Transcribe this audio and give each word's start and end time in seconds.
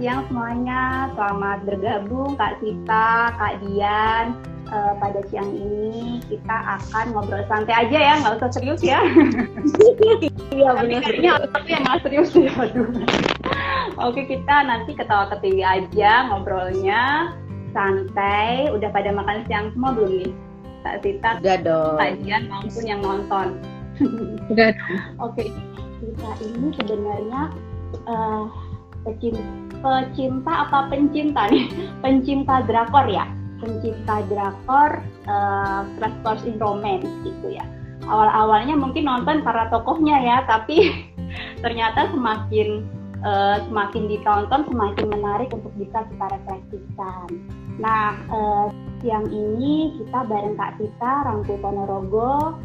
siang 0.00 0.24
semuanya. 0.32 1.12
Selamat 1.12 1.58
bergabung 1.68 2.32
Kak 2.40 2.56
Sita, 2.64 3.36
Kak 3.36 3.60
Dian. 3.60 4.32
Uh, 4.70 4.94
pada 5.02 5.20
siang 5.28 5.50
ini 5.50 6.22
kita 6.30 6.78
akan 6.78 7.10
ngobrol 7.10 7.42
santai 7.50 7.84
aja 7.84 7.98
ya, 7.98 8.14
nggak 8.22 8.38
usah 8.40 8.50
serius 8.50 8.80
ya. 8.80 9.04
Iya 10.50 10.74
benar. 10.82 11.06
Kayaknya 11.06 11.32
tapi 11.46 11.68
yang 11.70 11.84
nggak 11.86 12.00
serius 12.02 12.30
ya. 12.34 12.52
Oke 14.00 14.26
kita 14.26 14.56
nanti 14.66 14.96
ketawa 14.98 15.30
ketiwi 15.36 15.62
aja 15.62 16.32
ngobrolnya 16.32 17.34
santai. 17.76 18.72
Udah 18.72 18.88
pada 18.94 19.12
makan 19.12 19.44
siang 19.46 19.70
semua 19.76 19.94
belum 19.94 20.12
nih? 20.22 20.32
Kak 20.80 20.96
Sita, 21.04 21.30
Udah 21.44 21.58
dong. 21.60 21.96
Kak 22.00 22.10
Dian 22.24 22.42
maupun 22.48 22.84
yang 22.88 23.00
nonton. 23.04 23.48
Udah. 24.54 24.70
Oke, 25.20 25.50
kita 26.00 26.30
ini 26.46 26.68
sebenarnya 26.78 27.42
uh, 28.06 28.48
pecinta, 29.04 29.69
pecinta 29.80 30.68
apa 30.68 30.88
pencinta 30.88 31.48
nih? 31.48 31.68
Pencinta 32.04 32.64
drakor 32.64 33.08
ya, 33.08 33.26
pencinta 33.60 34.24
drakor 34.28 35.00
uh, 35.28 35.82
Crash 35.98 36.18
Course 36.24 36.44
in 36.48 36.56
Romance 36.60 37.08
gitu 37.24 37.56
ya. 37.56 37.64
Awal-awalnya 38.08 38.74
mungkin 38.80 39.04
nonton 39.04 39.44
para 39.44 39.68
tokohnya 39.68 40.16
ya, 40.20 40.36
tapi 40.48 41.04
ternyata 41.64 42.08
semakin 42.12 42.88
uh, 43.20 43.60
semakin 43.68 44.08
ditonton 44.08 44.64
semakin 44.68 45.06
menarik 45.12 45.52
untuk 45.52 45.72
bisa 45.76 46.04
kita 46.08 46.26
refleksikan. 46.32 47.28
Nah, 47.80 48.16
uh, 48.32 48.66
siang 49.00 49.28
ini 49.28 49.96
kita 49.96 50.28
bareng 50.28 50.56
Kak 50.56 50.76
Tita 50.76 51.24
Rangku 51.24 51.56
Ponorogo 51.60 52.56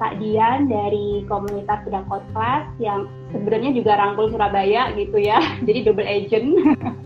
Kak 0.00 0.16
Dian 0.16 0.64
dari 0.64 1.28
komunitas 1.28 1.84
Drakor 1.84 2.24
Class 2.32 2.64
yang 2.80 3.04
sebenarnya 3.32 3.72
juga 3.72 3.96
rangkul 3.96 4.28
Surabaya 4.30 4.92
gitu 4.94 5.16
ya, 5.18 5.40
jadi 5.66 5.88
double 5.88 6.06
agent. 6.06 6.48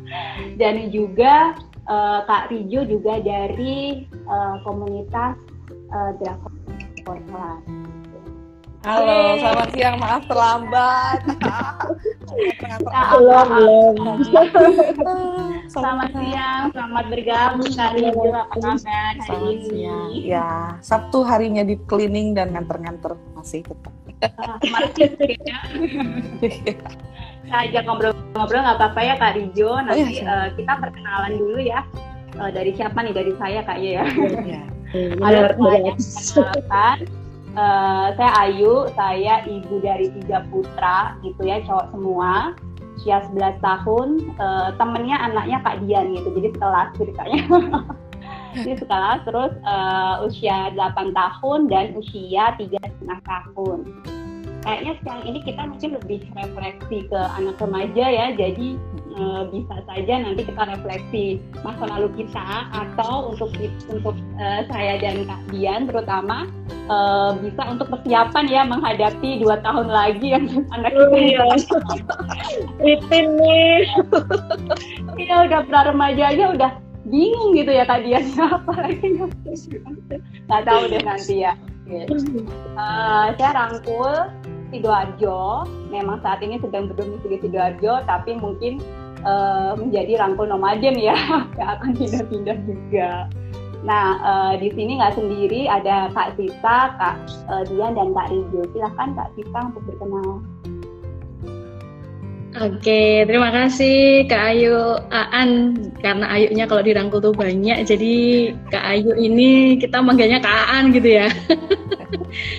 Dan 0.61 0.91
juga 0.91 1.57
uh, 1.87 2.27
Kak 2.27 2.51
Rijo 2.53 2.85
juga 2.85 3.23
dari 3.23 4.05
uh, 4.27 4.61
komunitas 4.67 5.39
uh, 5.95 6.11
Drakor. 6.19 6.53
Halo, 8.87 9.39
selamat 9.39 9.69
siang. 9.75 9.97
Maaf 9.99 10.23
terlambat. 10.27 11.21
belum, 12.27 13.47
belum. 13.55 14.19
Selamat 15.71 16.11
siang, 16.11 16.65
selamat 16.75 17.05
bergabung 17.11 17.71
Kak 17.73 17.91
Rijo. 17.95 18.31
Apa 18.35 18.55
kabar 18.59 19.15
hari 19.23 19.63
ini? 19.63 19.87
Ya, 20.27 20.79
Sabtu 20.83 21.23
harinya 21.23 21.63
di 21.63 21.79
cleaning 21.87 22.35
dan 22.35 22.55
nganter-nganter 22.55 23.15
masih 23.39 23.63
tetap. 23.63 23.93
Masih 24.67 25.13
ya. 25.45 25.59
Saya 27.47 27.71
ajak 27.71 27.83
ngobrol-ngobrol 27.87 28.61
nggak 28.65 28.79
apa-apa 28.83 29.01
ya 29.07 29.15
Kak 29.21 29.33
Rijo. 29.39 29.71
Nanti 29.79 30.03
oh, 30.03 30.11
iya, 30.11 30.25
uh, 30.27 30.49
kita 30.59 30.73
perkenalan 30.83 31.33
dulu 31.39 31.59
ya. 31.63 31.81
Uh, 32.37 32.51
dari 32.51 32.75
siapa 32.75 32.99
nih? 33.07 33.15
Dari 33.15 33.33
saya 33.39 33.61
Kak 33.63 33.79
ya. 33.79 34.03
Iya. 34.03 34.63
Ada 35.23 35.39
perkenalkan. 35.55 36.99
Uh, 37.57 38.13
saya 38.21 38.33
Ayu, 38.45 38.85
saya 38.93 39.41
ibu 39.49 39.81
dari 39.81 40.13
tiga 40.21 40.45
putra 40.53 41.17
gitu 41.25 41.41
ya, 41.41 41.65
cowok 41.65 41.89
semua, 41.89 42.53
usia 43.01 43.25
11 43.33 43.65
tahun, 43.65 44.09
uh, 44.37 44.77
temennya 44.77 45.17
anaknya 45.17 45.65
Kak 45.65 45.81
Dian 45.81 46.13
gitu, 46.13 46.29
jadi 46.37 46.49
sekelas 46.53 46.89
ceritanya. 47.01 47.41
jadi 48.61 48.77
sekelas, 48.77 49.21
terus 49.25 49.53
uh, 49.65 50.21
usia 50.29 50.69
8 50.77 51.17
tahun 51.17 51.61
dan 51.73 51.97
usia 51.97 52.53
tiga 52.61 52.77
setengah 52.85 53.21
tahun. 53.25 53.89
Kayaknya 54.67 54.93
sekarang 54.99 55.25
ini 55.31 55.39
kita 55.47 55.63
mungkin 55.63 55.91
lebih 55.95 56.19
refleksi 56.35 56.99
ke 57.07 57.21
anak 57.39 57.57
remaja 57.63 58.05
ya. 58.11 58.27
Jadi 58.35 58.75
e, 59.17 59.25
bisa 59.51 59.77
saja 59.89 60.15
nanti 60.23 60.43
kita 60.45 60.63
refleksi 60.69 61.25
masa 61.65 61.85
lalu 61.89 62.09
kita 62.21 62.69
atau 62.71 63.33
untuk 63.33 63.51
untuk 63.89 64.15
e, 64.37 64.47
saya 64.69 65.01
dan 65.01 65.25
Kak 65.25 65.41
Dian 65.51 65.89
terutama 65.89 66.47
e, 66.69 66.97
bisa 67.43 67.63
untuk 67.67 67.89
persiapan 67.91 68.45
ya 68.47 68.63
menghadapi 68.69 69.41
dua 69.41 69.57
tahun 69.65 69.89
lagi 69.89 70.37
yang 70.37 70.45
anak 70.77 70.93
kita. 70.93 71.09
oh, 71.09 71.17
iya. 71.17 71.45
rutin 72.81 73.27
nih. 73.41 73.81
Iya 75.17 75.49
udah 75.49 75.61
pra 75.65 75.89
remaja 75.89 76.29
aja 76.29 76.45
udah 76.53 76.71
bingung 77.09 77.57
gitu 77.57 77.73
ya 77.73 77.89
Kak 77.89 78.05
Dian. 78.05 78.25
Apa 78.61 78.73
lagi? 78.85 79.09
Nggak 80.47 80.63
tahu 80.69 80.83
deh 80.93 81.03
nanti 81.03 81.35
ya. 81.43 81.53
Uh, 81.87 83.31
saya 83.39 83.51
rangkul 83.55 84.27
Sidoarjo. 84.75 85.65
Memang 85.95 86.19
saat 86.21 86.43
ini 86.43 86.59
sedang 86.59 86.91
berdomisili 86.91 87.39
Sidoarjo, 87.39 88.03
tapi 88.05 88.35
mungkin 88.35 88.83
uh, 89.27 89.75
menjadi 89.75 90.23
rangkul 90.23 90.47
nomaden 90.47 90.97
ya, 90.97 91.19
yang 91.59 91.69
akan 91.77 91.91
pindah-pindah 91.99 92.59
juga. 92.65 93.27
Nah, 93.85 94.19
uh, 94.23 94.53
di 94.59 94.73
sini 94.73 94.99
nggak 94.99 95.15
sendiri, 95.15 95.69
ada 95.69 96.11
Kak 96.15 96.39
Sita, 96.39 96.97
Kak 96.97 97.17
uh, 97.51 97.63
Dian, 97.69 97.95
dan 97.95 98.15
Kak 98.15 98.31
Rijo. 98.33 98.65
Silahkan 98.73 99.15
Kak 99.15 99.31
Sita 99.37 99.61
untuk 99.71 99.83
berkenal. 99.87 100.43
Oke, 102.57 103.29
terima 103.29 103.53
kasih 103.53 104.25
Kak 104.33 104.57
Ayu 104.57 104.97
Aan 105.13 105.77
karena 106.01 106.25
Ayunya 106.25 106.65
kalau 106.65 106.81
dirangkul 106.81 107.21
tuh 107.21 107.37
banyak, 107.37 107.85
jadi 107.85 108.15
Kak 108.73 108.81
Ayu 108.97 109.13
ini 109.13 109.77
kita 109.77 110.01
manggilnya 110.01 110.41
Kak 110.41 110.73
Aan 110.73 110.89
gitu 110.89 111.21
ya. 111.21 111.29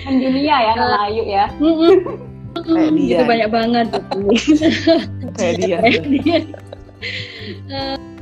Dunia 0.06 0.54
ya 0.54 0.72
nama 0.78 1.10
Ayu 1.10 1.22
ya. 1.26 1.50
Kayak 2.66 2.92
dia. 2.96 3.16
Itu 3.16 3.24
banyak 3.24 3.50
banget. 3.50 3.86
Kayak 5.36 5.54
dia. 5.58 5.78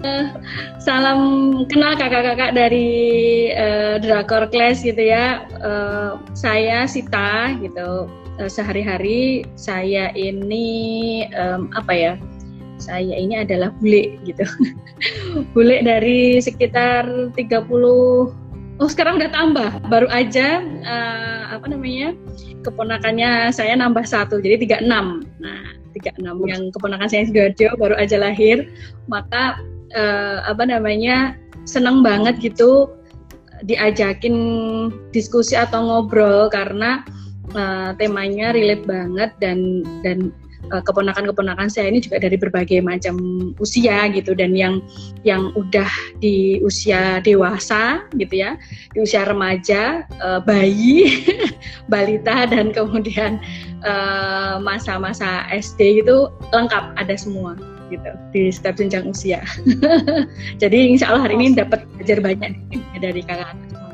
Uh, 0.05 0.29
salam 0.77 1.21
kenal 1.73 1.97
kakak-kakak 1.97 2.53
dari 2.53 2.89
uh, 3.57 3.97
Drakor 3.99 4.47
Class 4.53 4.85
gitu 4.85 5.01
ya. 5.01 5.49
Uh, 5.65 6.21
saya 6.37 6.85
Sita 6.85 7.57
gitu 7.65 8.07
uh, 8.39 8.51
sehari-hari 8.51 9.49
saya 9.57 10.13
ini 10.13 11.25
um, 11.35 11.73
apa 11.75 11.93
ya? 11.93 12.15
Saya 12.77 13.17
ini 13.17 13.41
adalah 13.41 13.73
bule 13.81 14.21
gitu. 14.29 14.45
bule 15.57 15.81
dari 15.81 16.37
sekitar 16.45 17.33
30 17.33 18.46
Oh, 18.77 18.89
sekarang 18.93 19.17
udah 19.17 19.31
tambah. 19.33 19.71
Baru 19.89 20.09
aja 20.13 20.61
uh, 20.65 21.43
apa 21.57 21.67
namanya? 21.73 22.13
keponakannya 22.67 23.55
saya 23.55 23.79
nambah 23.79 24.03
satu 24.03 24.43
jadi 24.43 24.83
36. 24.83 24.91
Nah, 25.39 25.63
36 25.95 26.51
yang 26.51 26.63
keponakan 26.75 27.07
saya 27.07 27.31
Sidoarjo 27.31 27.73
baru 27.79 27.95
aja 27.97 28.21
lahir. 28.21 28.69
Maka 29.09 29.57
uh, 29.97 30.45
apa 30.45 30.69
namanya? 30.69 31.37
seneng 31.67 31.99
banget 31.99 32.39
gitu 32.39 32.95
diajakin 33.67 34.37
diskusi 35.11 35.59
atau 35.59 35.83
ngobrol 35.83 36.47
karena 36.47 37.03
uh, 37.59 37.91
temanya 37.99 38.55
relate 38.55 38.87
banget 38.87 39.35
dan 39.43 39.83
dan 40.07 40.31
keponakan-keponakan 40.67 41.71
saya 41.71 41.93
ini 41.93 42.03
juga 42.03 42.19
dari 42.19 42.35
berbagai 42.35 42.83
macam 42.83 43.17
usia 43.63 44.11
gitu. 44.11 44.35
Dan 44.35 44.57
yang 44.57 44.83
yang 45.23 45.55
udah 45.55 45.89
di 46.19 46.59
usia 46.63 47.23
dewasa 47.23 48.05
gitu 48.19 48.43
ya 48.43 48.59
di 48.95 49.05
usia 49.05 49.25
remaja 49.27 50.07
uh, 50.21 50.41
bayi 50.43 51.27
balita 51.93 52.47
dan 52.49 52.75
kemudian 52.75 53.39
masa-masa 54.67 55.47
uh, 55.47 55.55
SD 55.55 56.03
itu 56.03 56.27
lengkap 56.51 56.99
ada 56.99 57.15
semua 57.15 57.55
gitu 57.91 58.11
di 58.35 58.51
setiap 58.51 58.79
jenjang 58.79 59.07
usia. 59.11 59.41
Jadi 60.63 60.97
insya 60.97 61.11
Allah 61.15 61.31
hari 61.31 61.39
ini 61.39 61.55
dapat 61.55 61.87
belajar 61.95 62.19
banyak 62.23 62.53
dari 63.05 63.23
kakak-kakak 63.23 63.86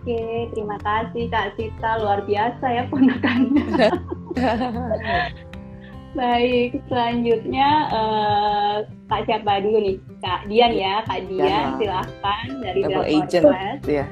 Oke, 0.00 0.48
terima 0.56 0.80
kasih 0.80 1.28
Kak 1.28 1.60
Sita, 1.60 2.00
luar 2.00 2.24
biasa 2.24 2.64
ya 2.72 2.88
ponakannya. 2.88 3.92
Baik, 6.16 6.80
selanjutnya 6.88 7.68
uh, 7.92 8.74
Kak 9.12 9.28
siapa 9.28 9.60
dulu 9.60 9.76
nih? 9.76 9.96
Kak 10.24 10.48
Dian 10.48 10.72
ya, 10.72 11.04
Kak 11.04 11.28
Dian, 11.28 11.44
ya, 11.44 11.76
silahkan 11.76 12.48
dari 12.64 12.80
Double 12.80 13.04
Agent. 13.04 13.44
Ya. 13.84 14.04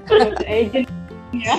agent. 0.45 0.89
Ya. 1.29 1.53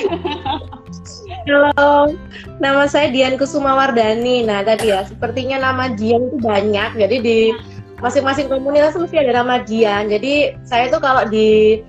Halo, 1.46 2.18
nama 2.58 2.90
saya 2.90 3.14
Dian 3.14 3.38
Kusumawardani. 3.38 4.42
Nah 4.46 4.66
tadi 4.66 4.90
ya, 4.90 5.06
sepertinya 5.06 5.62
nama 5.62 5.94
Dian 5.94 6.26
itu 6.26 6.38
banyak, 6.42 6.98
jadi 6.98 7.18
di 7.22 7.54
masing-masing 8.02 8.50
komunitas 8.50 8.98
mesti 8.98 9.22
ada 9.22 9.42
nama 9.42 9.62
Dian. 9.62 10.10
Jadi 10.10 10.58
saya 10.66 10.90
tuh 10.90 10.98
kalau 10.98 11.22
di 11.30 11.82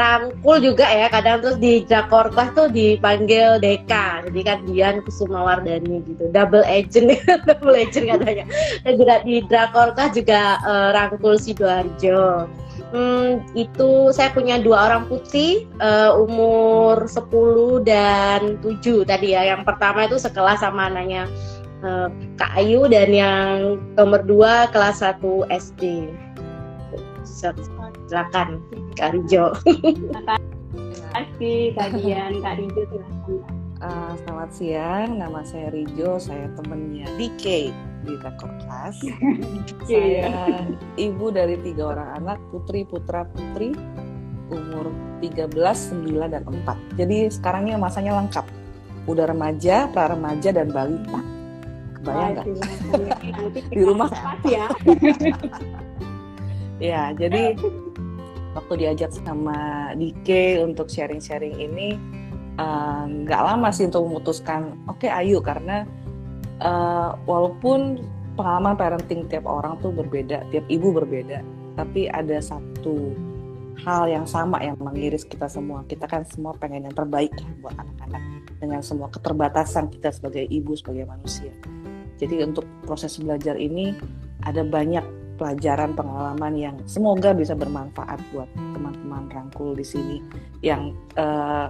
rangkul 0.00 0.56
juga 0.64 0.88
ya 0.88 1.12
kadang 1.12 1.44
terus 1.44 1.60
di 1.60 1.84
Jakarta 1.84 2.48
tuh 2.56 2.72
dipanggil 2.72 3.60
Deka. 3.60 4.24
Jadi 4.24 4.40
kan 4.40 4.58
Dian 4.64 5.04
Kusuma 5.04 5.44
Wardani 5.44 6.00
gitu. 6.08 6.32
Double 6.32 6.64
agent 6.64 7.20
double 7.48 7.76
agent 7.76 8.08
katanya. 8.08 8.44
Dan 8.88 8.92
juga 8.96 9.14
di 9.20 9.44
Drakorta 9.44 10.08
juga 10.16 10.56
uh, 10.64 10.88
rangkul 10.96 11.36
Sidoarjo. 11.36 12.48
Hmm, 12.90 13.46
itu 13.54 14.10
saya 14.10 14.34
punya 14.34 14.58
dua 14.58 14.90
orang 14.90 15.06
putih 15.06 15.62
uh, 15.78 16.10
umur 16.18 17.06
10 17.06 17.86
dan 17.86 18.58
7 18.64 19.06
tadi 19.06 19.36
ya. 19.36 19.46
Yang 19.54 19.62
pertama 19.68 20.10
itu 20.10 20.18
sekelas 20.18 20.64
sama 20.64 20.90
anaknya 20.90 21.30
eh, 21.86 22.08
Kak 22.34 22.50
Ayu 22.58 22.90
dan 22.90 23.14
yang 23.14 23.78
nomor 23.94 24.26
dua 24.26 24.66
kelas 24.74 25.06
1 25.06 25.22
SD. 25.54 26.10
Silakan 28.10 28.58
Kak 28.98 29.14
Rijo. 29.14 29.54
Terima 29.62 30.34
kasih 31.14 31.78
Kak 31.78 31.94
Dian, 31.94 32.42
Kak 32.42 32.58
Rijo 32.58 32.82
silahkan. 32.90 33.38
Uh, 33.80 34.12
selamat 34.26 34.50
siang, 34.50 35.08
nama 35.14 35.46
saya 35.46 35.70
Rijo, 35.70 36.18
saya 36.18 36.50
temennya 36.58 37.06
DK 37.14 37.70
di 38.02 38.12
Rekor 38.18 38.50
Kelas. 38.66 38.98
Iya. 39.86 40.26
saya 40.26 40.66
ibu 40.98 41.30
dari 41.30 41.54
tiga 41.62 41.94
orang 41.94 42.10
anak, 42.18 42.38
putri, 42.50 42.82
putra, 42.82 43.30
putri, 43.30 43.78
umur 44.50 44.90
13, 45.22 45.54
9, 46.02 46.34
dan 46.34 46.42
4. 46.42 46.98
Jadi 46.98 47.30
sekarang 47.30 47.70
ini 47.70 47.78
masanya 47.78 48.18
lengkap. 48.18 48.46
Udah 49.06 49.30
remaja, 49.30 49.86
pra 49.86 50.10
remaja, 50.10 50.50
dan 50.50 50.74
balita. 50.74 51.22
Kebayang 52.02 52.30
nggak? 52.34 52.46
Nanti 52.90 53.60
Di 53.70 53.82
rumah. 53.86 54.10
ya. 54.42 54.66
Ya, 56.80 57.12
jadi 57.12 57.60
waktu 58.56 58.72
diajak 58.80 59.12
sama 59.12 59.92
DK 59.94 60.58
untuk 60.64 60.88
sharing-sharing 60.88 61.60
ini 61.60 62.00
eh, 62.56 63.02
nggak 63.06 63.42
lama 63.44 63.68
sih 63.70 63.86
untuk 63.86 64.08
memutuskan 64.08 64.74
oke 64.88 65.06
ayo 65.06 65.44
karena 65.44 65.84
eh, 66.58 67.10
walaupun 67.28 68.00
pengalaman 68.40 68.74
parenting 68.80 69.28
tiap 69.28 69.44
orang 69.44 69.76
tuh 69.84 69.92
berbeda, 69.92 70.48
tiap 70.48 70.64
ibu 70.72 70.88
berbeda, 70.96 71.44
tapi 71.76 72.08
ada 72.08 72.40
satu 72.40 73.12
hal 73.84 74.08
yang 74.08 74.24
sama 74.24 74.60
yang 74.64 74.80
mengiris 74.80 75.28
kita 75.28 75.48
semua. 75.48 75.84
Kita 75.84 76.08
kan 76.08 76.24
semua 76.24 76.56
pengen 76.56 76.88
yang 76.88 76.96
terbaik 76.96 77.32
buat 77.60 77.76
anak-anak 77.76 78.22
dengan 78.60 78.80
semua 78.80 79.12
keterbatasan 79.12 79.92
kita 79.92 80.12
sebagai 80.12 80.44
ibu, 80.48 80.72
sebagai 80.76 81.04
manusia. 81.04 81.52
Jadi 82.20 82.44
untuk 82.44 82.64
proses 82.84 83.16
belajar 83.16 83.56
ini 83.56 83.96
ada 84.44 84.60
banyak 84.60 85.19
pelajaran 85.40 85.96
pengalaman 85.96 86.52
yang 86.52 86.76
semoga 86.84 87.32
bisa 87.32 87.56
bermanfaat 87.56 88.20
buat 88.36 88.44
teman-teman 88.76 89.24
rangkul 89.32 89.72
di 89.72 89.80
sini. 89.80 90.20
Yang 90.60 90.92
eh, 91.16 91.66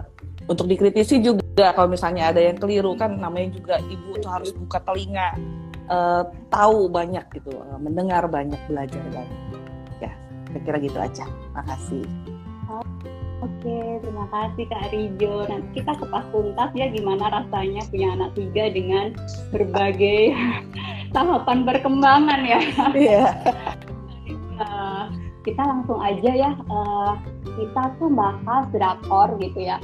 untuk 0.50 0.66
dikritisi 0.66 1.22
juga 1.22 1.70
kalau 1.70 1.94
misalnya 1.94 2.34
ada 2.34 2.42
yang 2.42 2.58
keliru 2.58 2.98
kan 2.98 3.14
namanya 3.14 3.54
juga 3.54 3.78
ibu 3.86 4.18
tuh 4.18 4.26
harus 4.26 4.50
buka 4.50 4.82
telinga 4.82 5.38
eh, 5.86 6.22
tahu 6.50 6.90
banyak 6.90 7.22
gitu 7.38 7.54
eh, 7.54 7.78
mendengar 7.78 8.26
banyak 8.26 8.58
belajar 8.66 8.98
banyak. 9.14 9.38
Ya 10.02 10.10
kira-kira 10.50 10.76
gitu 10.82 10.98
aja. 10.98 11.24
Makasih. 11.54 12.02
Oke, 13.40 14.04
terima 14.04 14.28
kasih 14.28 14.68
Kak 14.68 14.92
Rijo. 14.92 15.48
Nanti 15.48 15.80
kita 15.80 15.96
kupas 15.96 16.28
tuntas 16.28 16.70
ya 16.76 16.92
gimana 16.92 17.24
rasanya 17.32 17.80
punya 17.88 18.12
anak 18.12 18.36
tiga 18.36 18.68
dengan 18.68 19.16
berbagai 19.48 20.36
tahapan 21.10 21.58
perkembangan 21.66 22.40
ya. 22.46 22.60
Iya 22.94 23.24
Eh, 24.60 25.04
kita 25.48 25.62
langsung 25.64 26.04
aja 26.04 26.30
ya. 26.36 26.50
eh, 26.52 27.12
kita 27.56 27.96
tuh 27.96 28.12
bahas 28.12 28.68
drakor 28.76 29.40
gitu 29.40 29.56
ya. 29.56 29.80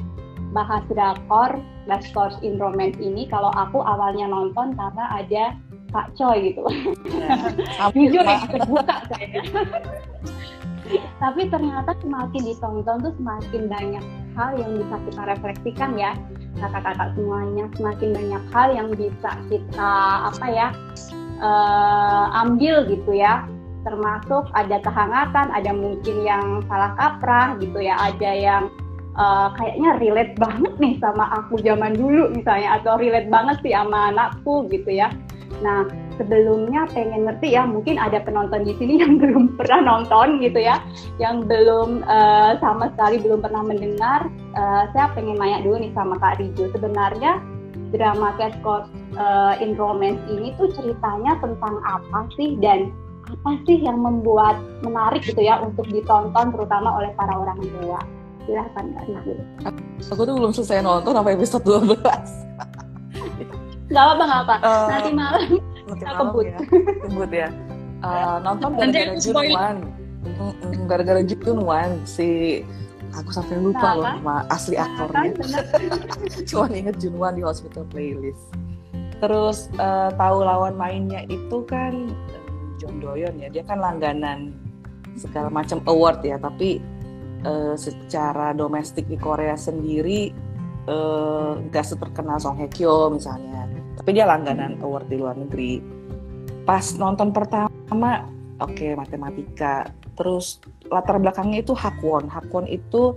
Bahas 0.53 0.85
drakor 0.93 1.57
Last 1.89 2.13
Course 2.13 2.37
in 2.45 2.61
Romance 2.61 3.01
ini 3.01 3.25
kalau 3.25 3.49
aku 3.57 3.81
awalnya 3.81 4.29
nonton 4.29 4.77
karena 4.77 5.05
ada 5.17 5.45
Kak 5.97 6.13
Choi 6.13 6.53
gitu. 6.53 6.61
Jujur 7.97 8.21
ya, 8.21 8.45
terbuka 8.45 8.97
saya. 9.09 9.41
Tapi 11.23 11.51
ternyata 11.51 11.99
semakin 11.99 12.43
ditonton 12.47 12.97
tuh 13.01 13.13
semakin 13.19 13.63
banyak 13.67 14.05
hal 14.37 14.51
yang 14.61 14.71
bisa 14.77 14.97
kita 15.09 15.23
refleksikan 15.35 15.91
ya 15.99 16.13
kakak-kakak 16.61 17.13
semuanya 17.15 17.65
semakin 17.77 18.11
banyak 18.13 18.45
hal 18.53 18.69
yang 18.73 18.89
bisa 18.95 19.31
kita 19.49 19.95
apa 20.33 20.47
ya 20.49 20.69
eh, 21.41 22.25
ambil 22.45 22.87
gitu 22.89 23.13
ya. 23.17 23.45
Termasuk 23.87 24.51
ada 24.51 24.83
kehangatan 24.83 25.47
ada 25.55 25.71
mungkin 25.71 26.17
yang 26.27 26.67
salah 26.67 26.91
kaprah 26.99 27.55
gitu 27.63 27.79
ya 27.79 27.95
ada 28.01 28.31
yang 28.35 28.63
eh, 29.15 29.49
kayaknya 29.61 29.91
relate 30.03 30.35
banget 30.37 30.75
nih 30.83 30.95
sama 30.99 31.25
aku 31.45 31.61
zaman 31.63 31.95
dulu 31.95 32.33
misalnya 32.35 32.83
atau 32.83 32.99
relate 32.99 33.31
banget 33.31 33.57
sih 33.63 33.73
sama 33.77 34.11
anakku 34.11 34.67
gitu 34.73 34.91
ya 34.91 35.13
nah 35.65 35.89
sebelumnya 36.17 36.89
pengen 36.93 37.29
ngerti 37.29 37.57
ya 37.57 37.65
mungkin 37.65 37.97
ada 38.01 38.21
penonton 38.25 38.65
di 38.65 38.73
sini 38.77 39.01
yang 39.01 39.17
belum 39.23 39.57
pernah 39.57 39.81
nonton 39.85 40.41
gitu 40.41 40.61
ya 40.61 40.81
yang 41.21 41.45
belum 41.45 42.05
eh, 42.05 42.53
sama 42.61 42.93
sekali 42.97 43.21
belum 43.21 43.41
pernah 43.45 43.63
mendengar 43.65 44.29
eh, 44.57 44.83
saya 44.93 45.13
pengen 45.13 45.37
nanya 45.37 45.63
dulu 45.63 45.77
nih 45.81 45.93
sama 45.93 46.17
Kak 46.19 46.41
Rijo. 46.41 46.73
Sebenarnya 46.73 47.39
drama 47.95 48.35
Cash 48.41 48.57
Course 48.65 48.89
eh, 49.15 49.55
in 49.63 49.77
Romance 49.77 50.21
ini 50.29 50.57
tuh 50.57 50.73
ceritanya 50.75 51.39
tentang 51.39 51.81
apa 51.85 52.27
sih? 52.35 52.57
Dan 52.59 52.91
apa 53.27 53.59
sih 53.67 53.83
yang 53.83 53.99
membuat 54.01 54.55
menarik 54.87 55.27
gitu 55.27 55.43
ya 55.43 55.59
untuk 55.59 55.87
ditonton 55.91 56.55
terutama 56.55 56.95
oleh 56.99 57.11
para 57.15 57.35
orang 57.35 57.59
tua? 57.61 58.01
Silahkan 58.47 58.85
Kak 58.95 59.05
Rijo. 59.11 59.35
Aku 60.15 60.23
tuh 60.23 60.35
belum 60.35 60.53
selesai 60.55 60.83
nonton 60.83 61.13
sampai 61.13 61.35
episode 61.35 61.65
12 61.67 62.76
nggak 63.87 64.05
apa 64.05 64.23
nggak 64.23 64.43
apa 64.43 64.55
Eh, 64.59 64.87
nanti 64.89 65.11
malam 65.13 65.43
nanti 65.87 65.95
Kita 65.97 66.07
malam 66.09 66.27
kebut. 66.27 66.45
ya. 66.45 66.59
Kebut 67.01 67.31
ya. 67.33 67.49
Eh, 67.97 68.37
nonton 68.41 68.71
gara-gara. 68.73 69.15
Junwan 69.17 69.77
Mm-mm, 70.27 70.73
gara-gara 70.85 71.21
Junwan 71.23 71.91
si 72.03 72.61
aku 73.13 73.31
sampai 73.31 73.57
lupa 73.57 73.79
Nah, 73.81 73.95
loh 73.95 74.07
nama 74.17 74.37
asli 74.49 74.75
aktornya. 74.75 75.31
bener. 75.33 75.65
Cuma 76.49 76.67
inget 76.69 76.97
Junwan 76.99 77.33
di 77.33 77.43
hospital 77.43 77.87
playlist. 77.87 78.43
Terus 79.17 79.71
eh, 79.73 80.11
tahu 80.13 80.43
lawan 80.43 80.75
mainnya 80.75 81.23
itu 81.25 81.63
kan 81.65 82.11
John 82.77 82.99
Doyon 82.99 83.39
ya. 83.39 83.49
Dia 83.49 83.63
kan 83.63 83.79
langganan 83.79 84.53
segala 85.15 85.49
macam 85.49 85.81
award 85.85 86.21
ya. 86.21 86.37
Tapi 86.37 86.83
eh, 87.41 87.75
secara 87.77 88.51
domestik 88.53 89.07
di 89.07 89.17
Korea 89.17 89.55
sendiri 89.55 90.35
nggak 90.87 91.83
seterkenal 91.85 92.39
Song 92.39 92.55
Hye 92.57 92.69
Kyo 92.69 93.11
misalnya 93.11 93.67
tapi 93.97 94.11
dia 94.13 94.29
langganan 94.29 94.77
award 94.85 95.09
di 95.09 95.17
luar 95.17 95.37
negeri. 95.41 95.81
Pas 96.69 96.85
nonton 97.01 97.33
pertama 97.33 98.29
oke 98.61 98.87
matematika. 98.97 99.89
Terus 100.17 100.61
latar 100.89 101.21
belakangnya 101.21 101.61
itu 101.61 101.77
Hakwon 101.77 102.29
Hakwon 102.33 102.65
itu 102.69 103.13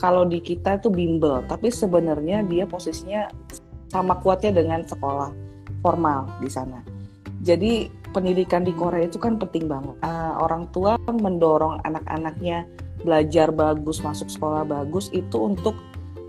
kalau 0.00 0.24
di 0.24 0.40
kita 0.40 0.80
itu 0.80 0.88
bimbel. 0.88 1.44
Tapi 1.46 1.68
sebenarnya 1.68 2.44
dia 2.44 2.64
posisinya 2.64 3.28
sama 3.92 4.16
kuatnya 4.20 4.56
dengan 4.56 4.80
sekolah 4.88 5.30
formal 5.84 6.28
di 6.40 6.48
sana. 6.48 6.80
Jadi 7.42 7.90
pendidikan 8.14 8.62
di 8.62 8.70
Korea 8.72 9.04
itu 9.04 9.18
kan 9.18 9.36
penting 9.36 9.66
banget. 9.66 9.98
Ah, 10.00 10.38
orang 10.38 10.70
tua 10.70 10.94
mendorong 11.10 11.82
anak-anaknya 11.82 12.64
belajar 13.02 13.50
bagus 13.50 13.98
masuk 13.98 14.30
sekolah 14.30 14.62
bagus 14.62 15.10
itu 15.10 15.34
untuk 15.42 15.74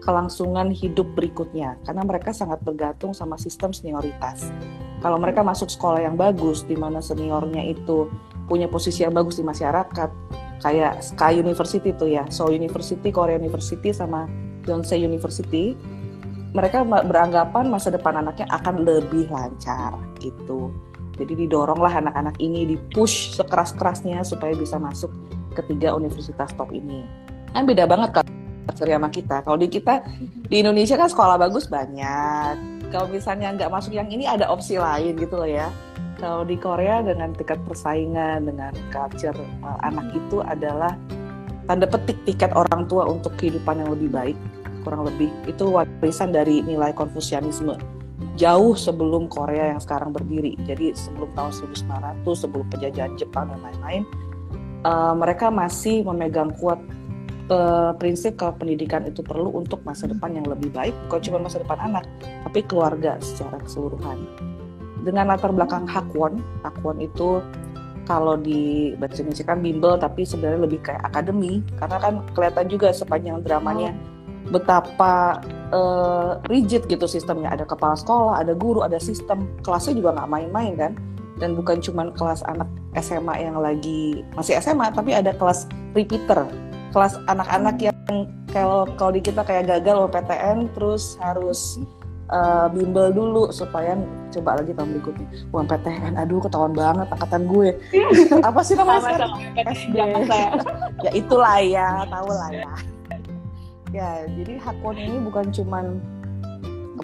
kelangsungan 0.03 0.69
hidup 0.75 1.07
berikutnya 1.15 1.79
karena 1.87 2.03
mereka 2.03 2.35
sangat 2.35 2.59
bergantung 2.61 3.15
sama 3.15 3.39
sistem 3.39 3.71
senioritas. 3.71 4.51
Kalau 4.99 5.19
mereka 5.19 5.43
masuk 5.43 5.71
sekolah 5.71 6.03
yang 6.03 6.15
bagus 6.19 6.63
di 6.63 6.75
mana 6.75 6.99
seniornya 6.99 7.63
itu 7.63 8.11
punya 8.47 8.67
posisi 8.67 9.03
yang 9.03 9.15
bagus 9.15 9.39
di 9.39 9.43
masyarakat, 9.47 10.09
kayak 10.59 10.99
Sky 10.99 11.39
University 11.39 11.95
tuh 11.95 12.11
ya, 12.11 12.23
Seoul 12.27 12.59
University, 12.59 13.11
Korea 13.11 13.39
University 13.39 13.91
sama 13.95 14.27
Yonsei 14.67 15.03
University, 15.03 15.75
mereka 16.51 16.83
beranggapan 16.83 17.67
masa 17.67 17.91
depan 17.91 18.19
anaknya 18.19 18.47
akan 18.51 18.83
lebih 18.83 19.27
lancar 19.31 19.95
gitu. 20.19 20.71
Jadi 21.19 21.47
didoronglah 21.47 21.93
anak-anak 22.03 22.39
ini 22.39 22.67
dipush 22.75 23.35
sekeras-kerasnya 23.39 24.23
supaya 24.23 24.55
bisa 24.55 24.79
masuk 24.79 25.11
ketiga 25.55 25.95
universitas 25.95 26.51
top 26.55 26.71
ini. 26.73 27.05
Kan 27.53 27.69
beda 27.69 27.85
banget 27.85 28.09
kan 28.17 28.25
culture 28.65 28.89
sama 28.89 29.09
kita. 29.11 29.35
Kalau 29.43 29.57
di 29.59 29.67
kita 29.67 30.03
di 30.47 30.63
Indonesia 30.63 30.95
kan 30.95 31.09
sekolah 31.11 31.35
bagus 31.39 31.67
banyak. 31.67 32.55
Kalau 32.89 33.07
misalnya 33.09 33.53
nggak 33.57 33.71
masuk 33.73 33.93
yang 33.95 34.07
ini 34.09 34.29
ada 34.29 34.47
opsi 34.49 34.77
lain 34.77 35.17
gitu 35.17 35.35
loh 35.39 35.49
ya. 35.49 35.67
Kalau 36.21 36.47
di 36.47 36.55
Korea 36.55 37.03
dengan 37.03 37.35
tingkat 37.35 37.59
persaingan 37.67 38.47
dengan 38.47 38.71
culture 38.93 39.35
uh, 39.65 39.79
anak 39.83 40.07
itu 40.13 40.39
adalah 40.45 40.95
tanda 41.67 41.87
petik 41.87 42.19
tiket 42.27 42.51
orang 42.55 42.87
tua 42.87 43.07
untuk 43.07 43.35
kehidupan 43.39 43.83
yang 43.83 43.91
lebih 43.91 44.11
baik 44.11 44.37
kurang 44.83 45.07
lebih 45.07 45.31
itu 45.47 45.63
warisan 45.63 46.35
dari 46.35 46.59
nilai 46.61 46.91
konfusianisme 46.91 47.79
jauh 48.35 48.75
sebelum 48.75 49.31
Korea 49.31 49.71
yang 49.73 49.79
sekarang 49.79 50.11
berdiri 50.11 50.59
jadi 50.67 50.91
sebelum 50.93 51.31
tahun 51.33 51.51
1900 52.27 52.27
sebelum 52.35 52.65
penjajahan 52.67 53.15
Jepang 53.15 53.47
dan 53.49 53.59
lain-lain 53.63 54.03
uh, 54.83 55.15
mereka 55.15 55.47
masih 55.47 56.03
memegang 56.03 56.51
kuat 56.59 56.77
prinsip 57.97 58.39
kalau 58.39 58.55
pendidikan 58.55 59.03
itu 59.07 59.25
perlu 59.25 59.51
untuk 59.53 59.81
masa 59.83 60.07
depan 60.07 60.33
yang 60.33 60.47
lebih 60.47 60.69
baik, 60.71 60.95
bukan 61.07 61.19
cuma 61.29 61.37
masa 61.47 61.59
depan 61.59 61.79
anak, 61.81 62.05
tapi 62.47 62.59
keluarga 62.65 63.17
secara 63.19 63.59
keseluruhan. 63.61 64.17
Dengan 65.03 65.35
latar 65.35 65.51
belakang 65.51 65.83
Hakwon, 65.83 66.39
Hakwon 66.63 67.03
itu 67.03 67.43
kalau 68.03 68.35
di 68.35 68.91
bahasa 68.99 69.23
Indonesia 69.23 69.45
kan 69.47 69.59
bimbel, 69.63 69.93
tapi 69.99 70.27
sebenarnya 70.27 70.61
lebih 70.63 70.79
kayak 70.83 71.03
akademi, 71.07 71.63
karena 71.79 71.97
kan 71.99 72.13
kelihatan 72.35 72.65
juga 72.67 72.91
sepanjang 72.91 73.43
dramanya 73.43 73.95
betapa 74.51 75.39
uh, 75.71 76.39
rigid 76.51 76.83
gitu 76.91 77.07
sistemnya. 77.07 77.55
Ada 77.55 77.63
kepala 77.63 77.95
sekolah, 77.95 78.43
ada 78.43 78.51
guru, 78.51 78.83
ada 78.83 78.99
sistem. 78.99 79.47
Kelasnya 79.63 79.95
juga 79.95 80.19
nggak 80.19 80.29
main-main 80.29 80.73
kan. 80.75 80.93
Dan 81.39 81.55
bukan 81.57 81.81
cuma 81.81 82.11
kelas 82.13 82.45
anak 82.45 82.67
SMA 82.99 83.41
yang 83.41 83.57
lagi 83.57 84.21
masih 84.37 84.59
SMA, 84.59 84.91
tapi 84.91 85.15
ada 85.15 85.31
kelas 85.33 85.65
repeater. 85.95 86.45
Kelas 86.93 87.17
anak-anak 87.25 87.75
yang 87.81 87.97
kalau 88.53 88.85
kalau 88.95 89.11
di 89.17 89.21
kita 89.25 89.41
kayak 89.41 89.65
gagal 89.65 90.05
PTN 90.13 90.69
terus 90.77 91.17
harus 91.17 91.81
uh, 92.29 92.69
bimbel 92.69 93.09
dulu 93.09 93.49
supaya 93.49 93.97
coba 94.29 94.61
lagi 94.61 94.71
tahun 94.77 94.89
berikutnya. 94.97 95.27
Uang 95.49 95.65
PTN 95.65 96.13
aduh 96.21 96.39
ketahuan 96.39 96.73
banget 96.77 97.07
angkatan 97.09 97.49
gue. 97.49 97.69
Apa 98.47 98.61
sih 98.61 98.77
namanya 98.77 99.25
SD 99.57 99.97
ya 101.05 101.11
itulah 101.17 101.57
ya 101.59 102.05
tahu 102.07 102.29
lah 102.29 102.49
ya. 102.53 102.71
Ya 103.93 104.09
jadi 104.25 104.57
hakon 104.61 104.97
ini 104.97 105.17
bukan 105.21 105.49
cuman 105.53 105.85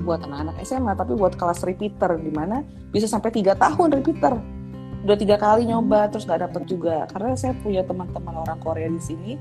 buat 0.05 0.21
anak-anak 0.21 0.61
SMA 0.63 0.93
tapi 0.93 1.17
buat 1.17 1.33
kelas 1.33 1.65
repeater 1.65 2.17
di 2.21 2.29
mana 2.29 2.61
bisa 2.93 3.09
sampai 3.09 3.33
tiga 3.33 3.57
tahun 3.57 4.01
repeater. 4.01 4.37
Udah 4.99 5.15
tiga 5.15 5.39
kali 5.39 5.65
nyoba 5.65 6.11
terus 6.11 6.25
nggak 6.25 6.49
dapet 6.49 6.63
juga. 6.65 7.05
Karena 7.09 7.33
saya 7.37 7.53
punya 7.57 7.85
teman-teman 7.85 8.35
orang 8.45 8.59
Korea 8.61 8.89
di 8.89 9.01
sini 9.01 9.31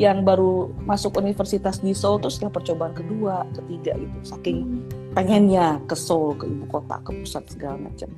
yang 0.00 0.24
baru 0.24 0.72
masuk 0.88 1.20
universitas 1.20 1.84
di 1.84 1.92
Seoul 1.92 2.22
terus 2.24 2.40
yang 2.40 2.48
percobaan 2.48 2.96
kedua 2.96 3.44
ketiga 3.52 3.92
gitu 4.00 4.18
saking 4.24 4.80
pengennya 5.12 5.76
ke 5.84 5.92
Seoul 5.92 6.36
ke 6.40 6.48
ibu 6.48 6.64
kota 6.68 6.96
ke 7.04 7.12
pusat 7.20 7.44
segala 7.52 7.76
macam. 7.76 8.08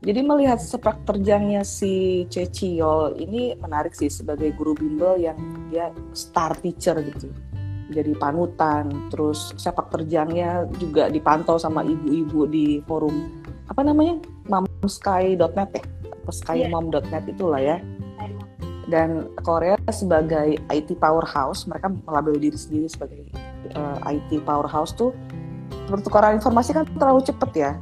Jadi 0.00 0.20
melihat 0.24 0.56
sepak 0.56 1.04
terjangnya 1.04 1.60
si 1.60 2.24
Ceciol 2.32 3.20
ini 3.20 3.52
menarik 3.60 3.92
sih 3.92 4.08
sebagai 4.08 4.48
guru 4.56 4.72
bimbel 4.72 5.20
yang 5.20 5.36
dia 5.68 5.92
star 6.16 6.56
teacher 6.56 6.96
gitu. 7.04 7.28
Jadi 7.92 8.16
panutan 8.16 8.88
terus 9.12 9.52
sepak 9.60 9.92
terjangnya 9.92 10.64
juga 10.80 11.12
dipantau 11.12 11.60
sama 11.60 11.84
ibu-ibu 11.84 12.48
di 12.48 12.80
forum 12.88 13.44
apa 13.68 13.84
namanya 13.84 14.16
mamsky.net 14.48 15.70
ya? 15.76 15.84
Atau 16.16 16.32
skymom.net 16.32 17.24
itulah 17.28 17.60
ya 17.60 17.76
dan 18.88 19.28
Korea 19.44 19.76
sebagai 19.92 20.56
IT 20.72 20.96
powerhouse 20.96 21.68
mereka 21.68 21.92
melabel 22.08 22.40
diri 22.40 22.56
sendiri 22.56 22.88
sebagai 22.88 23.20
uh, 23.76 23.98
eh, 24.08 24.16
IT 24.16 24.46
powerhouse 24.46 24.96
tuh 24.96 25.12
pertukaran 25.90 26.38
informasi 26.38 26.72
kan 26.72 26.86
terlalu 26.96 27.20
cepet 27.26 27.50
ya. 27.52 27.72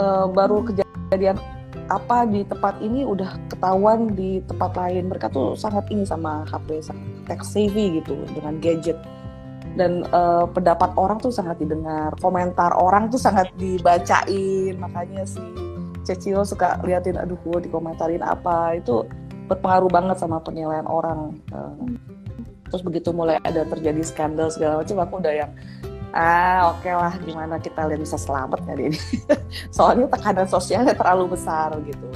Uh, 0.00 0.26
baru 0.32 0.64
kejadian 0.64 1.36
apa 1.90 2.22
di 2.24 2.46
tempat 2.46 2.78
ini 2.80 3.02
udah 3.02 3.36
ketahuan 3.52 4.16
di 4.16 4.40
tempat 4.48 4.74
lain. 4.74 5.12
Mereka 5.12 5.30
tuh 5.30 5.54
sangat 5.54 5.86
ini 5.92 6.08
sama 6.08 6.46
HP 6.48 6.80
sangat 6.80 7.06
tech 7.28 7.42
savvy 7.44 8.00
gitu 8.00 8.16
dengan 8.32 8.58
gadget. 8.58 8.96
Dan 9.78 10.02
uh, 10.10 10.50
pendapat 10.50 10.90
orang 10.98 11.22
tuh 11.22 11.30
sangat 11.30 11.62
didengar 11.62 12.10
komentar 12.18 12.74
orang 12.74 13.12
tuh 13.12 13.20
sangat 13.20 13.52
dibacain. 13.54 14.74
Makanya 14.80 15.22
si 15.28 15.42
Cecil 16.00 16.42
suka 16.48 16.80
liatin 16.82 17.20
aduh 17.20 17.38
gue 17.44 17.68
dikomentarin 17.68 18.24
apa? 18.24 18.80
Itu 18.80 19.04
berpengaruh 19.50 19.90
banget 19.90 20.16
sama 20.22 20.38
penilaian 20.38 20.86
orang 20.86 21.34
uh, 21.50 21.74
terus 22.70 22.86
begitu 22.86 23.10
mulai 23.10 23.42
ada 23.42 23.66
terjadi 23.66 23.98
skandal 24.06 24.46
segala 24.46 24.80
macam 24.80 25.02
aku 25.02 25.14
udah 25.18 25.34
yang 25.34 25.50
ah 26.14 26.74
oke 26.74 26.86
okay 26.86 26.94
lah 26.94 27.14
gimana 27.22 27.58
kita 27.58 27.86
lihat 27.86 28.02
bisa 28.02 28.18
selamat 28.18 28.62
kali 28.66 28.90
ini. 28.90 29.00
Soalnya 29.76 30.10
tekanan 30.10 30.46
sosialnya 30.50 30.94
terlalu 30.94 31.38
besar 31.38 31.70
gitu. 31.86 32.08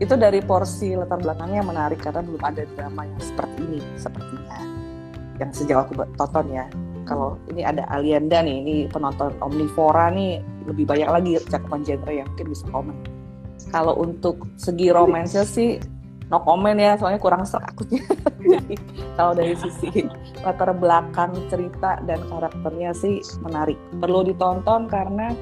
Itu 0.00 0.16
dari 0.16 0.40
porsi 0.40 0.96
latar 0.96 1.20
belakangnya 1.20 1.60
menarik 1.60 2.00
karena 2.00 2.24
belum 2.24 2.40
ada 2.40 2.64
drama 2.72 3.04
yang 3.04 3.20
seperti 3.20 3.60
ini 3.60 3.80
sepertinya. 4.00 4.58
Yang 5.36 5.50
sejauh 5.64 5.84
aku 5.84 5.92
tonton 6.16 6.46
ya. 6.48 6.64
Kalau 7.04 7.36
ini 7.52 7.60
ada 7.60 7.84
Alienda 7.92 8.40
nih 8.40 8.56
ini 8.64 8.74
penonton 8.88 9.36
Omnivora 9.44 10.08
nih 10.08 10.40
lebih 10.64 10.88
banyak 10.88 11.08
lagi 11.08 11.30
cakupan 11.44 11.84
genre 11.84 12.12
yang 12.12 12.28
mungkin 12.32 12.48
bisa 12.48 12.64
komen. 12.72 12.96
Kalau 13.68 13.92
untuk 14.00 14.48
segi 14.56 14.88
romansnya 14.88 15.44
sih 15.44 15.76
no 16.30 16.38
comment 16.46 16.78
ya 16.78 16.94
soalnya 16.94 17.18
kurang 17.18 17.42
serak 17.42 17.74
akutnya 17.74 18.06
jadi 18.54 18.74
kalau 19.20 19.32
dari 19.36 19.54
sisi 19.58 20.06
latar 20.40 20.72
belakang 20.72 21.36
cerita 21.52 22.00
dan 22.08 22.20
karakternya 22.28 22.96
sih 22.96 23.20
menarik. 23.44 23.76
Perlu 24.00 24.24
ditonton 24.24 24.88
karena 24.88 25.36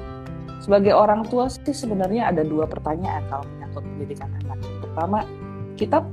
sebagai 0.59 0.91
orang 0.91 1.23
tua 1.31 1.47
sih 1.47 1.71
sebenarnya 1.71 2.27
ada 2.27 2.43
dua 2.43 2.67
pertanyaan 2.67 3.23
kalau 3.31 3.47
menyangkut 3.47 3.83
pendidikan 3.95 4.29
anak. 4.43 4.59
Pertama 4.83 5.19
kita 5.79 6.03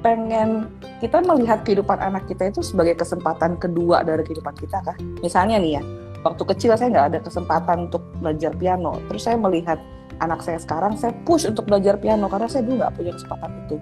pengen 0.00 0.68
kita 1.00 1.20
melihat 1.24 1.64
kehidupan 1.64 2.00
anak 2.00 2.24
kita 2.28 2.48
itu 2.48 2.60
sebagai 2.64 2.96
kesempatan 2.96 3.60
kedua 3.60 4.00
dari 4.00 4.24
kehidupan 4.24 4.56
kita 4.56 4.80
kah? 4.80 4.96
Misalnya 5.20 5.60
nih 5.60 5.80
ya 5.80 5.82
waktu 6.24 6.42
kecil 6.56 6.72
saya 6.80 6.88
nggak 6.88 7.08
ada 7.12 7.18
kesempatan 7.20 7.92
untuk 7.92 8.00
belajar 8.16 8.56
piano. 8.56 8.96
Terus 9.12 9.28
saya 9.28 9.36
melihat 9.36 9.76
anak 10.24 10.40
saya 10.40 10.56
sekarang 10.56 10.96
saya 10.96 11.12
push 11.28 11.44
untuk 11.44 11.68
belajar 11.68 12.00
piano 12.00 12.30
karena 12.32 12.48
saya 12.48 12.64
dulu 12.64 12.80
nggak 12.80 12.94
punya 12.96 13.12
kesempatan 13.12 13.50
itu 13.66 13.76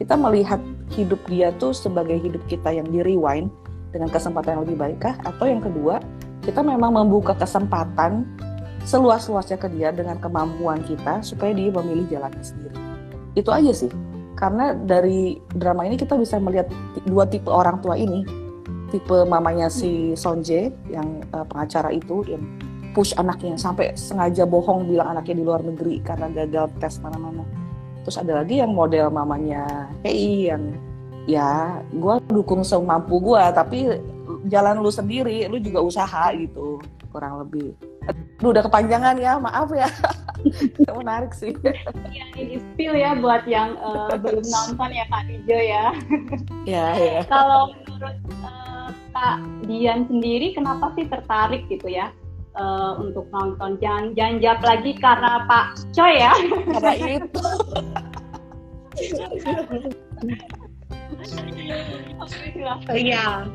kita 0.00 0.16
melihat 0.16 0.56
hidup 0.96 1.20
dia 1.28 1.52
tuh 1.60 1.76
sebagai 1.76 2.16
hidup 2.16 2.40
kita 2.48 2.72
yang 2.72 2.88
di 2.88 3.04
rewind 3.04 3.52
dengan 3.92 4.08
kesempatan 4.08 4.56
yang 4.56 4.62
lebih 4.64 4.78
baik 4.80 4.98
kah? 5.04 5.14
Atau 5.28 5.44
yang 5.44 5.60
kedua, 5.60 6.00
kita 6.40 6.64
memang 6.64 6.96
membuka 6.96 7.36
kesempatan 7.36 8.24
seluas-luasnya 8.88 9.60
ke 9.60 9.68
dia 9.76 9.92
dengan 9.92 10.16
kemampuan 10.16 10.80
kita 10.88 11.20
supaya 11.20 11.52
dia 11.52 11.68
memilih 11.68 12.08
jalannya 12.08 12.40
sendiri. 12.40 12.76
Itu 13.36 13.52
aja 13.52 13.76
sih. 13.76 13.92
Karena 14.40 14.72
dari 14.72 15.36
drama 15.52 15.84
ini 15.84 16.00
kita 16.00 16.16
bisa 16.16 16.40
melihat 16.40 16.72
dua 17.04 17.28
tipe 17.28 17.52
orang 17.52 17.84
tua 17.84 18.00
ini. 18.00 18.24
Tipe 18.88 19.28
mamanya 19.28 19.68
si 19.68 20.16
Sonje 20.16 20.72
yang 20.88 21.20
uh, 21.36 21.44
pengacara 21.44 21.92
itu 21.92 22.24
yang 22.24 22.42
push 22.96 23.12
anaknya 23.20 23.54
sampai 23.54 23.92
sengaja 23.94 24.48
bohong 24.48 24.88
bilang 24.88 25.12
anaknya 25.14 25.38
di 25.38 25.44
luar 25.44 25.62
negeri 25.62 26.02
karena 26.02 26.26
gagal 26.32 26.72
tes 26.82 26.98
mana-mana 26.98 27.46
terus 28.04 28.16
ada 28.20 28.40
lagi 28.40 28.60
yang 28.60 28.72
model 28.72 29.12
mamanya 29.12 29.88
Hei 30.04 30.48
yang 30.48 30.74
ya 31.28 31.80
gue 31.92 32.14
dukung 32.32 32.64
semampu 32.64 33.20
gue 33.20 33.42
tapi 33.52 33.78
jalan 34.48 34.80
lu 34.80 34.88
sendiri 34.88 35.44
lu 35.46 35.60
juga 35.60 35.84
usaha 35.84 36.32
gitu 36.32 36.80
kurang 37.10 37.42
lebih. 37.42 37.74
Aduh, 38.06 38.54
udah 38.54 38.62
kepanjangan 38.64 39.18
ya 39.18 39.36
maaf 39.36 39.68
ya. 39.74 39.90
Menarik 40.98 41.34
sih. 41.36 41.52
Ya, 42.14 42.24
ini 42.38 42.62
spill 42.62 42.94
ya 42.96 43.18
buat 43.18 43.44
yang 43.44 43.76
uh, 43.82 44.14
belum 44.16 44.46
nonton 44.46 44.90
ya 44.94 45.04
Kak 45.10 45.26
Dijo 45.28 45.58
ya. 45.58 45.84
Ya, 46.64 46.86
ya. 46.96 47.20
kalau 47.26 47.74
menurut 47.74 48.16
uh, 48.46 48.88
Kak 49.12 49.42
Dian 49.66 50.06
sendiri 50.06 50.54
kenapa 50.54 50.94
sih 50.96 51.04
tertarik 51.10 51.66
gitu 51.68 51.90
ya 51.90 52.14
uh, 52.60 52.92
untuk 53.00 53.24
nonton. 53.32 53.80
Jangan 53.80 54.12
jangan 54.12 54.36
jawab 54.44 54.60
lagi 54.60 54.92
karena 55.00 55.32
Pak 55.48 55.66
Coy 55.96 56.12
ya. 56.20 56.32
Karena 56.76 56.94
itu. 57.08 57.46
Iya. 62.92 63.48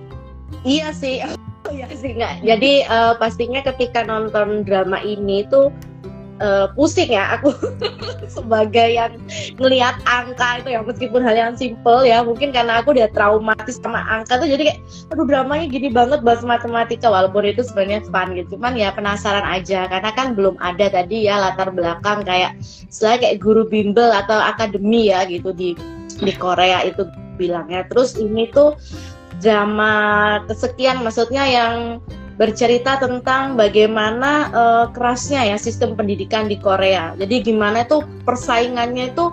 Iya 0.66 0.88
sih. 0.90 1.22
Iya 1.70 1.88
sih 1.94 2.12
enggak. 2.18 2.42
Jadi 2.46 2.86
uh, 2.90 3.14
pastinya 3.18 3.62
ketika 3.62 4.06
nonton 4.06 4.66
drama 4.66 5.02
ini 5.02 5.46
tuh 5.50 5.70
uh, 6.42 6.68
pusing 6.74 7.12
ya 7.14 7.40
aku 7.40 7.54
sebagai 8.36 8.96
yang 8.96 9.16
ngelihat 9.60 9.96
angka 10.08 10.64
itu 10.64 10.76
ya 10.76 10.82
meskipun 10.84 11.22
hal 11.24 11.36
yang 11.36 11.54
simple 11.56 12.04
ya 12.04 12.24
mungkin 12.26 12.52
karena 12.52 12.82
aku 12.82 12.96
udah 12.96 13.12
traumatis 13.12 13.80
sama 13.80 14.02
angka 14.08 14.40
tuh 14.42 14.50
jadi 14.50 14.74
kayak 14.74 14.80
aduh 15.14 15.26
dramanya 15.28 15.66
gini 15.70 15.90
banget 15.92 16.20
bahas 16.26 16.42
matematika 16.42 17.08
walaupun 17.08 17.46
itu 17.48 17.62
sebenarnya 17.64 18.08
fun 18.10 18.34
gitu. 18.34 18.58
Cuman 18.58 18.80
ya 18.80 18.96
penasaran 18.96 19.44
aja 19.44 19.88
karena 19.92 20.12
kan 20.16 20.34
belum 20.34 20.56
ada 20.64 20.88
tadi 20.88 21.28
ya 21.28 21.40
latar 21.40 21.70
belakang 21.76 22.24
kayak 22.24 22.56
selain 22.90 23.20
kayak 23.22 23.44
guru 23.44 23.68
bimbel 23.68 24.10
atau 24.10 24.40
akademi 24.40 25.12
ya 25.12 25.28
gitu 25.28 25.52
di 25.52 25.76
di 26.24 26.34
Korea 26.36 26.84
itu 26.88 27.06
bilangnya. 27.36 27.84
Terus 27.92 28.16
ini 28.16 28.48
tuh 28.52 28.80
drama 29.44 30.40
kesekian 30.48 31.04
maksudnya 31.04 31.44
yang 31.44 32.00
bercerita 32.36 33.00
tentang 33.00 33.56
bagaimana 33.56 34.32
uh, 34.52 34.86
kerasnya 34.92 35.56
ya 35.56 35.58
sistem 35.60 35.96
pendidikan 35.96 36.52
di 36.52 36.60
Korea. 36.60 37.16
Jadi 37.16 37.52
gimana 37.52 37.88
itu 37.88 38.04
persaingannya 38.28 39.16
itu 39.16 39.32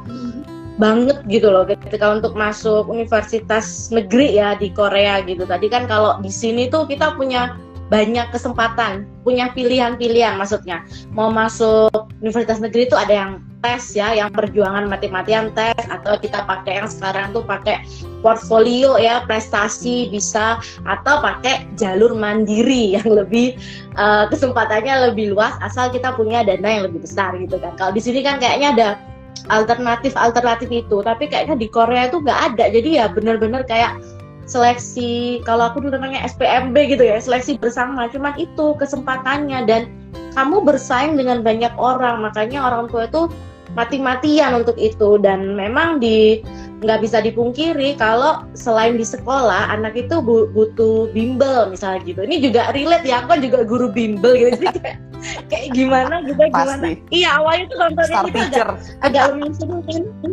banget 0.80 1.20
gitu 1.28 1.52
loh 1.52 1.68
ketika 1.68 2.16
untuk 2.16 2.32
masuk 2.32 2.88
universitas 2.88 3.90
negeri 3.92 4.38
ya 4.38 4.54
di 4.56 4.70
Korea 4.70 5.20
gitu. 5.26 5.44
Tadi 5.44 5.66
kan 5.68 5.90
kalau 5.90 6.18
di 6.22 6.30
sini 6.30 6.70
tuh 6.70 6.86
kita 6.86 7.18
punya 7.18 7.58
banyak 7.92 8.32
kesempatan, 8.32 9.04
punya 9.20 9.52
pilihan-pilihan 9.52 10.40
maksudnya. 10.40 10.80
Mau 11.12 11.28
masuk 11.28 11.92
universitas 12.24 12.56
negeri 12.56 12.88
itu 12.88 12.96
ada 12.96 13.12
yang 13.12 13.32
tes 13.60 13.92
ya, 13.92 14.16
yang 14.16 14.32
perjuangan 14.32 14.88
mati-matian 14.88 15.52
tes 15.52 15.76
atau 15.92 16.16
kita 16.16 16.48
pakai 16.48 16.80
yang 16.80 16.88
sekarang 16.88 17.36
tuh 17.36 17.44
pakai 17.44 17.84
portfolio 18.24 18.96
ya, 18.96 19.20
prestasi 19.28 20.08
bisa 20.08 20.56
atau 20.88 21.20
pakai 21.20 21.68
jalur 21.76 22.16
mandiri 22.16 22.90
yang 22.96 23.12
lebih 23.12 23.60
uh, 24.00 24.24
kesempatannya 24.32 25.12
lebih 25.12 25.36
luas 25.36 25.52
asal 25.60 25.92
kita 25.92 26.16
punya 26.16 26.40
dana 26.40 26.64
yang 26.64 26.88
lebih 26.88 27.04
besar 27.04 27.36
gitu 27.36 27.60
kan. 27.60 27.76
Kalau 27.76 27.92
di 27.92 28.00
sini 28.00 28.24
kan 28.24 28.40
kayaknya 28.40 28.68
ada 28.72 28.88
alternatif 29.52 30.16
alternatif 30.16 30.72
itu, 30.72 31.04
tapi 31.04 31.28
kayaknya 31.28 31.60
di 31.60 31.68
Korea 31.68 32.08
itu 32.08 32.24
nggak 32.24 32.40
ada. 32.56 32.64
Jadi 32.72 32.96
ya 32.96 33.12
benar-benar 33.12 33.68
kayak 33.68 34.00
seleksi 34.52 35.40
kalau 35.48 35.72
aku 35.72 35.80
dulu 35.80 35.96
namanya 35.96 36.28
SPMB 36.28 36.76
gitu 36.92 37.08
ya 37.08 37.16
seleksi 37.16 37.56
bersama. 37.56 38.04
Cuman 38.12 38.36
itu 38.36 38.76
kesempatannya 38.76 39.64
dan 39.64 39.88
kamu 40.36 40.60
bersaing 40.60 41.16
dengan 41.16 41.40
banyak 41.40 41.72
orang. 41.80 42.20
Makanya 42.20 42.60
orang 42.68 42.92
tua 42.92 43.08
itu 43.08 43.32
mati-matian 43.72 44.60
untuk 44.60 44.76
itu. 44.76 45.16
Dan 45.16 45.56
memang 45.56 45.96
di 45.96 46.44
nggak 46.84 47.00
bisa 47.00 47.22
dipungkiri 47.24 47.94
kalau 47.96 48.42
selain 48.52 48.98
di 48.98 49.06
sekolah 49.06 49.70
anak 49.72 49.96
itu 49.96 50.20
butuh 50.52 51.08
bimbel 51.16 51.72
misalnya 51.72 52.04
gitu. 52.04 52.20
Ini 52.20 52.36
juga 52.44 52.76
relate 52.76 53.08
ya 53.08 53.24
aku 53.24 53.32
kan 53.32 53.40
juga 53.40 53.64
guru 53.64 53.88
bimbel 53.88 54.36
gitu. 54.36 54.60
Jadi 54.60 54.68
kayak, 54.82 54.98
kayak 55.48 55.68
gimana 55.72 56.14
gitu 56.26 56.42
gimana? 56.42 56.92
Iya 57.14 57.30
awalnya 57.40 57.64
tuh 57.70 57.76
nontonnya 57.80 58.18
kita 58.28 58.40
agak 58.50 58.68
agak 59.00 59.22
lumayan 59.32 60.04
kan 60.20 60.32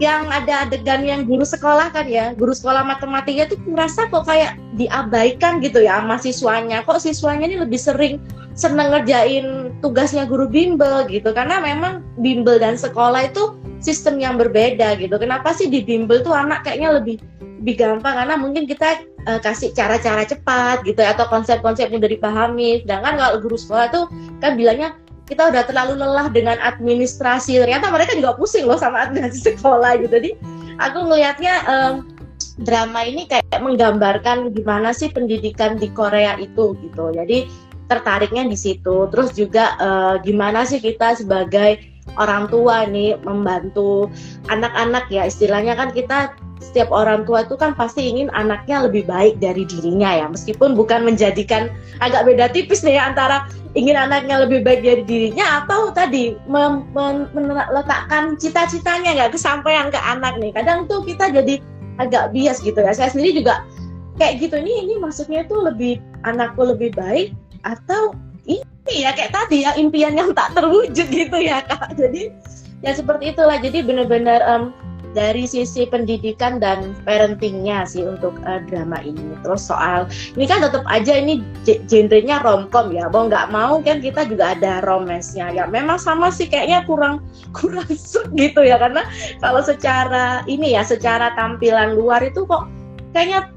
yang 0.00 0.32
ada 0.32 0.64
adegan 0.64 1.04
yang 1.04 1.28
guru 1.28 1.44
sekolah 1.44 1.92
kan 1.92 2.08
ya 2.08 2.32
guru 2.32 2.56
sekolah 2.56 2.80
matematika 2.88 3.52
tuh 3.52 3.60
merasa 3.68 4.08
kok 4.08 4.24
kayak 4.24 4.56
diabaikan 4.80 5.60
gitu 5.60 5.84
ya 5.84 6.00
sama 6.00 6.16
siswanya. 6.16 6.80
Kok 6.88 7.04
siswanya 7.04 7.44
ini 7.44 7.60
lebih 7.60 7.76
sering 7.76 8.16
seneng 8.56 8.90
ngerjain 8.90 9.76
tugasnya 9.84 10.24
guru 10.24 10.48
bimbel 10.48 11.04
gitu. 11.12 11.36
Karena 11.36 11.60
memang 11.60 12.00
bimbel 12.16 12.56
dan 12.56 12.80
sekolah 12.80 13.28
itu 13.28 13.60
sistem 13.84 14.16
yang 14.16 14.40
berbeda 14.40 14.96
gitu. 14.96 15.20
Kenapa 15.20 15.52
sih 15.52 15.68
di 15.68 15.84
bimbel 15.84 16.24
tuh 16.24 16.32
anak 16.32 16.64
kayaknya 16.64 16.96
lebih 16.96 17.20
lebih 17.60 17.76
gampang? 17.76 18.16
Karena 18.24 18.34
mungkin 18.40 18.64
kita 18.64 19.04
uh, 19.28 19.40
kasih 19.44 19.76
cara-cara 19.76 20.24
cepat 20.24 20.80
gitu 20.88 21.04
ya, 21.04 21.12
atau 21.12 21.28
konsep-konsep 21.28 21.92
mudah 21.92 22.08
dipahami. 22.08 22.80
Sedangkan 22.88 23.20
kalau 23.20 23.36
guru 23.44 23.60
sekolah 23.60 23.92
tuh 23.92 24.04
kan 24.40 24.56
bilangnya 24.56 24.96
kita 25.30 25.46
udah 25.54 25.62
terlalu 25.62 26.02
lelah 26.02 26.26
dengan 26.34 26.58
administrasi. 26.58 27.62
Ternyata 27.62 27.94
mereka 27.94 28.18
juga 28.18 28.34
pusing 28.34 28.66
loh 28.66 28.76
sama 28.76 29.06
administrasi 29.06 29.54
sekolah 29.54 30.02
gitu. 30.02 30.10
Jadi 30.10 30.30
aku 30.82 31.06
ngelihatnya 31.06 31.54
um, 31.70 31.94
drama 32.66 33.06
ini 33.06 33.30
kayak 33.30 33.62
menggambarkan 33.62 34.50
gimana 34.50 34.90
sih 34.90 35.08
pendidikan 35.14 35.78
di 35.78 35.86
Korea 35.94 36.34
itu 36.42 36.74
gitu. 36.82 37.14
Jadi 37.14 37.46
tertariknya 37.86 38.50
di 38.50 38.58
situ. 38.58 39.06
Terus 39.14 39.30
juga 39.38 39.78
uh, 39.78 40.14
gimana 40.18 40.66
sih 40.66 40.82
kita 40.82 41.14
sebagai 41.14 41.78
orang 42.18 42.50
tua 42.50 42.90
nih 42.90 43.14
membantu 43.22 44.10
anak-anak 44.50 45.06
ya. 45.14 45.30
Istilahnya 45.30 45.78
kan 45.78 45.94
kita 45.94 46.34
setiap 46.60 46.92
orang 46.92 47.24
tua 47.24 47.42
itu 47.42 47.56
kan 47.56 47.72
pasti 47.72 48.12
ingin 48.12 48.28
anaknya 48.36 48.84
lebih 48.84 49.08
baik 49.08 49.40
dari 49.40 49.64
dirinya 49.64 50.24
ya. 50.24 50.26
Meskipun 50.28 50.76
bukan 50.76 51.08
menjadikan 51.08 51.72
agak 52.04 52.28
beda 52.28 52.52
tipis 52.52 52.84
nih 52.84 53.00
ya 53.00 53.10
antara 53.10 53.48
ingin 53.72 53.96
anaknya 53.96 54.44
lebih 54.44 54.60
baik 54.60 54.84
dari 54.84 55.02
dirinya 55.02 55.64
atau 55.64 55.88
tadi 55.90 56.36
meletakkan 56.46 58.36
cita-citanya 58.36 59.16
nggak 59.16 59.32
kesampaian 59.34 59.88
ke 59.88 59.98
anak 59.98 60.36
nih. 60.36 60.52
Kadang 60.52 60.84
tuh 60.84 61.00
kita 61.02 61.32
jadi 61.32 61.58
agak 61.96 62.36
bias 62.36 62.60
gitu 62.60 62.76
ya. 62.76 62.92
Saya 62.92 63.08
sendiri 63.08 63.40
juga 63.40 63.64
kayak 64.20 64.44
gitu 64.44 64.60
ini 64.60 64.84
ini 64.84 64.94
maksudnya 65.00 65.48
tuh 65.48 65.64
lebih 65.64 65.96
anakku 66.28 66.60
lebih 66.60 66.92
baik 66.92 67.32
atau 67.64 68.12
ini 68.44 68.62
ya? 68.94 69.16
Kayak 69.16 69.32
tadi 69.32 69.64
ya 69.64 69.72
impian 69.80 70.12
yang 70.12 70.36
tak 70.36 70.52
terwujud 70.52 71.08
gitu 71.08 71.38
ya 71.40 71.64
kak. 71.64 71.96
Jadi 71.96 72.28
ya 72.84 72.92
seperti 72.92 73.32
itulah. 73.32 73.56
Jadi 73.56 73.80
benar-benar 73.80 74.44
um, 74.44 74.76
dari 75.12 75.44
sisi 75.44 75.86
pendidikan 75.86 76.62
dan 76.62 76.94
parentingnya 77.02 77.84
sih 77.86 78.06
untuk 78.06 78.36
uh, 78.46 78.62
drama 78.70 78.98
ini. 79.02 79.34
Terus 79.42 79.66
soal 79.66 80.06
ini 80.38 80.46
kan 80.46 80.62
tetap 80.62 80.86
aja 80.86 81.18
ini 81.18 81.42
genrenya 81.64 82.42
romcom 82.42 82.94
ya, 82.94 83.10
mau 83.10 83.26
nggak 83.26 83.50
mau 83.50 83.82
kan 83.82 83.98
kita 83.98 84.26
juga 84.26 84.54
ada 84.54 84.80
romesnya 84.86 85.50
ya. 85.50 85.64
Memang 85.66 85.98
sama 85.98 86.30
sih 86.30 86.46
kayaknya 86.46 86.86
kurang 86.86 87.22
kurang 87.56 87.88
gitu 88.38 88.60
ya 88.62 88.78
karena 88.78 89.02
kalau 89.42 89.60
secara 89.60 90.46
ini 90.46 90.74
ya 90.74 90.86
secara 90.86 91.34
tampilan 91.34 91.98
luar 91.98 92.22
itu 92.22 92.46
kok 92.46 92.70
kayaknya 93.14 93.50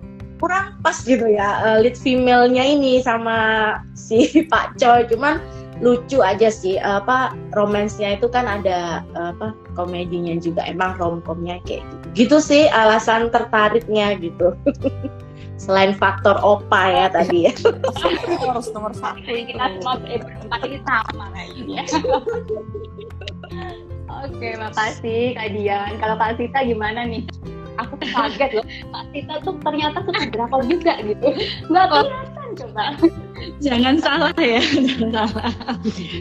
kurang 0.44 0.76
pas 0.84 1.00
gitu 1.08 1.24
ya 1.24 1.64
uh, 1.64 1.78
lead 1.80 1.96
female-nya 1.96 2.68
ini 2.68 3.00
sama 3.00 3.80
si 3.96 4.28
Pak 4.52 4.76
Choi 4.76 5.08
cuman 5.08 5.40
lucu 5.84 6.24
aja 6.24 6.48
sih 6.48 6.80
apa 6.80 7.36
romansnya 7.52 8.16
itu 8.16 8.32
kan 8.32 8.48
ada 8.48 9.04
apa 9.14 9.52
komedinya 9.76 10.40
juga 10.40 10.64
emang 10.64 10.96
romcomnya 10.96 11.60
kayak 11.68 11.84
gitu. 11.84 12.08
Gitu 12.16 12.38
sih 12.40 12.64
alasan 12.72 13.28
tertariknya 13.30 14.16
gitu. 14.18 14.56
Selain 15.64 15.94
faktor 15.96 16.40
opa 16.40 16.90
ya 16.90 17.06
tadi 17.12 17.52
ya. 17.52 17.54
Harus 18.40 18.72
nomor 18.72 18.96
satu 18.96 19.28
kita 19.28 19.66
semua 19.80 19.96
berempat 20.00 20.60
ini 20.66 20.80
sama 20.88 21.28
oke 24.24 24.48
makasih 24.60 25.36
Kak 25.36 25.50
Dian 25.52 25.92
kalau 26.00 26.16
Kak 26.16 26.40
Sita 26.40 26.60
gimana 26.64 27.04
nih? 27.04 27.28
Aku 27.82 27.98
tuh 27.98 28.10
kaget 28.14 28.52
loh. 28.56 28.66
Kak 28.66 29.06
Sita 29.12 29.36
tuh 29.44 29.54
ternyata 29.62 29.98
suka 30.06 30.24
drakor 30.32 30.62
juga 30.64 30.94
gitu. 31.04 31.28
Nggak 31.68 31.86
kelihatan 31.92 32.48
coba 32.56 32.84
jangan 33.60 33.96
salah 34.00 34.34
ya 34.38 34.62
jangan 34.88 35.10
salah. 35.12 35.54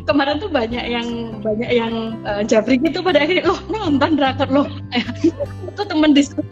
Kemarin 0.07 0.37
tuh 0.43 0.51
banyak 0.51 0.85
yang 0.87 1.09
banyak 1.41 1.71
yang 1.71 2.17
uh, 2.27 2.43
japri 2.45 2.79
gitu 2.81 3.01
pada 3.01 3.23
akhirnya 3.23 3.51
loh 3.51 3.61
nonton 3.71 4.19
drakor 4.19 4.49
loh. 4.51 4.69
Itu 5.73 5.83
temen 5.87 6.13
diskusi 6.13 6.47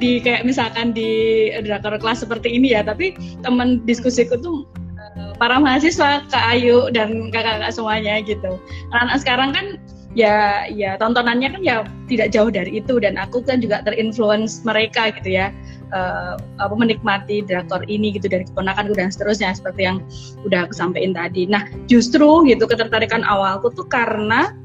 di 0.00 0.18
kayak 0.18 0.42
misalkan 0.42 0.90
di 0.90 1.52
drakor 1.62 1.94
kelas 2.00 2.26
seperti 2.26 2.50
ini 2.50 2.74
ya 2.74 2.82
tapi 2.82 3.14
temen 3.46 3.82
diskusiku 3.86 4.34
tuh 4.40 4.66
uh, 4.98 5.32
para 5.38 5.58
mahasiswa 5.60 6.26
kak 6.26 6.44
Ayu 6.52 6.90
dan 6.90 7.30
kakak-kakak 7.30 7.72
semuanya 7.74 8.18
gitu. 8.24 8.58
Anak-anak 8.94 9.18
sekarang 9.22 9.50
kan 9.54 9.66
ya 10.12 10.68
ya 10.68 11.00
tontonannya 11.00 11.56
kan 11.56 11.62
ya 11.64 11.76
tidak 12.08 12.32
jauh 12.36 12.52
dari 12.52 12.80
itu 12.80 13.00
dan 13.00 13.16
aku 13.16 13.40
kan 13.40 13.64
juga 13.64 13.80
terinfluence 13.80 14.60
mereka 14.62 15.08
gitu 15.16 15.40
ya 15.40 15.48
uh, 15.92 16.34
apa 16.58 16.74
menikmati 16.74 17.44
drakor 17.44 17.84
ini 17.86 18.16
gitu 18.16 18.26
dari 18.28 18.44
keponakanku 18.48 18.96
dan 18.96 19.12
seterusnya 19.12 19.56
seperti 19.56 19.88
yang 19.88 19.98
udah 20.44 20.66
aku 20.66 20.74
sampaikan 20.74 21.14
tadi. 21.14 21.46
Nah, 21.46 21.68
justru 21.86 22.44
gitu 22.48 22.64
ketertarikan 22.64 23.22
awalku 23.24 23.70
tuh 23.72 23.86
karena 23.86 24.56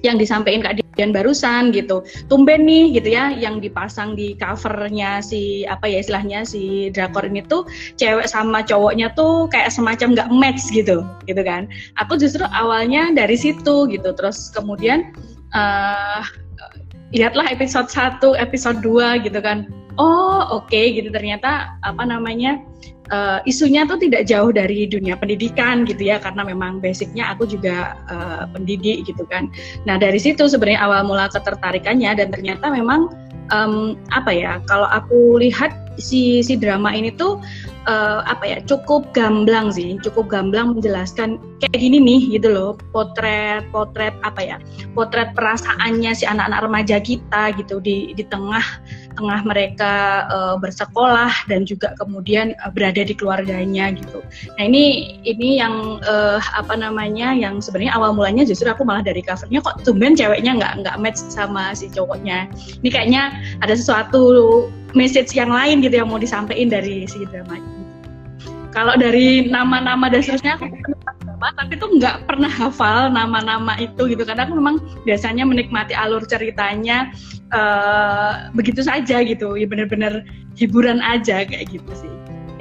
yang 0.00 0.16
disampaikan 0.16 0.64
Kak 0.64 0.80
Dian 0.96 1.12
barusan 1.12 1.72
gitu. 1.72 2.04
Tumben 2.28 2.64
nih 2.64 2.96
gitu 2.98 3.14
ya 3.14 3.32
yang 3.32 3.60
dipasang 3.60 4.16
di 4.16 4.36
covernya 4.36 5.24
si 5.24 5.64
apa 5.68 5.88
ya 5.88 6.00
istilahnya 6.00 6.44
si 6.44 6.88
drakor 6.92 7.24
ini 7.24 7.44
tuh 7.46 7.64
cewek 7.96 8.28
sama 8.28 8.64
cowoknya 8.64 9.12
tuh 9.16 9.48
kayak 9.48 9.72
semacam 9.72 10.16
nggak 10.16 10.30
match 10.32 10.64
gitu 10.72 11.04
gitu 11.24 11.42
kan. 11.44 11.68
Aku 12.00 12.16
justru 12.16 12.44
awalnya 12.50 13.12
dari 13.12 13.36
situ 13.36 13.88
gitu. 13.88 14.10
Terus 14.16 14.52
kemudian 14.52 15.12
uh, 15.56 16.24
lihatlah 17.10 17.46
episode 17.50 17.90
1, 17.90 18.22
episode 18.38 18.78
2 18.82 19.26
gitu 19.26 19.40
kan 19.42 19.66
oh 20.00 20.60
oke 20.60 20.72
okay, 20.72 20.96
gitu 20.96 21.12
ternyata 21.12 21.76
apa 21.84 22.08
namanya 22.08 22.60
uh, 23.10 23.38
isunya 23.44 23.84
tuh 23.84 23.98
tidak 24.00 24.26
jauh 24.26 24.50
dari 24.50 24.86
dunia 24.86 25.18
pendidikan 25.18 25.84
gitu 25.84 26.10
ya 26.10 26.16
karena 26.22 26.46
memang 26.46 26.80
basicnya 26.80 27.30
aku 27.34 27.46
juga 27.46 27.98
uh, 28.08 28.46
pendidik 28.54 29.06
gitu 29.06 29.26
kan. 29.28 29.50
Nah 29.84 30.00
dari 30.00 30.18
situ 30.18 30.46
sebenarnya 30.46 30.80
awal 30.80 31.06
mula 31.06 31.28
ketertarikannya 31.30 32.16
dan 32.16 32.32
ternyata 32.32 32.70
memang 32.70 33.10
um, 33.52 33.98
apa 34.14 34.30
ya 34.32 34.52
kalau 34.66 34.88
aku 34.88 35.38
lihat 35.42 35.74
si 36.00 36.40
si 36.40 36.56
drama 36.56 36.90
ini 36.94 37.12
tuh 37.12 37.38
uh, 37.88 38.20
apa 38.26 38.44
ya 38.44 38.58
cukup 38.66 39.08
gamblang 39.16 39.72
sih 39.72 39.96
cukup 40.02 40.28
gamblang 40.28 40.76
menjelaskan 40.76 41.40
kayak 41.62 41.78
gini 41.80 41.98
nih 42.00 42.20
gitu 42.40 42.48
loh 42.52 42.70
potret 42.92 43.64
potret 43.70 44.12
apa 44.26 44.40
ya 44.40 44.56
potret 44.92 45.32
perasaannya 45.36 46.12
si 46.12 46.24
anak-anak 46.26 46.60
remaja 46.66 46.96
kita 47.00 47.54
gitu 47.56 47.78
di 47.80 48.12
di 48.16 48.24
tengah 48.26 48.64
tengah 49.20 49.40
mereka 49.44 50.24
uh, 50.32 50.56
bersekolah 50.56 51.30
dan 51.50 51.68
juga 51.68 51.92
kemudian 52.00 52.56
uh, 52.64 52.72
berada 52.72 53.04
di 53.04 53.12
keluarganya 53.12 53.92
gitu. 53.92 54.24
Nah 54.56 54.64
ini 54.64 55.16
ini 55.28 55.60
yang 55.60 56.00
uh, 56.08 56.40
apa 56.56 56.72
namanya 56.78 57.36
yang 57.36 57.60
sebenarnya 57.60 57.92
awal 57.92 58.16
mulanya 58.16 58.48
justru 58.48 58.70
aku 58.70 58.86
malah 58.86 59.04
dari 59.04 59.20
covernya 59.20 59.60
kok 59.60 59.84
tumben 59.84 60.16
ceweknya 60.16 60.56
nggak 60.56 60.72
nggak 60.84 60.96
match 60.96 61.20
sama 61.28 61.76
si 61.76 61.92
cowoknya. 61.92 62.48
Ini 62.80 62.88
kayaknya 62.88 63.22
ada 63.60 63.76
sesuatu 63.76 64.70
message 64.94 65.34
yang 65.36 65.50
lain 65.50 65.82
gitu 65.84 66.02
yang 66.02 66.08
mau 66.08 66.20
disampaikan 66.20 66.70
dari 66.70 67.06
si 67.06 67.22
drama 67.28 67.58
ini. 67.58 67.80
Kalau 68.70 68.94
dari 68.94 69.50
nama-nama 69.50 70.06
dan 70.06 70.22
seterusnya 70.22 70.54
aku 70.54 70.70
drama, 71.26 71.50
tapi 71.58 71.74
tuh 71.74 71.90
nggak 71.98 72.30
pernah 72.30 72.46
hafal 72.46 73.10
nama-nama 73.10 73.74
itu 73.82 74.06
gitu 74.06 74.22
karena 74.22 74.46
aku 74.46 74.54
memang 74.54 74.78
biasanya 75.02 75.42
menikmati 75.42 75.90
alur 75.90 76.22
ceritanya 76.22 77.10
uh, 77.50 78.46
begitu 78.54 78.86
saja 78.86 79.26
gitu, 79.26 79.58
ya 79.58 79.66
bener-bener 79.66 80.22
hiburan 80.54 81.02
aja 81.02 81.42
kayak 81.42 81.66
gitu 81.66 81.92
sih. 81.98 82.12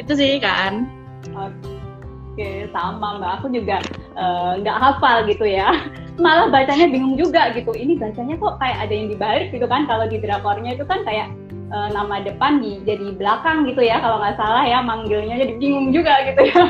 Itu 0.02 0.18
sih 0.18 0.42
kan. 0.42 0.89
Oke, 1.38 2.72
sama 2.72 3.20
mbak. 3.20 3.32
Aku 3.44 3.52
juga 3.52 3.84
eh, 4.15 4.52
nggak 4.63 4.78
uh, 4.80 4.82
hafal 4.82 5.28
gitu 5.28 5.44
ya. 5.44 5.76
Malah 6.24 6.48
bacanya 6.48 6.88
bingung 6.88 7.20
juga 7.20 7.52
gitu. 7.52 7.76
Ini 7.76 8.00
bacanya 8.00 8.39
kok 8.39 8.58
kayak 8.63 8.88
ada 8.88 8.94
yang 8.96 9.08
dibalik 9.12 9.52
gitu 9.52 9.68
kan. 9.68 9.84
Kalau 9.86 10.08
di 10.08 10.18
drakornya 10.24 10.80
itu 10.80 10.88
kan 10.88 11.04
kayak 11.04 11.28
uh, 11.71 11.89
nama 11.93 12.21
depan 12.21 12.62
di 12.62 12.82
jadi 12.84 13.15
belakang 13.15 13.65
gitu 13.69 13.82
ya 13.86 14.01
kalau 14.01 14.19
nggak 14.21 14.38
salah 14.38 14.63
ya 14.65 14.82
manggilnya 14.82 15.39
jadi 15.39 15.53
bingung 15.58 15.89
juga 15.95 16.13
gitu 16.27 16.41
ya. 16.49 16.63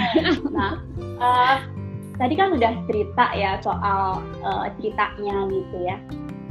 nah 0.56 0.72
uh, 1.20 1.56
tadi 2.20 2.34
kan 2.38 2.54
udah 2.54 2.72
cerita 2.86 3.24
ya 3.34 3.58
soal 3.60 4.22
uh, 4.44 4.66
ceritanya 4.78 5.48
gitu 5.50 5.76
ya. 5.82 5.96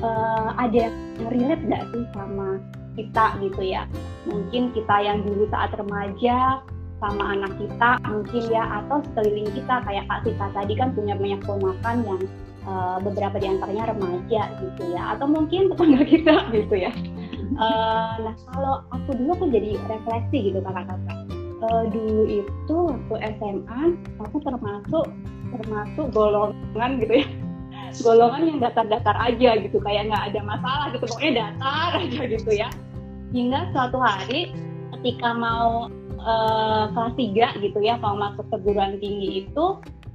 Uh, 0.04 0.52
ada 0.60 0.92
yang 0.92 0.96
relate 1.32 1.64
nggak 1.64 1.84
sih 1.96 2.04
sama 2.12 2.60
kita 2.94 3.38
gitu 3.42 3.62
ya 3.62 3.90
mungkin 4.30 4.70
kita 4.72 4.96
yang 5.02 5.26
dulu 5.26 5.50
saat 5.50 5.74
remaja 5.74 6.62
sama 7.02 7.36
anak 7.36 7.52
kita 7.60 8.00
mungkin 8.08 8.44
ya 8.48 8.64
atau 8.84 9.04
sekeliling 9.12 9.50
kita 9.52 9.76
kayak 9.84 10.08
Kak 10.08 10.24
Sita 10.24 10.48
tadi 10.56 10.74
kan 10.78 10.96
punya 10.96 11.20
banyak 11.20 11.42
ponakan 11.44 11.98
yang 12.08 12.22
uh, 12.64 12.98
beberapa 13.04 13.36
di 13.44 13.48
antaranya 13.52 13.92
remaja 13.92 14.42
gitu 14.62 14.84
ya 14.96 15.18
atau 15.18 15.28
mungkin 15.28 15.74
tetangga 15.74 16.04
kita 16.08 16.36
gitu 16.56 16.76
ya 16.80 16.92
uh, 17.58 18.14
nah 18.22 18.36
kalau 18.52 18.76
aku 18.92 19.10
dulu 19.18 19.32
aku 19.36 19.46
jadi 19.52 19.80
refleksi 19.90 20.38
gitu 20.52 20.60
kakak-kakak. 20.64 21.20
Uh, 21.64 21.84
dulu 21.88 22.24
itu 22.28 22.76
waktu 22.76 23.16
SMA 23.40 23.82
aku 24.20 24.38
termasuk 24.44 25.06
termasuk 25.56 26.06
golongan 26.12 26.92
gitu 27.00 27.14
ya. 27.24 27.28
Golongan 28.02 28.42
yang 28.50 28.60
datar-datar 28.60 29.16
aja 29.22 29.50
gitu 29.62 29.78
kayak 29.80 30.10
nggak 30.12 30.24
ada 30.34 30.40
masalah 30.44 30.86
gitu. 30.92 31.06
Pokoknya 31.08 31.32
datar 31.46 31.92
aja 32.04 32.22
gitu 32.26 32.52
ya. 32.52 32.70
Hingga 33.34 33.60
suatu 33.74 33.98
hari 33.98 34.54
ketika 35.00 35.34
mau 35.34 35.90
uh, 36.24 36.90
kelas 36.92 37.16
3 37.20 37.64
gitu 37.64 37.80
ya 37.84 38.00
mau 38.00 38.16
masuk 38.16 38.46
perguruan 38.50 38.98
tinggi 38.98 39.46
itu 39.46 39.66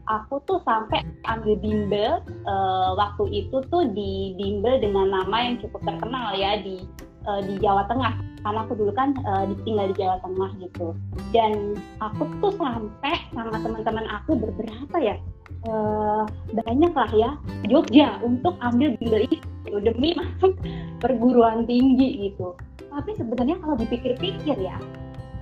aku 0.09 0.41
tuh 0.49 0.59
sampai 0.65 1.05
ambil 1.29 1.55
bimbel 1.61 2.25
uh, 2.49 2.97
waktu 2.97 3.45
itu 3.45 3.61
tuh 3.69 3.85
di 3.93 4.35
bimbel 4.41 4.81
dengan 4.81 5.13
nama 5.13 5.37
yang 5.45 5.61
cukup 5.61 5.85
terkenal 5.85 6.33
ya 6.35 6.59
di 6.65 6.89
uh, 7.29 7.41
di 7.45 7.61
Jawa 7.61 7.85
Tengah. 7.87 8.17
Karena 8.41 8.65
aku 8.65 8.75
dulu 8.81 8.93
kan 8.97 9.13
uh, 9.29 9.45
tinggal 9.69 9.93
di 9.93 9.97
Jawa 10.01 10.17
Tengah 10.25 10.51
gitu. 10.65 10.97
Dan 11.37 11.77
aku 12.01 12.25
tuh 12.41 12.57
sampai 12.57 13.15
sama 13.37 13.61
teman-teman 13.61 14.09
aku 14.09 14.41
beberapa 14.41 14.97
ya? 14.97 15.21
Uh, 15.67 16.23
banyak 16.55 16.95
lah 16.95 17.11
ya 17.11 17.31
Jogja 17.67 18.23
untuk 18.23 18.55
ambil 18.63 18.95
bimbel 18.95 19.27
itu 19.27 19.75
demi 19.83 20.15
masuk 20.15 20.55
perguruan 21.03 21.67
tinggi 21.67 22.31
gitu. 22.31 22.55
Tapi 22.89 23.19
sebenarnya 23.19 23.59
kalau 23.59 23.75
dipikir-pikir 23.75 24.55
ya 24.55 24.79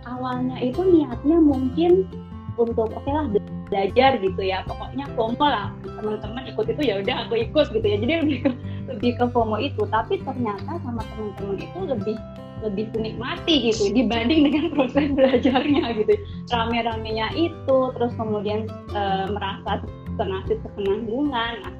awalnya 0.08 0.56
itu 0.62 0.80
niatnya 0.88 1.36
mungkin 1.36 2.08
untuk 2.56 2.88
oke 2.96 3.04
okay 3.04 3.12
lah 3.12 3.28
belajar 3.68 4.16
gitu 4.16 4.40
ya. 4.40 4.64
Pokoknya 4.64 5.04
FOMO 5.12 5.44
lah 5.44 5.68
teman-teman 5.84 6.48
ikut 6.48 6.64
itu 6.64 6.80
ya 6.80 6.94
udah 7.04 7.16
aku 7.28 7.34
ikut 7.36 7.66
gitu 7.76 7.84
ya. 7.86 7.96
Jadi 8.00 8.12
lebih 8.24 8.38
lebih 8.86 9.18
ke 9.18 9.24
FOMO 9.30 9.58
itu 9.58 9.82
tapi 9.90 10.22
ternyata 10.22 10.78
sama 10.82 11.02
teman-teman 11.14 11.58
itu 11.58 11.80
lebih 11.86 12.16
lebih 12.64 12.88
menikmati 12.96 13.68
gitu 13.72 13.92
dibanding 13.92 14.48
dengan 14.48 14.70
proses 14.74 15.12
belajarnya 15.12 15.84
gitu. 16.00 16.14
Rame-ramenya 16.48 17.36
itu 17.36 17.76
terus 17.98 18.12
kemudian 18.16 18.64
e, 18.96 19.02
merasa 19.28 19.84
senasib 20.16 20.56
sepenanggungan 20.64 21.54
nah, 21.60 21.74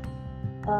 e, 0.69 0.75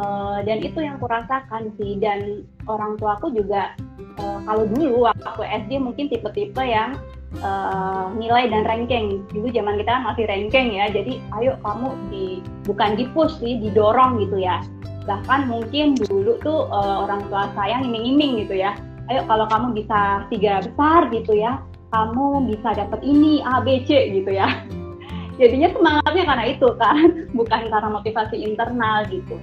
dan 0.45 0.59
itu 0.61 0.79
yang 0.85 1.01
kurasakan 1.01 1.73
sih 1.81 1.97
dan 1.97 2.45
orang 2.67 2.99
tuaku 2.99 3.31
juga 3.35 3.75
e, 3.99 4.25
kalau 4.47 4.67
dulu 4.67 5.07
waktu 5.09 5.43
SD 5.67 5.79
mungkin 5.81 6.11
tipe-tipe 6.11 6.63
yang 6.63 6.99
uh, 7.43 8.13
nilai 8.15 8.49
dan 8.49 8.65
ranking. 8.65 9.25
Dulu 9.33 9.51
zaman 9.53 9.77
kita 9.81 9.91
kan 9.91 10.03
masih 10.13 10.25
ranking 10.29 10.77
ya, 10.77 10.87
jadi 10.93 11.19
ayo 11.41 11.59
kamu 11.61 11.89
di 12.13 12.27
bukan 12.65 12.97
di 12.97 13.05
push 13.13 13.37
sih, 13.41 13.59
didorong 13.61 14.23
gitu 14.23 14.41
ya. 14.41 14.63
Bahkan 15.05 15.51
mungkin 15.51 15.99
dulu 15.99 16.39
tuh 16.43 16.71
uh, 16.71 17.07
orang 17.07 17.27
tua 17.29 17.51
saya 17.55 17.83
iming-iming 17.83 18.47
gitu 18.47 18.63
ya. 18.63 18.75
Ayo 19.11 19.23
kalau 19.31 19.47
kamu 19.47 19.77
bisa 19.77 20.27
tiga 20.33 20.63
besar 20.67 21.11
gitu 21.15 21.33
ya, 21.37 21.63
kamu 21.95 22.51
bisa 22.51 22.75
dapat 22.75 23.01
ini 23.03 23.43
A 23.47 23.63
B 23.63 23.83
C 23.87 24.15
gitu 24.23 24.31
ya. 24.35 24.51
Jadinya 25.41 25.69
semangatnya 25.77 26.25
karena 26.25 26.45
itu 26.49 26.69
kan, 26.81 27.07
bukan 27.39 27.61
karena 27.69 27.89
motivasi 27.93 28.37
internal 28.41 29.05
gitu. 29.11 29.37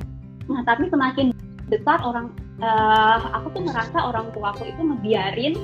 Nah 0.50 0.66
tapi 0.68 0.90
semakin 0.92 1.32
besar 1.72 2.04
orang, 2.04 2.34
uh, 2.62 3.18
aku 3.40 3.58
tuh 3.58 3.64
merasa 3.66 3.98
orang 3.98 4.30
tua 4.36 4.54
aku 4.54 4.70
itu 4.70 4.82
ngebiarin 4.84 5.56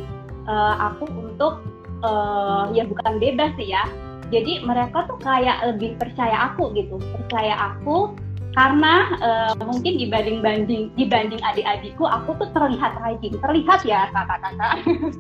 uh, 0.50 0.94
aku 0.94 1.06
untuk 1.12 1.62
uh, 2.02 2.72
ya 2.74 2.88
bukan 2.88 3.22
bebas 3.22 3.54
sih 3.60 3.70
ya. 3.70 3.86
Jadi 4.30 4.62
mereka 4.62 5.10
tuh 5.10 5.18
kayak 5.22 5.62
lebih 5.66 5.98
percaya 5.98 6.54
aku 6.54 6.74
gitu. 6.78 7.02
Percaya 7.18 7.74
aku 7.74 8.14
karena 8.58 9.14
uh, 9.22 9.54
mungkin 9.62 9.98
dibanding 10.02 10.42
banding 10.42 10.90
dibanding 10.98 11.42
adik-adikku 11.42 12.06
aku 12.06 12.38
tuh 12.38 12.50
terlihat 12.54 12.98
rajin. 13.02 13.34
Terlihat 13.38 13.80
ya 13.86 14.10
kakak-kakak 14.14 14.74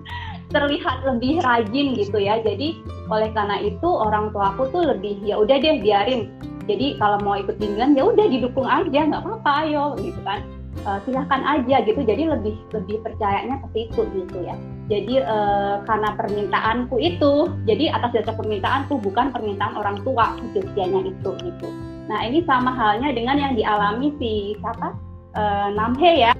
terlihat 0.53 0.97
lebih 1.05 1.41
rajin 1.41 1.97
gitu 1.97 2.17
ya. 2.21 2.41
Jadi 2.41 2.81
oleh 3.09 3.29
karena 3.33 3.57
itu 3.61 3.89
orang 3.89 4.29
tua 4.29 4.53
aku 4.53 4.69
tuh 4.69 4.93
lebih 4.93 5.17
ya 5.25 5.41
udah 5.41 5.57
deh 5.57 5.81
biarin. 5.81 6.29
Jadi 6.69 7.01
kalau 7.01 7.17
mau 7.25 7.33
ikut 7.33 7.57
bimbingan 7.57 7.97
ya 7.97 8.13
udah 8.13 8.29
didukung 8.29 8.69
aja 8.69 9.09
nggak 9.09 9.25
apa-apa 9.25 9.51
ayo 9.65 9.97
gitu 9.97 10.21
kan 10.21 10.45
uh, 10.87 10.99
silahkan 11.03 11.41
aja 11.43 11.83
gitu. 11.83 12.01
Jadi 12.03 12.29
lebih 12.29 12.55
lebih 12.75 13.01
percayanya 13.03 13.59
ke 13.63 13.67
situ 13.75 14.01
gitu 14.15 14.37
ya. 14.43 14.55
Jadi 14.89 15.21
uh, 15.21 15.85
karena 15.85 16.09
permintaanku 16.17 16.95
itu 16.97 17.47
jadi 17.69 17.93
atas 17.93 18.11
dasar 18.17 18.33
permintaanku 18.35 18.97
bukan 18.99 19.29
permintaan 19.29 19.77
orang 19.77 20.01
tua 20.01 20.35
usianya 20.57 21.05
itu 21.05 21.31
gitu. 21.45 21.67
Nah 22.09 22.25
ini 22.25 22.41
sama 22.49 22.73
halnya 22.73 23.13
dengan 23.13 23.37
yang 23.37 23.53
dialami 23.53 24.15
si 24.17 24.57
siapa? 24.57 24.97
Uh, 25.37 25.69
Namhe 25.77 26.25
ya. 26.25 26.33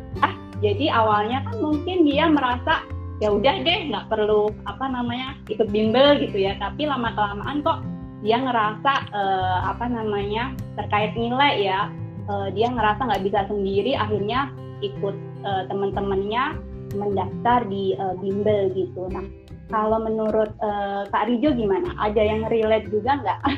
Jadi 0.60 0.92
awalnya 0.92 1.46
kan 1.48 1.56
mungkin 1.64 2.04
dia 2.04 2.28
merasa 2.28 2.84
ya 3.24 3.32
udah 3.32 3.64
deh 3.64 3.80
nggak 3.92 4.12
perlu 4.12 4.52
apa 4.68 4.86
namanya 4.92 5.40
ikut 5.48 5.70
bimbel 5.70 6.20
gitu 6.20 6.36
ya. 6.36 6.58
Tapi 6.58 6.90
lama 6.90 7.14
kelamaan 7.16 7.62
kok 7.64 7.80
dia 8.20 8.36
ngerasa 8.36 8.94
uh, 9.16 9.60
apa 9.72 9.88
namanya 9.88 10.52
terkait 10.76 11.16
nilai 11.16 11.64
ya 11.64 11.88
uh, 12.30 12.48
dia 12.54 12.70
ngerasa 12.70 13.02
nggak 13.10 13.24
bisa 13.26 13.40
sendiri 13.50 13.98
akhirnya 13.98 14.54
ikut 14.80 15.16
uh, 15.44 15.64
teman-temannya 15.68 16.56
mendaftar 16.96 17.66
di 17.68 17.98
uh, 17.98 18.16
bimbel 18.22 18.72
gitu. 18.78 19.10
Nah 19.10 19.26
kalau 19.70 20.02
menurut 20.02 20.50
uh, 20.62 21.06
Kak 21.10 21.30
Rijo 21.30 21.54
gimana? 21.54 21.94
Ada 21.98 22.22
yang 22.22 22.42
relate 22.48 22.88
juga 22.94 23.18
nggak? 23.20 23.42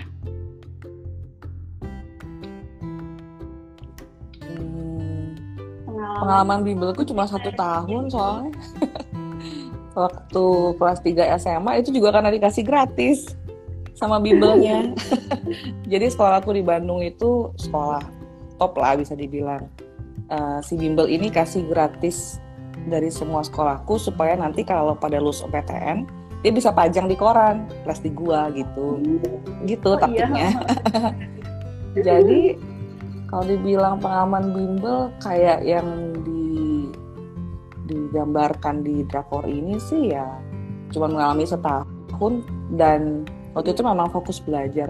Hmm, 5.91 6.21
pengalaman. 6.21 6.59
bimbelku 6.61 7.01
cuma 7.01 7.25
satu 7.25 7.49
tahun 7.55 8.13
soalnya. 8.13 8.53
Waktu 9.97 10.45
kelas 10.77 10.99
3 11.03 11.35
SMA 11.41 11.71
itu 11.83 11.89
juga 11.91 12.15
karena 12.15 12.31
dikasih 12.31 12.63
gratis 12.63 13.33
sama 13.97 14.21
bimbelnya. 14.21 14.93
Jadi 15.91 16.05
sekolahku 16.13 16.53
di 16.53 16.63
Bandung 16.63 17.01
itu 17.01 17.51
sekolah 17.57 18.20
top 18.61 18.77
lah 18.77 18.93
bisa 18.93 19.17
dibilang. 19.17 19.65
Uh, 20.29 20.61
si 20.61 20.77
bimbel 20.77 21.09
ini 21.09 21.33
kasih 21.33 21.65
gratis 21.65 22.39
dari 22.87 23.09
semua 23.09 23.41
sekolahku 23.41 23.97
supaya 23.99 24.37
nanti 24.37 24.61
kalau 24.63 24.93
pada 24.95 25.17
lulus 25.19 25.43
PTN 25.43 26.21
dia 26.41 26.51
bisa 26.51 26.73
pajang 26.73 27.05
di 27.05 27.13
koran 27.13 27.69
kelas 27.85 28.01
di 28.01 28.09
gua 28.09 28.49
gitu 28.55 28.97
gitu 29.69 29.89
oh, 29.93 29.97
iya. 29.97 30.01
taktiknya 30.01 30.47
iya. 30.49 32.01
jadi 32.07 32.41
kalau 33.29 33.45
dibilang 33.45 33.95
pengalaman 34.01 34.45
bimbel 34.51 35.13
kayak 35.21 35.61
yang 35.61 36.17
di 36.25 36.89
digambarkan 37.85 38.81
di 38.81 39.05
drakor 39.05 39.45
ini 39.45 39.77
sih 39.77 40.15
ya 40.15 40.25
cuma 40.89 41.07
mengalami 41.07 41.45
setahun 41.45 42.33
dan 42.73 43.23
waktu 43.53 43.75
itu 43.75 43.83
memang 43.85 44.09
fokus 44.09 44.41
belajar 44.41 44.89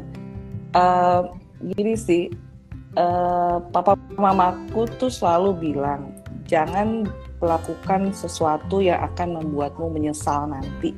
uh, 0.74 1.28
gini 1.76 1.94
sih 1.98 2.32
uh, 2.98 3.58
papa 3.72 3.96
mamaku 4.20 4.88
tuh 5.00 5.12
selalu 5.12 5.72
bilang 5.72 6.12
jangan 6.48 7.08
melakukan 7.40 8.12
sesuatu 8.12 8.84
yang 8.84 9.00
akan 9.02 9.42
membuatmu 9.42 9.88
menyesal 9.88 10.52
nanti. 10.52 10.94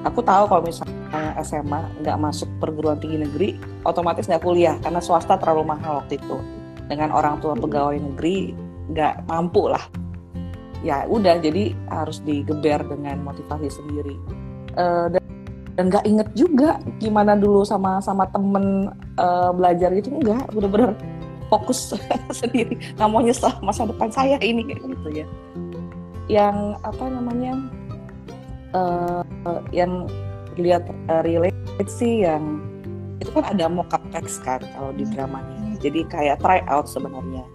Aku 0.00 0.24
tahu 0.24 0.48
kalau 0.48 0.64
misalnya 0.64 1.36
SMA 1.44 1.80
nggak 2.00 2.18
masuk 2.18 2.48
perguruan 2.56 2.96
tinggi 2.96 3.20
negeri, 3.20 3.48
otomatis 3.84 4.24
nggak 4.24 4.40
kuliah 4.40 4.80
karena 4.80 4.98
swasta 4.98 5.36
terlalu 5.36 5.76
mahal 5.76 6.00
waktu 6.00 6.16
itu. 6.16 6.36
Dengan 6.88 7.12
orang 7.12 7.38
tua 7.38 7.52
pegawai 7.54 8.00
negeri 8.00 8.56
nggak 8.90 9.28
mampu 9.28 9.68
lah. 9.68 9.84
Ya 10.80 11.04
udah, 11.04 11.36
jadi 11.44 11.76
harus 11.92 12.24
digeber 12.24 12.80
dengan 12.88 13.20
motivasi 13.20 13.68
sendiri. 13.68 14.16
Uh, 14.80 15.12
dan 15.12 15.20
dan 15.80 15.88
nggak 15.88 16.04
inget 16.04 16.28
juga 16.36 16.76
gimana 17.00 17.32
dulu 17.32 17.64
sama 17.64 18.04
sama 18.04 18.28
temen 18.28 18.92
uh, 19.16 19.48
belajar 19.48 19.88
gitu 19.96 20.12
enggak 20.12 20.44
bener-bener 20.52 20.92
fokus 21.48 21.96
sendiri. 22.44 22.76
Nggak 23.00 23.08
mau 23.08 23.24
nyesel 23.24 23.48
masa 23.64 23.88
depan 23.88 24.12
saya 24.12 24.36
ini 24.44 24.60
gitu 24.76 25.08
ya. 25.08 25.24
Yang 26.28 26.76
apa 26.84 27.04
namanya 27.08 27.52
uh, 28.76 29.24
yang 29.72 30.04
lihat 30.60 30.84
uh, 31.08 31.24
relate 31.24 31.88
sih 31.88 32.28
yang 32.28 32.60
itu 33.24 33.32
kan 33.32 33.56
ada 33.56 33.64
mockup 33.72 34.04
text 34.12 34.44
kan 34.44 34.60
kalau 34.76 34.92
di 34.92 35.08
dramanya. 35.08 35.80
Jadi 35.80 36.04
kayak 36.12 36.44
try 36.44 36.60
out 36.68 36.92
sebenarnya 36.92 37.48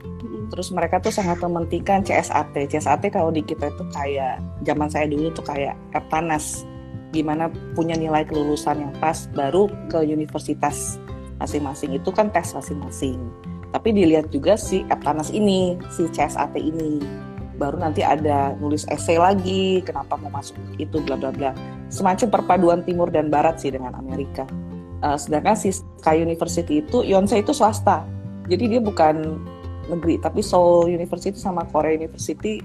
terus 0.50 0.70
mereka 0.70 1.02
tuh 1.02 1.10
sangat 1.10 1.42
mementingkan 1.42 2.06
CSAT 2.06 2.54
CSAT 2.70 3.10
kalau 3.10 3.34
di 3.34 3.42
kita 3.42 3.66
itu 3.74 3.82
kayak 3.90 4.38
zaman 4.62 4.90
saya 4.94 5.10
dulu 5.10 5.34
tuh 5.34 5.42
kayak 5.42 5.74
Eptanas 5.98 6.66
gimana 7.16 7.48
punya 7.72 7.96
nilai 7.96 8.28
kelulusan 8.28 8.84
yang 8.84 8.94
pas 9.00 9.32
baru 9.32 9.72
ke 9.88 10.04
universitas 10.04 11.00
masing-masing. 11.40 11.96
Itu 11.96 12.12
kan 12.12 12.28
tes 12.36 12.52
masing-masing. 12.52 13.20
Tapi 13.72 13.96
dilihat 13.96 14.32
juga 14.32 14.60
si 14.60 14.84
Eptanas 14.92 15.32
ini 15.32 15.80
si 15.96 16.08
CSAT 16.12 16.60
ini. 16.60 17.00
Baru 17.56 17.80
nanti 17.80 18.04
ada 18.04 18.52
nulis 18.60 18.84
esai 18.92 19.16
lagi 19.16 19.80
kenapa 19.88 20.20
mau 20.20 20.28
masuk 20.28 20.60
itu 20.76 21.00
bla 21.00 21.16
bla 21.16 21.32
bla. 21.32 21.56
Semacam 21.88 22.28
perpaduan 22.28 22.84
timur 22.84 23.08
dan 23.08 23.32
barat 23.32 23.64
sih 23.64 23.72
dengan 23.72 23.96
Amerika. 23.96 24.44
Uh, 25.00 25.16
sedangkan 25.16 25.56
si 25.56 25.72
Sky 25.72 26.20
University 26.20 26.84
itu 26.84 27.08
Yonsei 27.08 27.40
itu 27.40 27.56
swasta. 27.56 28.04
Jadi 28.52 28.76
dia 28.76 28.82
bukan 28.84 29.40
negeri 29.88 30.20
tapi 30.20 30.42
Seoul 30.42 30.92
University 30.92 31.38
sama 31.38 31.64
Korea 31.70 31.96
University 31.96 32.60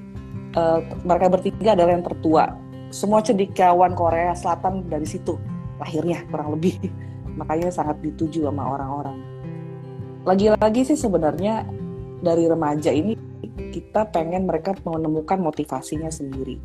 uh, 0.56 0.80
mereka 1.04 1.26
bertiga 1.28 1.76
adalah 1.76 1.92
yang 1.94 2.06
tertua 2.06 2.56
semua 2.90 3.22
cendekiawan 3.24 3.94
Korea 3.94 4.34
Selatan 4.34 4.86
dari 4.86 5.06
situ 5.06 5.38
lahirnya 5.78 6.26
kurang 6.28 6.58
lebih 6.58 6.76
makanya 7.38 7.70
sangat 7.72 7.98
dituju 8.04 8.46
sama 8.46 8.76
orang-orang 8.76 9.18
lagi-lagi 10.28 10.84
sih 10.84 10.98
sebenarnya 11.00 11.64
dari 12.20 12.44
remaja 12.44 12.92
ini 12.92 13.16
kita 13.70 14.10
pengen 14.10 14.44
mereka 14.44 14.76
menemukan 14.82 15.40
motivasinya 15.40 16.10
sendiri. 16.10 16.60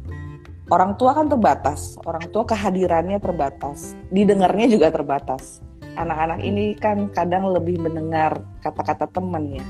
Orang 0.74 0.98
tua 0.98 1.14
kan 1.14 1.30
terbatas, 1.30 1.94
orang 2.10 2.26
tua 2.34 2.42
kehadirannya 2.44 3.22
terbatas, 3.22 3.94
didengarnya 4.10 4.66
juga 4.66 4.90
terbatas. 4.90 5.62
Anak-anak 5.96 6.42
ini 6.42 6.74
kan 6.76 7.08
kadang 7.14 7.54
lebih 7.54 7.80
mendengar 7.80 8.42
kata-kata 8.66 9.06
teman 9.08 9.62
ya. 9.62 9.66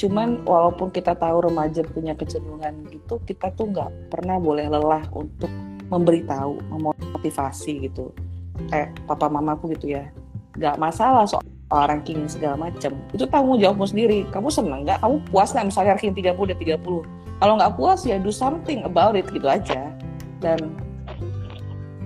Cuman 0.00 0.48
walaupun 0.48 0.88
kita 0.88 1.12
tahu 1.12 1.52
remaja 1.52 1.84
punya 1.84 2.16
kecenderungan 2.16 2.88
gitu, 2.88 3.20
kita 3.28 3.52
tuh 3.52 3.68
nggak 3.68 4.08
pernah 4.08 4.40
boleh 4.40 4.72
lelah 4.72 5.04
untuk 5.12 5.52
memberitahu, 5.92 6.56
memotivasi 6.72 7.84
gitu. 7.84 8.08
Kayak 8.72 8.96
papa 9.04 9.28
mamaku 9.28 9.76
gitu 9.76 10.00
ya. 10.00 10.08
Nggak 10.56 10.80
masalah 10.80 11.28
soal 11.28 11.44
ranking 11.68 12.24
segala 12.32 12.56
macam 12.56 12.96
itu 13.12 13.28
tanggung 13.28 13.60
jawabmu 13.60 13.84
sendiri. 13.84 14.24
Kamu 14.32 14.48
seneng 14.48 14.88
nggak? 14.88 15.04
Kamu 15.04 15.20
puas 15.28 15.52
nggak 15.52 15.68
misalnya 15.68 15.92
ranking 16.00 16.16
30 16.16 16.48
dan 16.48 16.80
30 16.80 17.20
kalau 17.40 17.56
nggak 17.56 17.72
puas 17.80 18.04
ya 18.04 18.20
do 18.20 18.28
something 18.28 18.84
about 18.84 19.16
it 19.16 19.24
gitu 19.32 19.48
aja. 19.48 19.88
Dan 20.44 20.76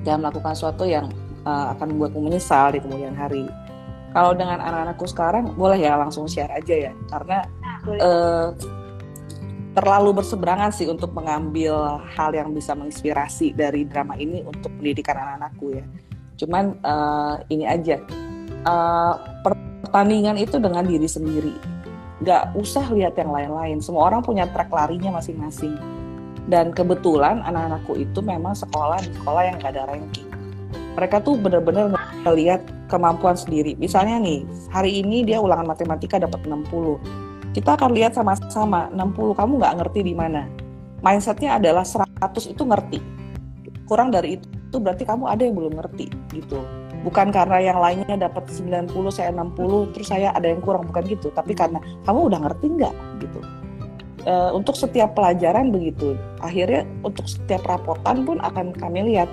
jangan 0.06 0.30
melakukan 0.30 0.54
sesuatu 0.54 0.86
yang 0.86 1.10
uh, 1.42 1.74
akan 1.74 1.94
membuatmu 1.94 2.30
menyesal 2.30 2.70
di 2.70 2.78
kemudian 2.78 3.14
hari 3.18 3.50
kalau 4.14 4.32
dengan 4.32 4.62
anak-anakku 4.62 5.04
sekarang 5.10 5.58
boleh 5.58 5.82
ya 5.82 5.98
langsung 5.98 6.30
share 6.30 6.54
aja 6.54 6.90
ya 6.90 6.92
karena 7.10 7.44
uh, 7.98 8.54
terlalu 9.74 10.22
berseberangan 10.22 10.70
sih 10.70 10.86
untuk 10.86 11.10
mengambil 11.10 11.98
hal 12.14 12.30
yang 12.30 12.54
bisa 12.54 12.78
menginspirasi 12.78 13.58
dari 13.58 13.82
drama 13.84 14.14
ini 14.14 14.46
untuk 14.46 14.70
pendidikan 14.78 15.18
anak-anakku 15.18 15.74
ya 15.74 15.84
cuman 16.38 16.78
uh, 16.86 17.42
ini 17.50 17.66
aja 17.66 17.98
uh, 18.64 19.14
pertandingan 19.94 20.40
itu 20.40 20.56
dengan 20.58 20.82
diri 20.82 21.06
sendiri. 21.06 21.54
Gak 22.24 22.56
usah 22.56 22.88
lihat 22.90 23.14
yang 23.20 23.30
lain-lain. 23.30 23.78
Semua 23.78 24.10
orang 24.10 24.24
punya 24.26 24.48
track 24.50 24.72
larinya 24.72 25.20
masing-masing. 25.20 25.76
Dan 26.50 26.74
kebetulan 26.74 27.40
anak-anakku 27.40 27.96
itu 27.96 28.20
memang 28.20 28.52
sekolah 28.52 29.00
di 29.00 29.14
sekolah 29.14 29.42
yang 29.46 29.56
gak 29.62 29.78
ada 29.78 29.86
ranking. 29.88 30.33
Mereka 30.94 31.26
tuh 31.26 31.34
benar-benar 31.38 31.90
melihat 32.22 32.62
kemampuan 32.86 33.34
sendiri. 33.34 33.74
Misalnya 33.76 34.22
nih, 34.22 34.46
hari 34.70 35.02
ini 35.02 35.26
dia 35.26 35.42
ulangan 35.42 35.74
matematika 35.74 36.22
dapat 36.22 36.46
60. 36.46 37.54
Kita 37.54 37.74
akan 37.78 37.90
lihat 37.94 38.14
sama-sama 38.14 38.90
60 38.94 39.34
kamu 39.34 39.52
nggak 39.58 39.74
ngerti 39.82 40.00
di 40.06 40.14
mana. 40.14 40.46
Mindsetnya 41.02 41.58
adalah 41.58 41.82
100 41.82 42.06
itu 42.50 42.62
ngerti. 42.62 42.98
Kurang 43.86 44.14
dari 44.14 44.38
itu 44.38 44.76
berarti 44.82 45.06
kamu 45.06 45.30
ada 45.30 45.42
yang 45.46 45.54
belum 45.54 45.78
ngerti 45.78 46.10
gitu 46.34 46.58
bukan 47.04 47.28
karena 47.28 47.60
yang 47.60 47.78
lainnya 47.78 48.16
dapat 48.16 48.48
90 48.48 48.90
saya 49.12 49.30
60 49.30 49.92
terus 49.92 50.08
saya 50.08 50.32
ada 50.32 50.48
yang 50.48 50.64
kurang 50.64 50.88
bukan 50.88 51.04
gitu 51.04 51.28
tapi 51.36 51.52
karena 51.52 51.78
kamu 52.08 52.32
udah 52.32 52.38
ngerti 52.48 52.66
nggak 52.80 52.94
gitu 53.20 53.40
e, 54.24 54.34
untuk 54.56 54.72
setiap 54.74 55.12
pelajaran 55.12 55.68
begitu 55.68 56.16
akhirnya 56.40 56.88
untuk 57.04 57.28
setiap 57.28 57.62
rapotan 57.68 58.24
pun 58.24 58.40
akan 58.40 58.72
kami 58.72 59.14
lihat 59.14 59.28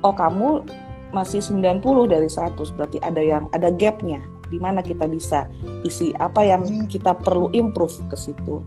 oh 0.00 0.16
kamu 0.16 0.64
masih 1.10 1.42
90 1.42 1.82
dari 2.06 2.28
100 2.30 2.56
berarti 2.76 2.98
ada 3.02 3.22
yang 3.22 3.50
ada 3.50 3.70
gapnya 3.74 4.22
di 4.50 4.58
mana 4.58 4.82
kita 4.82 5.06
bisa 5.06 5.46
isi 5.86 6.10
apa 6.18 6.42
yang 6.42 6.66
kita 6.90 7.14
perlu 7.14 7.50
improve 7.54 7.94
ke 8.10 8.16
situ. 8.18 8.62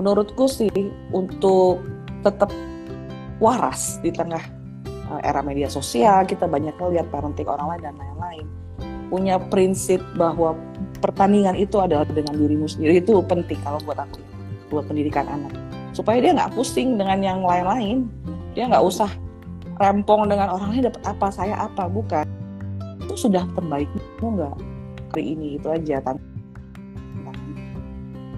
Menurutku 0.00 0.48
sih 0.48 0.72
untuk 1.12 1.84
tetap 2.24 2.48
waras 3.38 4.00
di 4.00 4.08
tengah 4.08 4.40
Eh, 5.04 5.20
era 5.20 5.44
media 5.44 5.68
sosial 5.68 6.24
kita 6.24 6.48
banyak 6.48 6.72
melihat 6.80 7.06
parenting 7.12 7.44
orang 7.44 7.76
lain 7.76 7.82
dan 7.84 7.94
lain-lain. 8.00 8.46
Punya 9.12 9.36
prinsip 9.52 10.00
bahwa 10.16 10.56
pertandingan 11.04 11.52
itu 11.60 11.76
adalah 11.76 12.08
dengan 12.08 12.34
dirimu 12.40 12.64
sendiri 12.64 13.04
itu 13.04 13.12
penting 13.28 13.60
kalau 13.60 13.76
buat 13.84 14.00
aku 14.00 14.18
buat 14.72 14.88
pendidikan 14.88 15.28
anak. 15.28 15.52
Supaya 15.92 16.24
dia 16.24 16.32
nggak 16.32 16.56
pusing 16.56 16.96
dengan 16.96 17.20
yang 17.20 17.44
lain-lain. 17.44 18.08
Dia 18.56 18.64
nggak 18.72 18.80
usah 18.80 19.10
rempong 19.80 20.30
dengan 20.30 20.54
orang 20.54 20.68
lain 20.74 20.88
dapat 20.88 21.02
apa 21.06 21.26
saya 21.30 21.54
apa 21.66 21.86
bukan. 21.90 22.26
Itu 23.04 23.28
sudah 23.28 23.44
terbaikmu 23.54 24.26
nggak? 24.38 24.56
Hari 25.14 25.24
ini 25.36 25.58
itu 25.58 25.68
aja 25.70 26.02
kan 26.02 26.18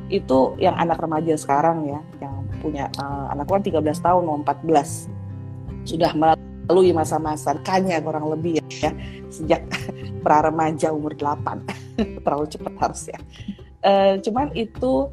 itu 0.06 0.54
yang 0.62 0.78
anak 0.78 1.02
remaja 1.02 1.34
sekarang 1.34 1.82
ya 1.90 2.00
yang 2.22 2.46
punya 2.62 2.86
uh, 3.02 3.26
anakku 3.34 3.58
kan 3.58 3.62
13 3.66 4.06
tahun 4.06 4.22
mau 4.22 4.38
14 4.38 5.10
sudah 5.86 6.12
melalui 6.14 6.90
masa-masa 6.94 7.58
kanya 7.66 7.98
kurang 8.02 8.30
lebih 8.30 8.62
ya, 8.62 8.90
ya 8.90 8.92
sejak 9.30 9.66
pra 10.24 10.46
remaja 10.46 10.94
umur 10.94 11.14
8 11.14 11.62
terlalu 12.26 12.46
cepat 12.50 12.74
harus 12.78 13.02
ya. 13.10 13.18
E, 13.86 14.18
cuman 14.18 14.50
itu 14.58 15.06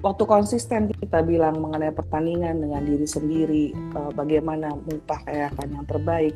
waktu 0.00 0.24
konsisten 0.24 0.88
kita 0.88 1.20
bilang 1.20 1.60
mengenai 1.60 1.92
pertandingan 1.92 2.56
dengan 2.60 2.82
diri 2.84 3.04
sendiri 3.04 3.64
e, 3.72 3.98
bagaimana 4.16 4.72
mengupayakan 4.72 5.68
yang 5.68 5.84
terbaik 5.84 6.34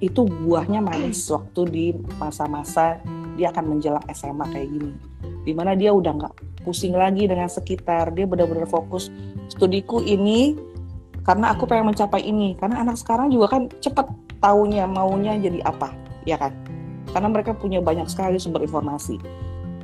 itu 0.00 0.24
buahnya 0.24 0.80
manis 0.80 1.28
waktu 1.28 1.60
di 1.68 1.86
masa-masa 2.16 3.00
dia 3.36 3.52
akan 3.52 3.76
menjelang 3.76 4.04
SMA 4.12 4.44
kayak 4.48 4.68
gini. 4.68 4.92
Di 5.44 5.52
mana 5.52 5.76
dia 5.76 5.92
udah 5.92 6.12
nggak 6.12 6.34
pusing 6.64 6.92
lagi 6.92 7.24
dengan 7.24 7.48
sekitar 7.48 8.12
dia 8.12 8.24
benar-benar 8.28 8.68
fokus 8.68 9.08
studiku 9.48 10.00
ini 10.04 10.56
karena 11.24 11.52
aku 11.52 11.68
pengen 11.68 11.92
mencapai 11.92 12.24
ini. 12.24 12.56
Karena 12.56 12.80
anak 12.84 12.96
sekarang 13.00 13.28
juga 13.28 13.56
kan 13.56 13.68
cepat 13.80 14.08
taunya 14.40 14.88
maunya 14.88 15.36
jadi 15.36 15.60
apa 15.68 15.92
ya 16.24 16.40
kan? 16.40 16.52
Karena 17.12 17.28
mereka 17.28 17.52
punya 17.52 17.80
banyak 17.84 18.08
sekali 18.08 18.40
sumber 18.40 18.64
informasi 18.64 19.20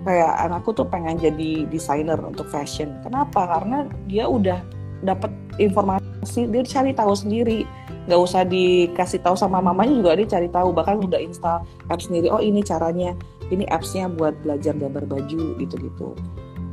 kayak 0.07 0.33
anakku 0.39 0.71
tuh 0.71 0.87
pengen 0.87 1.19
jadi 1.19 1.67
desainer 1.67 2.17
untuk 2.23 2.47
fashion. 2.47 2.95
Kenapa? 3.03 3.45
Karena 3.59 3.91
dia 4.07 4.31
udah 4.31 4.63
dapat 5.03 5.29
informasi 5.59 6.47
dia 6.49 6.63
cari 6.63 6.95
tahu 6.95 7.13
sendiri. 7.13 7.67
Nggak 8.07 8.21
usah 8.23 8.43
dikasih 8.47 9.21
tahu 9.27 9.35
sama 9.35 9.59
mamanya 9.59 9.99
juga 9.99 10.15
dia 10.15 10.39
cari 10.39 10.49
tahu. 10.49 10.71
Bahkan 10.71 11.03
udah 11.11 11.19
install 11.19 11.67
apps 11.91 12.07
sendiri 12.07 12.31
oh 12.31 12.39
ini 12.39 12.63
caranya 12.63 13.19
ini 13.51 13.67
appsnya 13.67 14.11
buat 14.11 14.35
belajar 14.43 14.75
gambar 14.75 15.07
baju 15.07 15.55
gitu 15.63 15.75
gitu 15.79 16.09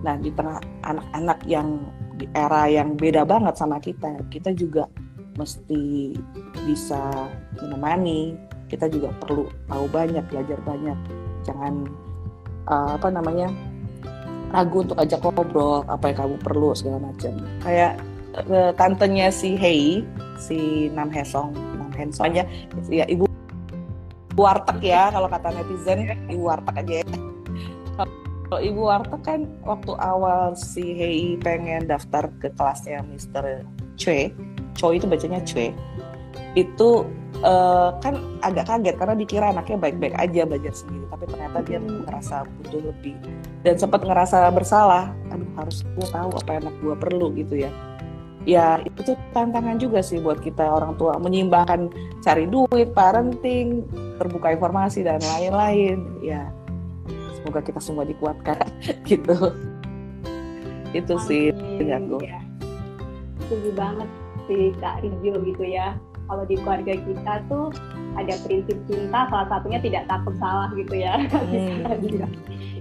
nah 0.03 0.19
di 0.19 0.35
tengah 0.35 0.59
anak-anak 0.83 1.39
yang 1.47 1.79
di 2.19 2.27
era 2.35 2.67
yang 2.67 2.99
beda 2.99 3.23
banget 3.23 3.55
sama 3.55 3.79
kita 3.79 4.19
kita 4.27 4.51
juga 4.51 4.83
mesti 5.37 6.13
bisa 6.65 7.29
menemani. 7.57 8.37
Kita 8.69 8.89
juga 8.89 9.13
perlu 9.21 9.49
tahu 9.69 9.85
banyak 9.89 10.25
belajar 10.29 10.57
banyak. 10.65 10.97
Jangan 11.45 11.85
uh, 12.67 12.95
apa 12.95 13.07
namanya 13.09 13.49
ragu 14.53 14.85
untuk 14.85 14.99
ajak 15.01 15.19
ngobrol 15.23 15.81
apa 15.89 16.13
yang 16.13 16.17
kamu 16.23 16.35
perlu 16.41 16.69
segala 16.77 17.09
macam. 17.09 17.33
Kayak 17.65 17.97
uh, 18.49 18.71
tantenya 18.77 19.33
si 19.33 19.57
Hei 19.57 20.03
si 20.37 20.89
Nam 20.93 21.09
Hesong 21.09 21.53
Nam 21.53 21.91
Hesong 21.95 22.29
aja. 22.29 22.43
Ya 22.89 23.05
ibu 23.09 23.25
warteg 24.33 24.81
ya 24.81 25.13
kalau 25.13 25.29
kata 25.29 25.53
netizen 25.53 26.13
ibu 26.29 26.45
warteg 26.49 26.75
aja 26.79 26.95
ya. 27.01 27.05
Kalau 28.53 28.69
Ibu 28.69 28.85
Warta 28.85 29.17
kan 29.25 29.49
waktu 29.65 29.97
awal 29.97 30.53
si 30.53 30.93
Hei 30.93 31.41
pengen 31.41 31.89
daftar 31.89 32.29
ke 32.37 32.53
kelasnya 32.53 33.01
Mr. 33.01 33.65
Choi, 33.97 34.29
Choi 34.77 35.01
itu 35.01 35.09
bacanya 35.09 35.41
Choi, 35.41 35.73
itu 36.53 37.01
uh, 37.43 37.93
kan 37.99 38.17
agak 38.41 38.65
kaget 38.65 38.95
karena 38.97 39.15
dikira 39.15 39.45
anaknya 39.51 39.77
baik-baik 39.77 40.15
aja 40.17 40.41
belajar 40.47 40.73
sendiri, 40.73 41.05
tapi 41.11 41.23
ternyata 41.29 41.57
dia 41.67 41.79
ngerasa 41.79 42.35
butuh 42.47 42.81
lebih 42.89 43.15
dan 43.61 43.75
sempat 43.77 44.01
ngerasa 44.01 44.49
bersalah. 44.49 45.11
Aduh 45.29 45.49
harus 45.59 45.83
gue 45.83 46.07
tahu 46.07 46.29
apa 46.33 46.49
yang 46.55 46.61
anak 46.67 46.75
gue 46.81 46.95
perlu 46.97 47.27
gitu 47.37 47.55
ya. 47.67 47.71
Ya 48.43 48.81
itu 48.83 49.15
tantangan 49.31 49.79
juga 49.79 50.03
sih 50.03 50.19
buat 50.19 50.43
kita 50.43 50.67
orang 50.67 50.99
tua 50.99 51.15
menyimbangkan 51.15 51.87
cari 52.19 52.43
duit, 52.43 52.91
parenting, 52.91 53.87
terbuka 54.19 54.51
informasi 54.51 55.07
dan 55.07 55.23
lain-lain. 55.23 56.03
Ya 56.19 56.51
semoga 57.43 57.59
kita 57.59 57.83
semua 57.83 58.07
dikuatkan 58.07 58.63
gitu 59.11 59.35
itu 60.93 61.13
Amin. 61.17 61.27
sih 61.27 61.43
denganku 61.81 62.23
ya. 62.23 62.39
setuju 63.43 63.69
banget 63.75 64.09
sih 64.47 64.71
kak 64.79 65.03
Rizio 65.03 65.35
gitu 65.43 65.63
ya 65.67 65.99
kalau 66.27 66.43
di 66.47 66.55
keluarga 66.59 66.93
kita 66.95 67.33
tuh 67.51 67.73
ada 68.15 68.33
prinsip 68.45 68.77
cinta 68.85 69.25
salah 69.27 69.47
satunya 69.49 69.79
tidak 69.81 70.03
takut 70.07 70.35
salah 70.37 70.69
gitu 70.75 70.95
ya. 70.95 71.15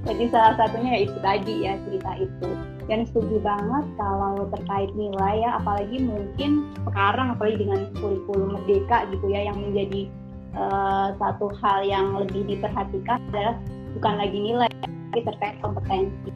Hmm. 0.02 0.10
jadi 0.18 0.24
salah 0.34 0.54
satunya 0.58 0.98
ya 0.98 1.00
itu 1.06 1.18
tadi 1.22 1.54
ya 1.62 1.72
cerita 1.86 2.12
itu. 2.18 2.50
Dan 2.90 3.06
setuju 3.06 3.38
banget 3.38 3.84
kalau 3.94 4.50
terkait 4.50 4.90
nilai 4.98 5.46
ya 5.46 5.62
apalagi 5.62 6.02
mungkin 6.02 6.74
sekarang 6.90 7.38
apalagi 7.38 7.62
dengan 7.62 7.86
kurikulum 8.02 8.58
merdeka 8.58 9.06
gitu 9.14 9.26
ya 9.30 9.46
yang 9.46 9.58
menjadi 9.62 10.10
uh, 10.58 11.14
satu 11.22 11.54
hal 11.62 11.86
yang 11.86 12.18
lebih 12.18 12.42
diperhatikan 12.50 13.22
adalah 13.30 13.54
bukan 13.94 14.14
lagi 14.18 14.38
nilai 14.42 14.70
tapi 14.82 15.20
terkait 15.22 15.56
kompetensi. 15.62 16.30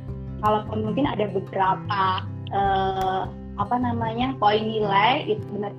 Kalaupun 0.44 0.78
mungkin 0.86 1.08
ada 1.08 1.26
beberapa 1.32 2.02
uh, 2.54 3.26
apa 3.56 3.76
namanya 3.80 4.36
poin 4.36 4.60
nilai 4.60 5.24
itu 5.28 5.44
benar 5.52 5.72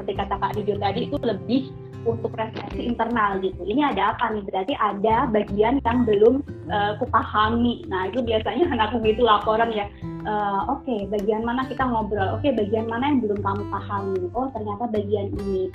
ketika 0.00 0.28
kata 0.28 0.36
Kak 0.36 0.52
tadi 0.56 1.00
itu 1.08 1.16
lebih 1.20 1.62
untuk 2.02 2.34
refleksi 2.34 2.82
internal 2.82 3.38
gitu. 3.38 3.62
Ini 3.62 3.94
ada 3.94 4.14
apa 4.14 4.34
nih? 4.34 4.42
Berarti 4.46 4.74
ada 4.74 5.30
bagian 5.30 5.78
yang 5.82 5.98
belum 6.02 6.42
uh, 6.70 6.98
kupahami. 6.98 7.86
Nah 7.86 8.10
itu 8.10 8.22
biasanya 8.22 8.74
anakku 8.74 8.98
gitu 9.06 9.22
laporan 9.22 9.70
ya. 9.70 9.86
Uh, 10.22 10.78
Oke, 10.78 10.86
okay, 10.86 11.00
bagian 11.10 11.42
mana 11.46 11.66
kita 11.66 11.82
ngobrol? 11.82 12.38
Oke, 12.38 12.50
okay, 12.50 12.52
bagian 12.54 12.86
mana 12.90 13.10
yang 13.10 13.18
belum 13.22 13.38
kamu 13.42 13.62
pahami? 13.70 14.22
Oh 14.34 14.50
ternyata 14.50 14.84
bagian 14.90 15.30
ini. 15.42 15.70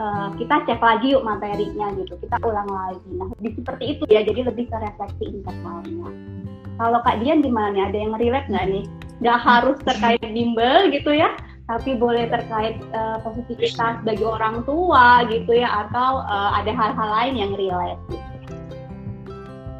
Uh, 0.00 0.32
kita 0.40 0.64
cek 0.64 0.80
lagi 0.80 1.12
yuk 1.12 1.26
materinya 1.26 1.92
gitu. 1.98 2.14
Kita 2.16 2.36
ulang 2.46 2.70
lagi. 2.70 3.10
Nah 3.18 3.28
lebih 3.38 3.52
seperti 3.60 3.84
itu 3.98 4.04
ya. 4.08 4.20
Jadi 4.24 4.40
lebih 4.46 4.64
ke 4.70 4.76
refleksi 4.78 5.24
internalnya. 5.28 6.08
Kalau 6.80 6.98
Kak 7.04 7.20
Dian 7.20 7.44
gimana? 7.44 7.90
Ada 7.90 7.98
yang 7.98 8.16
relate 8.16 8.48
nggak 8.48 8.66
nih? 8.70 8.84
Nggak 9.22 9.38
harus 9.38 9.78
terkait 9.86 10.20
bimbel 10.20 10.90
gitu 10.90 11.14
ya 11.14 11.30
tapi 11.70 11.94
boleh 11.94 12.26
terkait 12.28 12.76
uh, 12.92 13.22
positivitas 13.22 14.02
bagi 14.02 14.26
orang 14.26 14.66
tua 14.66 15.24
gitu 15.30 15.56
ya 15.56 15.86
atau 15.86 16.26
uh, 16.26 16.58
ada 16.58 16.74
hal-hal 16.74 17.08
lain 17.22 17.34
yang 17.38 17.52
relate 17.54 18.02
gitu. 18.10 18.20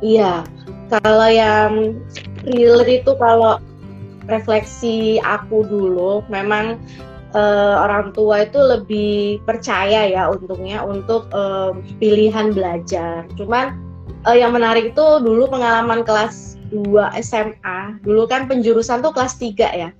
Iya, 0.02 0.34
kalau 0.90 1.28
yang 1.30 2.02
real 2.46 2.82
itu 2.86 3.12
kalau 3.18 3.62
refleksi 4.26 5.18
aku 5.22 5.66
dulu 5.66 6.26
memang 6.30 6.78
uh, 7.34 7.82
orang 7.82 8.14
tua 8.14 8.46
itu 8.46 8.58
lebih 8.58 9.42
percaya 9.46 10.06
ya 10.06 10.30
untungnya 10.30 10.82
untuk 10.82 11.30
uh, 11.34 11.74
pilihan 11.98 12.54
belajar. 12.54 13.26
Cuman 13.38 13.78
uh, 14.26 14.36
yang 14.36 14.54
menarik 14.54 14.94
itu 14.94 15.06
dulu 15.22 15.50
pengalaman 15.50 16.02
kelas 16.02 16.51
2 16.72 17.20
SMA 17.20 18.00
dulu 18.00 18.24
kan 18.24 18.48
penjurusan 18.48 19.04
tuh 19.04 19.12
kelas 19.12 19.36
3 19.36 19.54
ya 19.76 19.90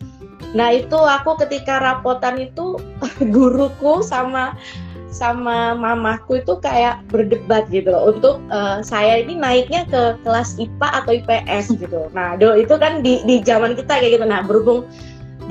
nah 0.53 0.69
itu 0.73 0.97
aku 0.97 1.37
ketika 1.45 1.81
rapotan 1.81 2.41
itu 2.41 2.81
guruku 3.35 4.01
sama 4.01 4.57
sama 5.13 5.77
mamaku 5.77 6.41
itu 6.41 6.57
kayak 6.65 7.05
berdebat 7.13 7.69
gitu 7.69 7.93
loh 7.93 8.17
untuk 8.17 8.41
uh, 8.49 8.81
saya 8.81 9.21
ini 9.21 9.37
naiknya 9.37 9.85
ke 9.85 10.17
kelas 10.25 10.57
IPA 10.57 10.89
atau 11.05 11.13
IPS 11.13 11.65
gitu. 11.77 12.09
Nah, 12.17 12.41
do 12.41 12.57
itu 12.57 12.73
kan 12.81 13.05
di 13.05 13.21
di 13.29 13.45
zaman 13.45 13.77
kita 13.77 14.01
kayak 14.01 14.19
gitu. 14.19 14.25
Nah, 14.25 14.41
berhubung 14.41 14.89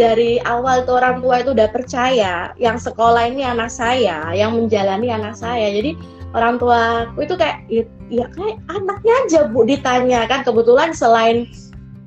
dari 0.02 0.42
awal 0.50 0.82
tuh 0.90 0.98
orang 0.98 1.22
tua 1.22 1.46
itu 1.46 1.54
udah 1.54 1.70
percaya 1.70 2.34
yang 2.58 2.82
sekolah 2.82 3.30
ini 3.30 3.46
anak 3.46 3.70
saya, 3.70 4.34
yang 4.34 4.58
menjalani 4.58 5.14
anak 5.14 5.38
saya. 5.38 5.70
Jadi 5.70 5.94
orang 6.32 6.56
tua 6.60 7.12
aku 7.12 7.28
itu 7.28 7.36
kayak 7.36 7.64
ya, 7.68 7.84
ya 8.08 8.26
kayak 8.36 8.58
anaknya 8.72 9.14
aja 9.28 9.40
bu 9.50 9.68
ditanya 9.68 10.28
kan. 10.28 10.44
Kebetulan 10.48 10.96
selain 10.96 11.48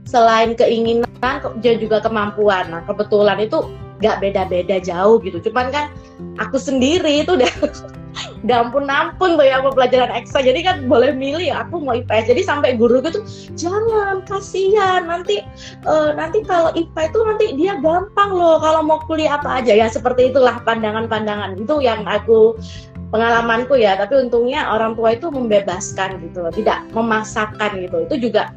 selain 0.08 0.52
keinginan 0.54 1.08
dia 1.60 1.74
juga 1.80 2.04
kemampuan. 2.04 2.68
Nah 2.68 2.84
kebetulan 2.84 3.40
itu 3.40 3.64
nggak 4.02 4.20
beda-beda 4.20 4.76
jauh 4.82 5.16
gitu. 5.22 5.40
Cuman 5.50 5.72
kan 5.72 5.84
aku 6.36 6.60
sendiri 6.60 7.24
itu 7.24 7.38
udah 7.38 7.52
udah 8.44 8.70
ampun 8.70 9.40
tuh 9.40 9.46
ya 9.46 9.64
pelajaran 9.64 10.12
ekstra. 10.12 10.44
Jadi 10.44 10.60
kan 10.60 10.76
boleh 10.86 11.16
milih 11.16 11.50
ya 11.50 11.64
aku 11.64 11.80
mau 11.80 11.96
IPS 11.96 12.30
jadi 12.30 12.42
sampai 12.44 12.76
guru 12.76 13.00
gitu 13.00 13.24
jangan 13.56 14.20
kasihan. 14.28 15.08
Nanti 15.08 15.40
uh, 15.88 16.12
nanti 16.12 16.44
kalau 16.44 16.70
IPA 16.76 17.00
itu 17.10 17.18
nanti 17.24 17.46
dia 17.56 17.72
gampang 17.80 18.30
loh. 18.34 18.60
Kalau 18.60 18.84
mau 18.84 19.00
kuliah 19.08 19.40
apa 19.40 19.64
aja. 19.64 19.72
Ya 19.72 19.88
seperti 19.88 20.30
itulah 20.34 20.60
pandangan-pandangan. 20.62 21.56
Itu 21.56 21.80
yang 21.80 22.04
aku 22.04 22.58
pengalamanku 23.14 23.78
ya 23.78 23.94
tapi 23.94 24.18
untungnya 24.18 24.66
orang 24.74 24.98
tua 24.98 25.14
itu 25.14 25.30
membebaskan 25.30 26.18
gitu 26.18 26.50
tidak 26.50 26.82
memaksakan 26.90 27.78
gitu. 27.78 28.10
Itu 28.10 28.18
juga 28.18 28.50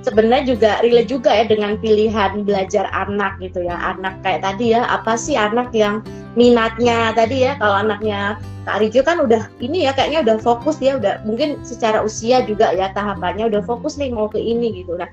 sebenarnya 0.00 0.56
juga 0.56 0.70
relate 0.80 1.12
juga 1.12 1.30
ya 1.36 1.44
dengan 1.44 1.76
pilihan 1.76 2.48
belajar 2.48 2.88
anak 2.96 3.36
gitu 3.44 3.60
ya. 3.60 3.76
Anak 3.76 4.16
kayak 4.24 4.40
tadi 4.40 4.72
ya 4.72 4.88
apa 4.88 5.20
sih 5.20 5.36
anak 5.36 5.68
yang 5.76 6.00
minatnya 6.32 7.12
tadi 7.12 7.44
ya? 7.44 7.60
Kalau 7.60 7.76
anaknya 7.76 8.40
Kak 8.64 8.80
Rijo 8.80 9.00
kan 9.04 9.20
udah 9.20 9.48
ini 9.60 9.88
ya 9.88 9.92
kayaknya 9.92 10.20
udah 10.24 10.36
fokus 10.40 10.80
dia 10.80 10.96
udah 10.96 11.20
mungkin 11.24 11.60
secara 11.64 12.00
usia 12.00 12.44
juga 12.44 12.72
ya 12.72 12.92
tahapannya 12.92 13.48
udah 13.52 13.64
fokus 13.64 14.00
nih 14.00 14.12
mau 14.12 14.28
ke 14.32 14.40
ini 14.40 14.80
gitu. 14.84 14.96
Nah 14.96 15.08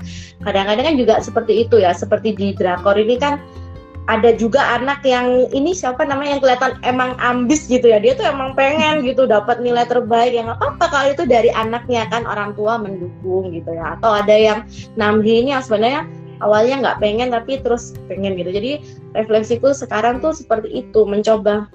kadang-kadang 0.48 0.94
kan 0.94 0.96
juga 0.96 1.14
seperti 1.20 1.68
itu 1.68 1.80
ya 1.80 1.92
seperti 1.92 2.36
di 2.36 2.56
drakor 2.56 2.96
ini 2.96 3.20
kan 3.20 3.40
ada 4.08 4.32
juga 4.32 4.64
anak 4.80 5.04
yang 5.04 5.52
ini 5.52 5.76
siapa 5.76 6.08
namanya 6.08 6.40
yang 6.40 6.44
kelihatan 6.44 6.74
emang 6.88 7.12
ambis 7.20 7.68
gitu 7.68 7.92
ya. 7.92 8.00
Dia 8.00 8.16
tuh 8.16 8.24
emang 8.24 8.56
pengen 8.56 9.04
gitu 9.04 9.28
dapat 9.28 9.60
nilai 9.60 9.84
terbaik 9.84 10.32
yang 10.32 10.48
apa 10.48 10.80
apa 10.80 10.86
kalau 10.88 11.08
itu 11.12 11.24
dari 11.28 11.52
anaknya 11.52 12.08
kan 12.08 12.24
orang 12.24 12.56
tua 12.56 12.80
mendukung 12.80 13.52
gitu 13.52 13.76
ya. 13.76 14.00
Atau 14.00 14.16
ada 14.16 14.32
yang 14.32 14.64
namhi 14.96 15.44
ini 15.44 15.52
yang 15.52 15.64
sebenarnya 15.64 16.08
awalnya 16.40 16.76
nggak 16.88 17.00
pengen 17.04 17.36
tapi 17.36 17.60
terus 17.60 18.00
pengen 18.08 18.40
gitu. 18.40 18.48
Jadi 18.56 18.72
refleksiku 19.12 19.76
sekarang 19.76 20.24
tuh 20.24 20.32
seperti 20.32 20.88
itu 20.88 21.04
mencoba 21.04 21.68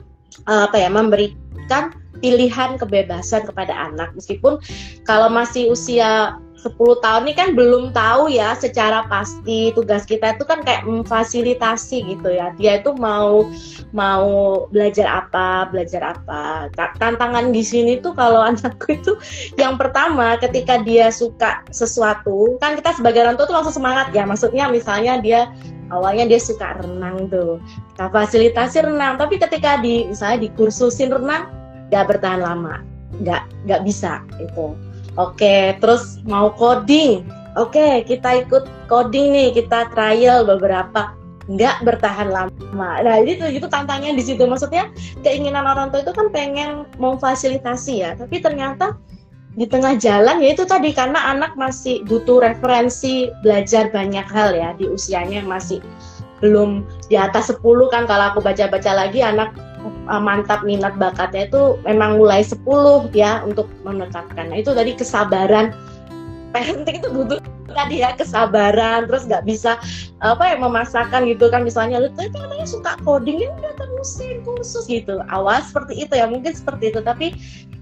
uh, 0.49 0.73
apa 0.73 0.77
ya 0.81 0.88
memberikan 0.88 1.92
pilihan 2.25 2.81
kebebasan 2.81 3.45
kepada 3.45 3.77
anak. 3.77 4.09
Meskipun 4.16 4.57
kalau 5.05 5.29
masih 5.29 5.68
usia 5.68 6.40
10 6.62 6.79
tahun 7.03 7.27
ini 7.27 7.35
kan 7.35 7.48
belum 7.59 7.90
tahu 7.90 8.31
ya 8.31 8.55
secara 8.55 9.03
pasti 9.11 9.75
tugas 9.75 10.07
kita 10.07 10.38
itu 10.38 10.46
kan 10.46 10.62
kayak 10.62 10.87
memfasilitasi 10.87 12.07
gitu 12.07 12.31
ya. 12.31 12.55
Dia 12.55 12.79
itu 12.79 12.94
mau 12.94 13.51
mau 13.90 14.64
belajar 14.70 15.27
apa 15.27 15.66
belajar 15.75 16.14
apa. 16.14 16.70
Tantangan 17.03 17.51
di 17.51 17.66
sini 17.66 17.98
tuh 17.98 18.14
kalau 18.14 18.38
anakku 18.55 18.94
itu 18.94 19.18
yang 19.59 19.75
pertama 19.75 20.38
ketika 20.38 20.79
dia 20.87 21.11
suka 21.11 21.66
sesuatu 21.75 22.55
kan 22.62 22.79
kita 22.79 22.94
sebagai 22.94 23.27
orang 23.27 23.35
tua 23.35 23.51
tuh 23.51 23.57
langsung 23.59 23.83
semangat 23.83 24.14
ya. 24.14 24.22
Maksudnya 24.22 24.70
misalnya 24.70 25.18
dia 25.18 25.51
awalnya 25.90 26.31
dia 26.31 26.38
suka 26.38 26.79
renang 26.79 27.27
tuh. 27.27 27.59
Kita 27.90 28.07
fasilitasi 28.07 28.87
renang 28.87 29.18
tapi 29.18 29.35
ketika 29.42 29.83
di 29.83 30.07
misalnya 30.07 30.46
dikursusin 30.46 31.11
renang 31.11 31.51
nggak 31.90 32.07
bertahan 32.07 32.38
lama. 32.38 32.79
Nggak 33.18 33.51
nggak 33.66 33.83
bisa 33.83 34.22
itu 34.38 34.92
Oke, 35.20 35.77
terus 35.77 36.20
mau 36.25 36.48
coding. 36.57 37.29
Oke, 37.61 38.01
kita 38.09 38.48
ikut 38.48 38.64
coding 38.88 39.37
nih, 39.37 39.48
kita 39.53 39.92
trial 39.92 40.48
beberapa 40.48 41.12
nggak 41.53 41.85
bertahan 41.85 42.33
lama. 42.33 42.90
Nah, 43.03 43.20
itu 43.20 43.44
itu 43.44 43.66
tantangannya 43.68 44.16
di 44.16 44.25
situ. 44.25 44.40
Maksudnya 44.48 44.88
keinginan 45.20 45.68
orang 45.68 45.92
tua 45.92 46.01
itu 46.01 46.16
kan 46.16 46.33
pengen 46.33 46.88
memfasilitasi 46.96 47.94
ya, 48.01 48.16
tapi 48.16 48.40
ternyata 48.40 48.96
di 49.53 49.68
tengah 49.68 50.01
jalan 50.01 50.40
ya 50.40 50.57
itu 50.57 50.64
tadi 50.64 50.96
karena 50.96 51.29
anak 51.29 51.53
masih 51.61 52.01
butuh 52.09 52.40
referensi 52.40 53.29
belajar 53.44 53.92
banyak 53.92 54.25
hal 54.33 54.57
ya 54.57 54.72
di 54.81 54.88
usianya 54.88 55.44
masih 55.44 55.85
belum 56.40 56.88
di 57.12 57.20
atas 57.20 57.53
10 57.53 57.61
kan 57.92 58.09
kalau 58.09 58.33
aku 58.33 58.40
baca-baca 58.40 58.90
lagi 58.96 59.20
anak 59.20 59.53
uh, 60.09 60.23
mantap 60.23 60.62
minat 60.67 60.97
bakatnya 60.99 61.47
itu 61.51 61.79
memang 61.87 62.19
mulai 62.19 62.43
10 62.43 62.62
ya 63.15 63.43
untuk 63.47 63.69
menetapkan. 63.87 64.51
Nah, 64.51 64.59
itu 64.59 64.73
tadi 64.75 64.97
kesabaran. 64.97 65.75
Parenting 66.53 67.01
itu 67.01 67.09
butuh 67.09 67.41
tadi 67.73 68.05
ya 68.05 68.12
kesabaran 68.12 69.09
terus 69.09 69.25
nggak 69.25 69.49
bisa 69.49 69.81
apa 70.21 70.53
ya 70.53 70.57
memasakkan 70.61 71.25
gitu 71.25 71.49
kan. 71.49 71.65
Misalnya 71.65 72.05
lu 72.05 72.12
tapi 72.12 72.29
namanya 72.37 72.69
suka 72.69 73.01
coding 73.01 73.41
ini 73.41 73.49
udah 73.49 73.73
terusin 73.81 74.45
kursus 74.45 74.85
gitu. 74.85 75.25
Awal 75.33 75.65
seperti 75.65 76.05
itu 76.05 76.12
ya 76.12 76.29
mungkin 76.29 76.53
seperti 76.53 76.93
itu. 76.93 77.01
Tapi 77.01 77.33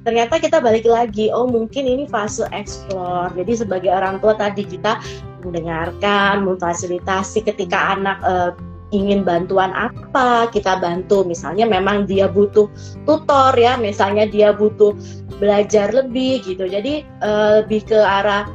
ternyata 0.07 0.39
kita 0.39 0.63
balik 0.63 0.87
lagi 0.87 1.35
oh 1.35 1.51
mungkin 1.51 1.83
ini 1.83 2.07
fase 2.07 2.47
explore. 2.55 3.35
Jadi 3.35 3.67
sebagai 3.67 3.91
orang 3.91 4.23
tua 4.23 4.39
tadi 4.39 4.63
kita 4.63 5.03
mendengarkan 5.43 6.47
memfasilitasi 6.47 7.43
ketika 7.43 7.99
anak 7.99 8.23
uh, 8.23 8.55
ingin 8.91 9.23
bantuan 9.23 9.71
apa 9.75 10.51
kita 10.51 10.79
bantu. 10.79 11.23
Misalnya 11.27 11.67
memang 11.67 12.07
dia 12.07 12.27
butuh 12.27 12.67
tutor 13.07 13.55
ya 13.57 13.79
misalnya 13.79 14.27
dia 14.27 14.55
butuh 14.55 14.95
belajar 15.39 15.91
lebih 15.95 16.43
gitu. 16.45 16.67
Jadi 16.67 17.07
uh, 17.23 17.63
lebih 17.65 17.87
ke 17.87 17.99
arah 17.99 18.47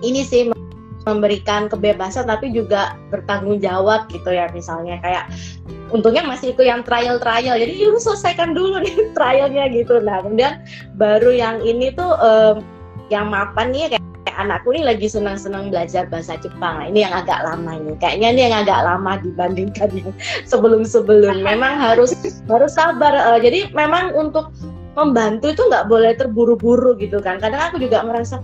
ini 0.00 0.24
sih 0.24 0.48
memberikan 1.08 1.66
kebebasan 1.66 2.28
tapi 2.28 2.52
juga 2.52 2.94
bertanggung 3.08 3.58
jawab 3.58 4.06
gitu 4.12 4.30
ya 4.30 4.48
misalnya. 4.52 5.00
Kayak 5.00 5.32
untungnya 5.90 6.22
masih 6.22 6.54
itu 6.54 6.62
yang 6.62 6.86
trial 6.86 7.18
trial 7.18 7.58
jadi 7.58 7.72
yuk 7.74 7.98
selesaikan 7.98 8.54
dulu 8.54 8.80
nih 8.84 8.94
trialnya 9.16 9.66
gitu. 9.72 9.98
Nah 10.00 10.22
kemudian 10.22 10.62
baru 10.96 11.30
yang 11.34 11.56
ini 11.64 11.90
tuh 11.96 12.14
um, 12.20 12.62
yang 13.10 13.26
mapan 13.26 13.74
nih 13.74 13.96
kayak 13.96 13.99
anakku 14.46 14.72
ini 14.72 14.82
lagi 14.88 15.06
senang-senang 15.06 15.68
belajar 15.68 16.08
bahasa 16.08 16.40
Jepang. 16.40 16.80
Nah, 16.80 16.86
ini 16.88 17.04
yang 17.04 17.12
agak 17.12 17.44
lama 17.44 17.76
ini. 17.76 17.92
Kayaknya 18.00 18.28
ini 18.32 18.40
yang 18.48 18.56
agak 18.64 18.80
lama 18.82 19.12
dibandingkan 19.20 19.88
yang 19.92 20.10
sebelum-sebelum. 20.48 21.42
Memang 21.48 21.76
harus 21.76 22.16
harus 22.48 22.72
sabar. 22.74 23.12
Uh, 23.12 23.38
jadi 23.38 23.68
memang 23.76 24.16
untuk 24.16 24.50
membantu 24.98 25.52
itu 25.52 25.62
nggak 25.68 25.86
boleh 25.86 26.12
terburu-buru 26.16 26.96
gitu 26.98 27.20
kan. 27.20 27.38
Kadang 27.38 27.72
aku 27.72 27.78
juga 27.78 28.02
merasa 28.02 28.40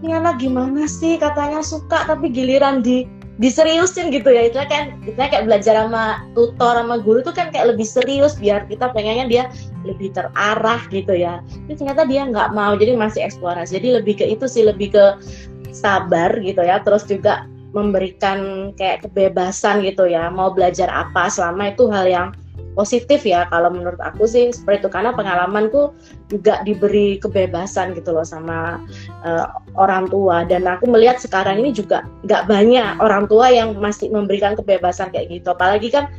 ini 0.00 0.16
anak 0.16 0.40
gimana 0.40 0.88
sih 0.88 1.20
katanya 1.20 1.60
suka 1.60 2.08
tapi 2.08 2.32
giliran 2.32 2.80
di 2.80 3.04
diseriusin 3.40 4.12
gitu 4.12 4.28
ya. 4.28 4.52
Itu 4.52 4.60
kan 4.68 5.00
kita 5.02 5.32
kayak 5.32 5.44
belajar 5.48 5.74
sama 5.88 6.22
tutor 6.36 6.76
sama 6.76 7.00
guru 7.00 7.24
tuh 7.24 7.32
kan 7.32 7.48
kayak 7.48 7.74
lebih 7.74 7.88
serius 7.88 8.36
biar 8.36 8.68
kita 8.68 8.92
pengennya 8.92 9.26
dia 9.26 9.44
lebih 9.88 10.12
terarah 10.12 10.80
gitu 10.92 11.16
ya. 11.16 11.40
Tapi 11.66 11.72
ternyata 11.74 12.04
dia 12.04 12.28
nggak 12.28 12.52
mau 12.52 12.76
jadi 12.76 12.94
masih 12.94 13.24
eksplorasi. 13.24 13.80
Jadi 13.80 13.88
lebih 13.98 14.20
ke 14.20 14.24
itu 14.28 14.44
sih 14.44 14.68
lebih 14.68 14.92
ke 14.92 15.04
sabar 15.72 16.36
gitu 16.44 16.60
ya. 16.60 16.84
Terus 16.84 17.08
juga 17.08 17.48
memberikan 17.72 18.70
kayak 18.76 19.08
kebebasan 19.08 19.80
gitu 19.88 20.04
ya. 20.04 20.28
Mau 20.28 20.52
belajar 20.52 20.92
apa 20.92 21.32
selama 21.32 21.72
itu 21.72 21.88
hal 21.88 22.06
yang 22.06 22.28
positif 22.78 23.26
ya 23.26 23.46
kalau 23.50 23.70
menurut 23.70 23.98
aku 23.98 24.26
sih 24.26 24.50
seperti 24.54 24.86
itu. 24.86 24.90
Karena 24.90 25.10
pengalamanku 25.14 25.94
juga 26.30 26.62
diberi 26.62 27.18
kebebasan 27.18 27.94
gitu 27.98 28.14
loh 28.14 28.26
sama 28.26 28.82
uh, 29.26 29.46
orang 29.74 30.06
tua. 30.08 30.46
Dan 30.46 30.66
aku 30.66 30.86
melihat 30.86 31.18
sekarang 31.18 31.62
ini 31.62 31.74
juga 31.74 32.06
nggak 32.26 32.46
banyak 32.46 32.94
orang 33.02 33.26
tua 33.26 33.50
yang 33.50 33.74
masih 33.78 34.10
memberikan 34.10 34.54
kebebasan 34.54 35.10
kayak 35.10 35.30
gitu. 35.30 35.50
Apalagi 35.50 35.90
kan 35.90 36.10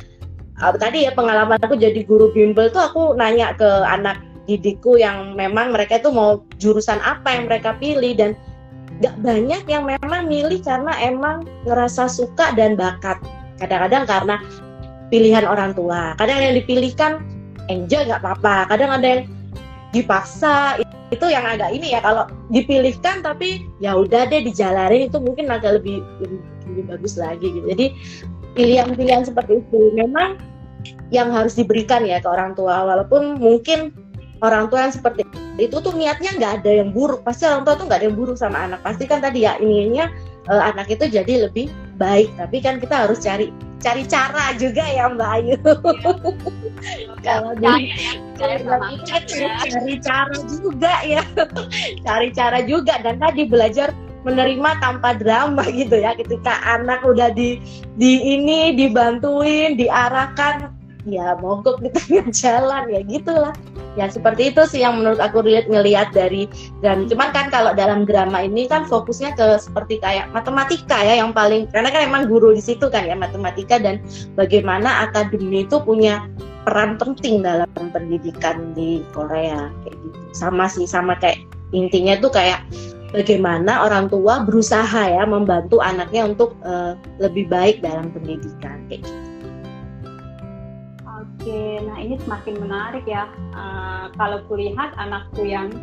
uh, 0.60 0.74
tadi 0.76 1.08
ya 1.08 1.12
pengalaman 1.16 1.58
aku 1.60 1.76
jadi 1.76 2.04
guru 2.04 2.30
bimbel 2.32 2.68
tuh 2.68 2.84
aku 2.84 3.02
nanya 3.16 3.56
ke 3.56 3.68
anak 3.88 4.20
didikku 4.50 4.98
yang 4.98 5.38
memang 5.38 5.70
mereka 5.70 6.02
itu 6.02 6.10
mau 6.10 6.42
jurusan 6.58 7.00
apa 7.00 7.32
yang 7.32 7.48
mereka 7.48 7.74
pilih. 7.80 8.12
Dan 8.12 8.36
nggak 9.00 9.16
banyak 9.24 9.62
yang 9.66 9.82
memang 9.88 10.30
milih 10.30 10.62
karena 10.62 10.92
emang 11.02 11.42
ngerasa 11.66 12.06
suka 12.06 12.54
dan 12.54 12.78
bakat. 12.78 13.18
Kadang-kadang 13.58 14.04
karena 14.06 14.36
pilihan 15.12 15.44
orang 15.44 15.76
tua. 15.76 16.16
Kadang 16.16 16.40
yang 16.40 16.54
dipilihkan 16.56 17.20
enjoy 17.68 18.08
nggak 18.08 18.24
apa-apa. 18.24 18.72
Kadang 18.72 18.90
ada 18.96 19.06
yang 19.06 19.22
dipaksa 19.92 20.80
itu 21.12 21.28
yang 21.28 21.44
agak 21.44 21.76
ini 21.76 21.92
ya 21.92 22.00
kalau 22.00 22.24
dipilihkan 22.48 23.20
tapi 23.20 23.68
ya 23.84 23.92
udah 23.92 24.24
deh 24.32 24.40
dijalanin 24.40 25.12
itu 25.12 25.20
mungkin 25.20 25.52
agak 25.52 25.76
lebih 25.76 26.00
lebih, 26.24 26.40
lebih 26.72 26.84
bagus 26.88 27.20
lagi 27.20 27.44
gitu. 27.52 27.66
Jadi 27.68 27.86
pilihan-pilihan 28.56 29.28
seperti 29.28 29.60
itu 29.60 29.92
memang 29.92 30.40
yang 31.12 31.28
harus 31.28 31.52
diberikan 31.52 32.08
ya 32.08 32.24
ke 32.24 32.28
orang 32.32 32.56
tua 32.56 32.88
walaupun 32.88 33.36
mungkin 33.36 33.92
orang 34.40 34.72
tua 34.72 34.88
yang 34.88 34.94
seperti 34.96 35.28
itu 35.60 35.76
tuh 35.78 35.92
niatnya 35.92 36.32
nggak 36.40 36.52
ada 36.64 36.70
yang 36.82 36.90
buruk 36.90 37.20
pasti 37.22 37.44
orang 37.44 37.68
tua 37.68 37.76
tuh 37.76 37.84
nggak 37.86 38.00
ada 38.00 38.06
yang 38.08 38.16
buruk 38.16 38.36
sama 38.40 38.64
anak 38.64 38.80
pasti 38.80 39.04
kan 39.04 39.20
tadi 39.20 39.44
ya 39.44 39.60
ininya 39.60 40.08
uh, 40.48 40.62
anak 40.72 40.90
itu 40.90 41.06
jadi 41.06 41.46
lebih 41.48 41.70
baik. 42.00 42.30
Tapi 42.38 42.58
kan 42.62 42.80
kita 42.82 43.06
harus 43.06 43.22
cari 43.22 43.52
cari 43.82 44.06
cara 44.06 44.54
juga 44.58 44.82
ya 44.86 45.10
Mbak 45.10 45.30
Ayu. 45.38 45.56
Kalau 47.26 47.52
di 47.58 47.94
cari, 48.34 48.58
cari 49.70 49.94
cara 50.02 50.34
juga 50.46 50.92
ya, 51.06 51.22
cari 52.06 52.28
cara 52.34 52.58
juga. 52.66 52.98
Dan 53.02 53.22
tadi 53.22 53.46
belajar 53.46 53.94
menerima 54.22 54.70
tanpa 54.82 55.14
drama 55.18 55.62
gitu 55.70 55.98
ya. 55.98 56.14
Ketika 56.18 56.62
anak 56.66 57.02
udah 57.06 57.30
di 57.34 57.62
di 57.98 58.22
ini 58.38 58.74
dibantuin 58.74 59.78
diarahkan 59.78 60.81
ya 61.06 61.34
mogok 61.38 61.82
di 61.82 61.90
tengah 61.90 62.30
jalan 62.42 62.84
ya 62.90 63.00
gitulah. 63.06 63.54
Ya 63.92 64.08
seperti 64.08 64.54
itu 64.54 64.62
sih 64.64 64.80
yang 64.80 65.02
menurut 65.02 65.20
aku 65.20 65.44
lihat 65.44 65.68
ngelihat 65.68 66.16
dari 66.16 66.48
dan 66.80 67.04
cuman 67.10 67.28
kan 67.36 67.52
kalau 67.52 67.76
dalam 67.76 68.08
drama 68.08 68.40
ini 68.40 68.64
kan 68.64 68.88
fokusnya 68.88 69.36
ke 69.36 69.60
seperti 69.60 70.00
kayak 70.00 70.32
matematika 70.32 70.96
ya 71.04 71.20
yang 71.20 71.36
paling 71.36 71.68
karena 71.68 71.92
kan 71.92 72.08
emang 72.08 72.24
guru 72.24 72.56
di 72.56 72.62
situ 72.64 72.88
kan 72.88 73.04
ya 73.04 73.12
matematika 73.12 73.76
dan 73.76 74.00
bagaimana 74.32 75.08
akademi 75.10 75.68
itu 75.68 75.76
punya 75.84 76.24
peran 76.64 76.96
penting 76.96 77.42
dalam 77.42 77.68
pendidikan 77.74 78.72
di 78.72 79.04
Korea 79.12 79.68
kayak 79.84 79.96
gitu. 79.98 80.18
Sama 80.32 80.70
sih 80.70 80.88
sama 80.88 81.18
kayak 81.20 81.44
intinya 81.76 82.16
tuh 82.16 82.32
kayak 82.32 82.64
bagaimana 83.12 83.84
orang 83.84 84.08
tua 84.08 84.40
berusaha 84.42 85.04
ya 85.04 85.28
membantu 85.28 85.84
anaknya 85.84 86.32
untuk 86.32 86.56
uh, 86.64 86.96
lebih 87.20 87.46
baik 87.52 87.84
dalam 87.84 88.08
pendidikan 88.08 88.88
kayak 88.88 89.04
gitu. 89.04 89.31
Oke, 91.42 91.82
nah 91.82 91.98
ini 91.98 92.14
semakin 92.22 92.54
menarik 92.54 93.02
ya. 93.02 93.26
Uh, 93.50 94.06
kalau 94.14 94.46
kulihat 94.46 94.94
anakku 94.94 95.42
yang 95.42 95.74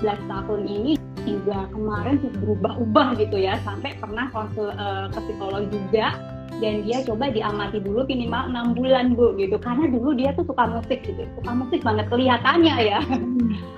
11 0.00 0.16
tahun 0.32 0.64
ini 0.64 0.92
juga 1.28 1.68
kemarin 1.76 2.24
berubah-ubah 2.40 3.20
gitu 3.20 3.36
ya, 3.36 3.60
sampai 3.68 4.00
pernah 4.00 4.32
konsul 4.32 4.72
uh, 4.72 5.12
ke 5.12 5.20
psikolog 5.28 5.68
juga. 5.68 6.16
Dan 6.64 6.88
dia 6.88 7.04
coba 7.04 7.28
diamati 7.28 7.84
dulu 7.84 8.08
minimal 8.08 8.48
enam 8.48 8.72
bulan 8.72 9.12
bu 9.12 9.36
gitu. 9.36 9.60
Karena 9.60 9.92
dulu 9.92 10.16
dia 10.16 10.32
tuh 10.32 10.48
suka 10.48 10.64
musik 10.64 11.04
gitu. 11.04 11.20
Suka 11.36 11.52
musik 11.52 11.84
banget 11.84 12.08
kelihatannya 12.08 12.76
ya. 12.80 13.04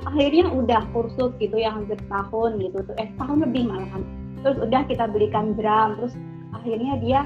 Akhirnya 0.07 0.47
udah 0.47 0.87
kursus 0.95 1.35
gitu 1.43 1.59
yang 1.59 1.83
hampir 1.83 1.99
tahun 2.07 2.63
gitu. 2.63 2.87
Tuh 2.87 2.95
eh 3.03 3.11
tahun 3.19 3.51
lebih 3.51 3.67
malahan. 3.67 4.07
Terus 4.47 4.63
udah 4.63 4.87
kita 4.87 5.11
belikan 5.11 5.59
drum. 5.59 5.99
Terus 5.99 6.15
akhirnya 6.55 6.95
dia 7.03 7.21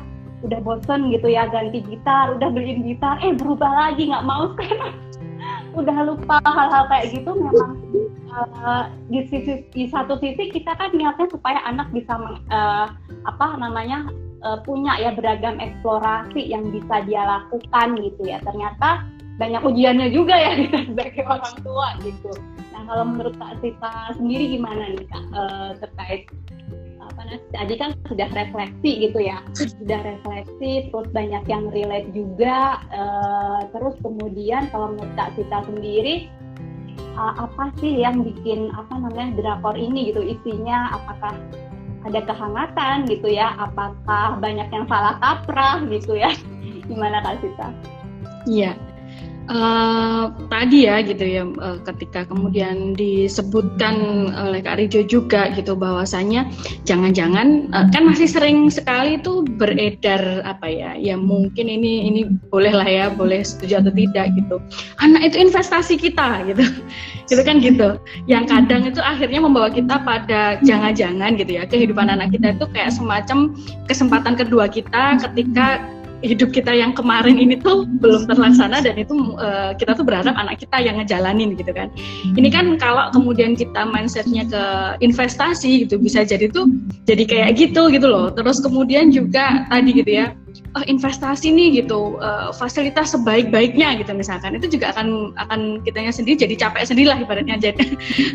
udah 0.44 0.60
bosen 0.60 1.08
gitu 1.08 1.26
ya 1.32 1.48
ganti 1.48 1.80
gitar 1.80 2.36
udah 2.36 2.48
beliin 2.52 2.84
gitar 2.84 3.16
eh 3.24 3.32
berubah 3.32 3.72
lagi 3.72 4.12
nggak 4.12 4.26
mau 4.28 4.48
sekarang 4.54 4.94
udah 5.74 5.96
lupa 6.06 6.38
hal-hal 6.44 6.84
kayak 6.86 7.06
gitu 7.10 7.30
memang 7.34 7.72
uh, 8.30 8.86
di 9.10 9.26
sisi 9.26 9.66
di 9.74 9.90
satu 9.90 10.20
sisi 10.22 10.54
kita 10.54 10.76
kan 10.78 10.94
niatnya 10.94 11.26
supaya 11.32 11.58
anak 11.66 11.90
bisa 11.90 12.14
uh, 12.52 12.86
apa 13.26 13.46
namanya 13.58 14.06
uh, 14.46 14.60
punya 14.62 14.94
ya 15.00 15.10
beragam 15.16 15.58
eksplorasi 15.58 16.46
yang 16.46 16.68
bisa 16.70 17.02
dia 17.08 17.24
lakukan 17.26 17.98
gitu 17.98 18.22
ya 18.22 18.38
ternyata 18.44 19.02
banyak 19.34 19.62
ujiannya 19.66 20.08
juga 20.14 20.34
ya 20.38 20.52
kita 20.62 20.78
sebagai 20.86 21.22
orang 21.26 21.56
tua 21.66 21.88
gitu. 22.06 22.30
Nah 22.70 22.82
kalau 22.86 23.04
menurut 23.10 23.34
Kak 23.34 23.58
Sita 23.58 24.14
sendiri 24.14 24.58
gimana 24.58 24.94
nih 24.94 25.06
Kak 25.10 25.24
uh, 25.34 25.70
terkait 25.82 26.22
apa 27.14 27.38
tadi 27.54 27.74
kan 27.78 27.94
sudah 28.10 28.28
refleksi 28.34 28.90
gitu 29.08 29.18
ya. 29.22 29.38
Sudah 29.54 30.02
refleksi 30.02 30.90
terus 30.90 31.08
banyak 31.14 31.46
yang 31.46 31.70
relate 31.70 32.10
juga 32.10 32.82
uh, 32.90 33.62
terus 33.70 33.94
kemudian 34.02 34.66
kalau 34.74 34.92
menurut 34.92 35.14
Kak 35.14 35.30
Sita 35.38 35.62
sendiri 35.64 36.26
uh, 37.14 37.46
apa 37.46 37.70
sih 37.78 38.02
yang 38.02 38.26
bikin 38.26 38.74
apa 38.74 38.98
namanya 38.98 39.38
drakor 39.38 39.78
ini 39.78 40.10
gitu? 40.10 40.20
Isinya 40.20 40.98
apakah 40.98 41.38
ada 42.04 42.20
kehangatan 42.26 43.06
gitu 43.06 43.30
ya? 43.30 43.54
Apakah 43.62 44.36
banyak 44.42 44.66
yang 44.74 44.84
salah 44.90 45.16
kaprah 45.22 45.86
gitu 45.86 46.18
ya? 46.18 46.34
Gimana 46.90 47.22
Kak 47.22 47.38
Sita? 47.40 47.70
Iya 48.44 48.76
uh, 49.48 50.32
tadi 50.48 50.88
ya 50.88 51.00
gitu 51.04 51.24
ya 51.24 51.42
uh, 51.44 51.78
ketika 51.92 52.24
kemudian 52.28 52.96
disebutkan 52.96 54.28
oleh 54.32 54.60
Kak 54.64 54.80
Rijo 54.80 55.04
juga 55.04 55.52
gitu 55.52 55.76
bahwasanya 55.76 56.48
jangan-jangan 56.88 57.68
uh, 57.72 57.86
kan 57.92 58.02
masih 58.08 58.28
sering 58.28 58.68
sekali 58.72 59.20
tuh 59.20 59.44
beredar 59.44 60.44
apa 60.44 60.68
ya 60.68 60.96
ya 60.96 61.16
mungkin 61.18 61.68
ini 61.68 62.08
ini 62.08 62.20
boleh 62.48 62.72
lah 62.72 62.88
ya 62.88 63.06
boleh 63.12 63.44
setuju 63.44 63.84
atau 63.84 63.92
tidak 63.92 64.26
gitu. 64.36 64.56
Anak 65.00 65.32
itu 65.32 65.36
investasi 65.40 65.94
kita 66.00 66.44
gitu. 66.48 66.64
Gitu 67.24 67.40
kan 67.40 67.56
gitu. 67.56 67.96
Yang 68.28 68.52
kadang 68.52 68.84
itu 68.84 69.00
akhirnya 69.00 69.40
membawa 69.40 69.72
kita 69.72 69.96
pada 70.04 70.60
jangan-jangan 70.60 71.40
gitu 71.40 71.56
ya. 71.56 71.64
Kehidupan 71.64 72.12
anak 72.12 72.36
kita 72.36 72.52
itu 72.52 72.68
kayak 72.68 72.92
semacam 72.92 73.56
kesempatan 73.88 74.36
kedua 74.36 74.68
kita 74.68 75.16
ketika 75.16 75.80
hidup 76.24 76.50
kita 76.50 76.72
yang 76.72 76.96
kemarin 76.96 77.36
ini 77.36 77.60
tuh 77.60 77.84
belum 78.00 78.24
terlaksana 78.26 78.80
dan 78.80 78.96
itu 78.96 79.36
uh, 79.36 79.76
kita 79.76 79.92
tuh 79.94 80.04
berharap 80.08 80.32
anak 80.34 80.64
kita 80.64 80.80
yang 80.80 80.96
ngejalanin 80.96 81.52
gitu 81.54 81.70
kan. 81.70 81.92
Ini 82.34 82.48
kan 82.48 82.80
kalau 82.80 83.12
kemudian 83.12 83.52
kita 83.54 83.84
mindsetnya 83.84 84.48
ke 84.48 84.64
investasi 85.04 85.84
gitu 85.84 86.00
bisa 86.00 86.24
jadi 86.24 86.48
tuh 86.48 86.72
jadi 87.04 87.24
kayak 87.28 87.50
gitu 87.60 87.92
gitu 87.92 88.08
loh. 88.08 88.32
Terus 88.32 88.64
kemudian 88.64 89.12
juga 89.12 89.68
tadi 89.68 89.92
gitu 89.92 90.10
ya 90.10 90.32
oh, 90.74 90.84
investasi 90.86 91.50
nih 91.54 91.84
gitu 91.84 92.18
uh, 92.18 92.50
fasilitas 92.54 93.14
sebaik-baiknya 93.14 93.98
gitu 94.02 94.12
misalkan 94.14 94.58
itu 94.58 94.78
juga 94.78 94.94
akan 94.94 95.34
akan 95.38 95.82
kitanya 95.82 96.10
sendiri 96.14 96.46
jadi 96.46 96.54
capek 96.66 96.86
sendiri 96.86 97.08
lah 97.10 97.18
ibaratnya 97.18 97.56
jadi 97.70 97.84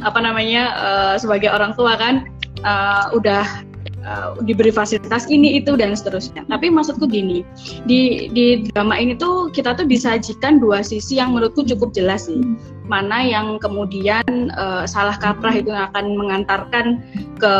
apa 0.04 0.20
namanya 0.20 0.64
uh, 0.76 1.16
sebagai 1.20 1.52
orang 1.52 1.76
tua 1.76 1.96
kan 2.00 2.28
uh, 2.64 3.12
udah 3.16 3.68
uh, 4.10 4.34
diberi 4.41 4.74
fasilitas 4.74 5.30
ini 5.30 5.62
itu 5.62 5.78
dan 5.78 5.93
seterusnya. 5.93 6.43
Tapi 6.49 6.74
maksudku 6.74 7.05
gini, 7.05 7.45
di 7.86 8.28
di 8.34 8.66
drama 8.74 8.97
ini 8.97 9.14
tuh 9.16 9.53
kita 9.53 9.78
tuh 9.78 9.86
disajikan 9.86 10.57
dua 10.57 10.82
sisi 10.82 11.22
yang 11.22 11.38
menurutku 11.38 11.62
cukup 11.64 11.93
jelas 11.93 12.26
sih. 12.26 12.41
Mana 12.89 13.22
yang 13.22 13.62
kemudian 13.62 14.49
uh, 14.57 14.89
salah 14.89 15.16
kaprah 15.22 15.53
itu 15.53 15.70
akan 15.70 16.18
mengantarkan 16.18 17.05
ke 17.38 17.55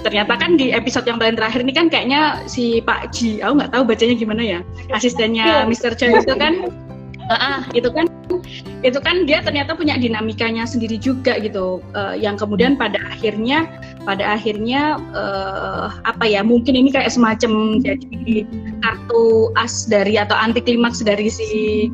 ternyata 0.00 0.32
kan 0.36 0.56
di 0.56 0.72
episode 0.72 1.04
yang 1.04 1.20
paling 1.20 1.36
terakhir 1.36 1.60
ini 1.60 1.72
kan 1.76 1.86
kayaknya 1.92 2.40
si 2.48 2.80
Pak 2.80 3.12
Ji, 3.12 3.44
aku 3.44 3.60
nggak 3.60 3.72
tahu 3.76 3.82
bacanya 3.84 4.16
gimana 4.16 4.42
ya, 4.42 4.60
asistennya 4.96 5.44
iya. 5.44 5.68
Mr. 5.68 5.92
Choi 5.92 6.16
itu 6.16 6.34
kan, 6.40 6.72
uh, 7.34 7.60
itu 7.76 7.88
kan 7.92 8.08
itu 8.80 8.96
kan 9.04 9.28
dia 9.28 9.44
ternyata 9.44 9.76
punya 9.76 10.00
dinamikanya 10.00 10.64
sendiri 10.64 10.96
juga 10.96 11.36
gitu, 11.36 11.84
uh, 11.92 12.16
yang 12.16 12.40
kemudian 12.40 12.80
pada 12.80 12.96
akhirnya 13.12 13.68
pada 14.08 14.36
akhirnya 14.36 14.96
uh, 15.12 15.92
apa 16.08 16.24
ya 16.24 16.40
mungkin 16.40 16.72
ini 16.72 16.88
kayak 16.88 17.12
semacam 17.12 17.80
jadi 17.84 18.48
kartu 18.80 19.52
as 19.60 19.84
dari 19.84 20.16
atau 20.16 20.32
anti 20.32 20.64
klimaks 20.64 21.04
dari 21.04 21.28
si 21.28 21.88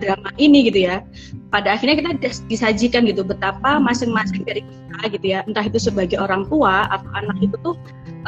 drama 0.00 0.30
ini 0.36 0.68
gitu 0.68 0.88
ya. 0.88 1.00
Pada 1.48 1.80
akhirnya 1.80 1.96
kita 2.04 2.10
disajikan 2.52 3.08
gitu 3.08 3.24
betapa 3.24 3.80
masing-masing 3.80 4.44
dari 4.44 4.60
kita 4.60 5.16
gitu 5.16 5.26
ya 5.32 5.40
entah 5.48 5.64
itu 5.64 5.80
sebagai 5.80 6.20
orang 6.20 6.44
tua 6.52 6.84
atau 6.92 7.08
anak 7.16 7.38
itu 7.40 7.56
tuh 7.64 7.74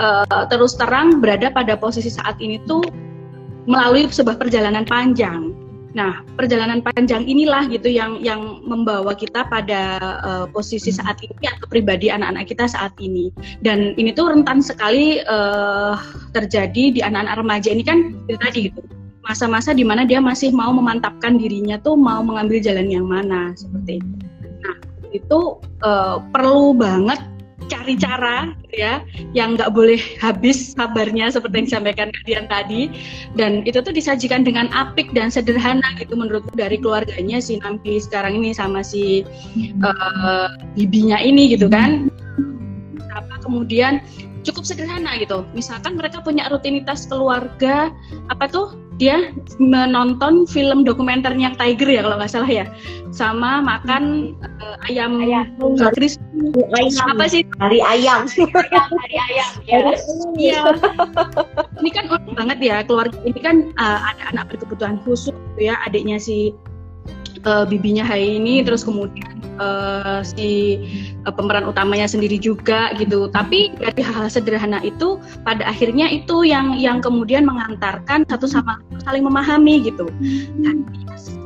uh, 0.01 0.49
terus 0.49 0.79
terang 0.79 1.21
berada 1.21 1.53
pada 1.53 1.77
posisi 1.77 2.09
saat 2.09 2.41
ini 2.41 2.57
tuh 2.65 2.81
melalui 3.69 4.09
sebuah 4.09 4.41
perjalanan 4.41 4.89
panjang 4.89 5.53
Nah, 5.91 6.23
perjalanan 6.39 6.79
panjang 6.87 7.27
inilah 7.27 7.67
gitu 7.67 7.91
yang 7.91 8.23
yang 8.23 8.63
membawa 8.63 9.11
kita 9.11 9.43
pada 9.51 9.99
uh, 10.23 10.47
posisi 10.47 10.95
saat 10.95 11.19
ini 11.19 11.51
atau 11.51 11.67
pribadi 11.67 12.07
anak-anak 12.15 12.47
kita 12.47 12.71
saat 12.71 12.95
ini. 13.03 13.35
Dan 13.59 13.99
ini 13.99 14.15
tuh 14.15 14.31
rentan 14.31 14.63
sekali 14.63 15.19
uh, 15.27 15.99
terjadi 16.31 16.85
di 16.95 17.01
anak-anak 17.03 17.43
remaja 17.43 17.69
ini 17.75 17.83
kan 17.83 18.15
itu 18.31 18.39
tadi 18.39 18.61
gitu. 18.71 18.81
Masa-masa 19.27 19.75
di 19.75 19.83
mana 19.83 20.07
dia 20.07 20.23
masih 20.23 20.55
mau 20.55 20.71
memantapkan 20.71 21.39
dirinya 21.39 21.77
tuh 21.83 21.99
mau 21.99 22.23
mengambil 22.23 22.63
jalan 22.63 22.87
yang 22.87 23.07
mana 23.07 23.51
seperti 23.59 23.99
itu. 23.99 24.15
Nah, 24.63 24.77
itu 25.11 25.41
uh, 25.83 26.23
perlu 26.31 26.71
banget 26.75 27.19
cari 27.71 27.95
cara 27.95 28.51
gitu 28.67 28.77
ya 28.83 28.95
yang 29.33 29.55
nggak 29.55 29.71
boleh 29.71 30.03
habis 30.19 30.75
sabarnya 30.75 31.31
seperti 31.31 31.63
yang 31.63 31.67
disampaikan 31.71 32.09
kalian 32.11 32.47
tadi. 32.51 32.83
Dan 33.39 33.63
itu 33.63 33.79
tuh 33.79 33.95
disajikan 33.95 34.43
dengan 34.43 34.67
apik 34.75 35.15
dan 35.15 35.31
sederhana 35.31 35.87
gitu 36.03 36.19
menurutku 36.19 36.51
dari 36.59 36.77
keluarganya 36.83 37.39
si 37.39 37.63
Nampi 37.63 38.03
sekarang 38.03 38.43
ini 38.43 38.51
sama 38.51 38.83
si 38.83 39.23
uh, 39.87 40.51
bibinya 40.75 41.23
ini 41.23 41.55
gitu 41.55 41.71
kan. 41.71 42.11
Apa 43.15 43.39
kemudian 43.47 44.03
cukup 44.43 44.67
sederhana 44.67 45.15
gitu. 45.23 45.47
Misalkan 45.55 45.95
mereka 45.95 46.19
punya 46.25 46.51
rutinitas 46.51 47.07
keluarga 47.07 47.95
apa 48.29 48.51
tuh 48.51 48.90
dia 49.01 49.33
menonton 49.57 50.45
film 50.45 50.85
dokumenternya 50.85 51.57
Tiger 51.57 51.89
ya 51.89 52.01
kalau 52.05 52.21
nggak 52.21 52.29
salah 52.29 52.51
ya. 52.53 52.69
Sama 53.11 53.65
makan 53.65 54.37
uh, 54.61 54.77
ayam 54.93 55.25
crispy 55.97 56.21
ayam. 56.77 57.17
apa 57.17 57.25
sih? 57.25 57.43
Hari 57.57 57.81
ayam. 57.81 58.29
Hari 58.29 59.17
ayam 59.17 59.51
ya. 59.65 59.81
Iya. 60.37 60.61
Ini 61.81 61.91
kan 61.97 62.05
unik 62.13 62.33
banget 62.37 62.59
ya 62.61 62.77
keluarga 62.85 63.17
ini 63.25 63.41
kan 63.41 63.73
uh, 63.81 64.13
ada 64.13 64.37
anak 64.37 64.53
berkebutuhan 64.53 65.01
khusus 65.03 65.33
gitu 65.33 65.73
ya 65.73 65.81
adiknya 65.89 66.21
si 66.21 66.53
uh, 67.49 67.65
bibinya 67.65 68.05
Hai 68.05 68.37
ini 68.37 68.61
terus 68.61 68.85
kemudian 68.85 69.40
uh, 69.61 70.25
si 70.25 70.81
uh, 71.29 71.33
pemeran 71.33 71.69
utamanya 71.69 72.09
sendiri 72.09 72.41
juga 72.41 72.91
gitu. 72.97 73.29
Tapi 73.29 73.77
dari 73.77 74.01
hal-hal 74.01 74.33
sederhana 74.33 74.81
itu 74.81 75.21
pada 75.45 75.69
akhirnya 75.69 76.09
itu 76.09 76.43
yang 76.49 76.75
yang 76.81 76.99
kemudian 77.05 77.45
mengantarkan 77.45 78.25
satu 78.27 78.49
sama 78.49 78.81
saling 79.05 79.23
memahami 79.23 79.85
gitu. 79.85 80.09
Dan 80.65 80.89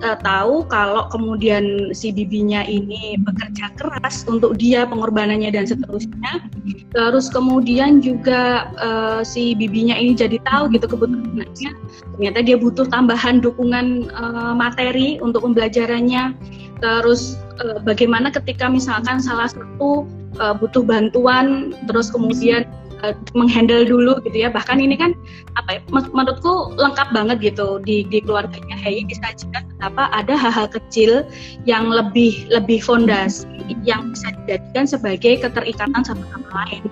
uh, 0.07 0.17
tahu 0.23 0.65
kalau 0.71 1.11
kemudian 1.11 1.91
si 1.91 2.15
bibinya 2.15 2.63
ini 2.65 3.19
bekerja 3.21 3.75
keras 3.75 4.23
untuk 4.31 4.55
dia 4.57 4.87
pengorbanannya 4.87 5.51
dan 5.51 5.67
seterusnya. 5.67 6.47
Terus 6.95 7.27
kemudian 7.29 7.99
juga 7.99 8.71
uh, 8.79 9.21
si 9.27 9.59
bibinya 9.59 9.99
ini 9.99 10.15
jadi 10.15 10.39
tahu 10.47 10.71
gitu 10.73 10.87
kebutuhannya. 10.87 11.71
Ternyata 12.15 12.39
dia 12.47 12.57
butuh 12.61 12.87
tambahan 12.87 13.43
dukungan 13.43 14.13
uh, 14.15 14.55
materi 14.55 15.19
untuk 15.19 15.43
pembelajarannya 15.43 16.37
terus 16.83 17.39
uh, 17.63 17.79
bagaimana 17.83 18.31
ketika 18.33 18.67
misalkan 18.67 19.23
salah 19.23 19.51
satu 19.51 20.07
uh, 20.39 20.55
butuh 20.57 20.83
bantuan 20.83 21.75
terus 21.87 22.11
kemudian 22.11 22.67
uh, 23.05 23.15
menghandle 23.37 23.85
dulu 23.85 24.19
gitu 24.25 24.47
ya. 24.47 24.49
Bahkan 24.51 24.81
ini 24.81 24.97
kan 24.97 25.13
apa 25.61 25.79
ya, 25.79 25.81
menurutku 25.93 26.75
lengkap 26.75 27.09
banget 27.13 27.55
gitu 27.55 27.83
di 27.83 28.07
di 28.09 28.25
keluarganya. 28.25 28.77
Hei 28.79 29.05
disajikan 29.05 29.69
betapa 29.77 30.09
ada 30.17 30.35
hal-hal 30.35 30.69
kecil 30.71 31.27
yang 31.69 31.91
lebih 31.93 32.49
lebih 32.49 32.81
fondasi 32.81 33.47
yang 33.85 34.13
bisa 34.13 34.33
dijadikan 34.45 34.85
sebagai 34.85 35.33
keterikatan 35.45 36.03
satu 36.05 36.25
sama 36.33 36.49
lain. 36.65 36.83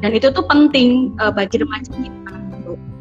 Dan 0.00 0.16
itu 0.16 0.32
tuh 0.32 0.44
penting 0.46 1.12
uh, 1.20 1.30
bagi 1.30 1.60
remaja 1.60 1.90
kita 1.92 2.35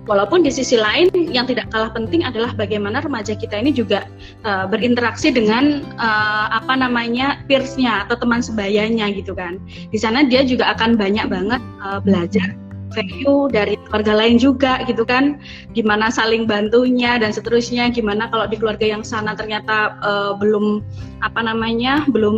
Walaupun 0.06 0.46
di 0.46 0.54
sisi 0.54 0.78
lain 0.78 1.10
yang 1.34 1.50
tidak 1.50 1.74
kalah 1.74 1.90
penting 1.90 2.22
adalah 2.22 2.54
bagaimana 2.54 3.02
remaja 3.02 3.34
kita 3.34 3.58
ini 3.58 3.74
juga 3.74 4.06
uh, 4.46 4.70
berinteraksi 4.70 5.34
dengan 5.34 5.82
uh, 5.98 6.48
apa 6.54 6.78
namanya 6.78 7.42
peersnya 7.50 8.06
atau 8.06 8.22
teman 8.22 8.46
sebayanya 8.46 9.10
gitu 9.10 9.34
kan. 9.34 9.58
Di 9.90 9.98
sana 9.98 10.22
dia 10.22 10.46
juga 10.46 10.70
akan 10.78 10.94
banyak 10.94 11.26
banget 11.26 11.62
uh, 11.82 11.98
belajar 11.98 12.54
value 12.94 13.50
dari 13.50 13.76
keluarga 13.90 14.14
lain 14.14 14.38
juga 14.38 14.86
gitu 14.86 15.02
kan. 15.04 15.42
Gimana 15.74 16.14
saling 16.14 16.46
bantunya 16.46 17.18
dan 17.18 17.34
seterusnya. 17.34 17.90
Gimana 17.90 18.30
kalau 18.30 18.46
di 18.46 18.62
keluarga 18.62 18.86
yang 18.86 19.02
sana 19.02 19.34
ternyata 19.34 19.98
uh, 20.06 20.38
belum 20.38 20.86
apa 21.26 21.42
namanya 21.42 22.06
belum 22.14 22.38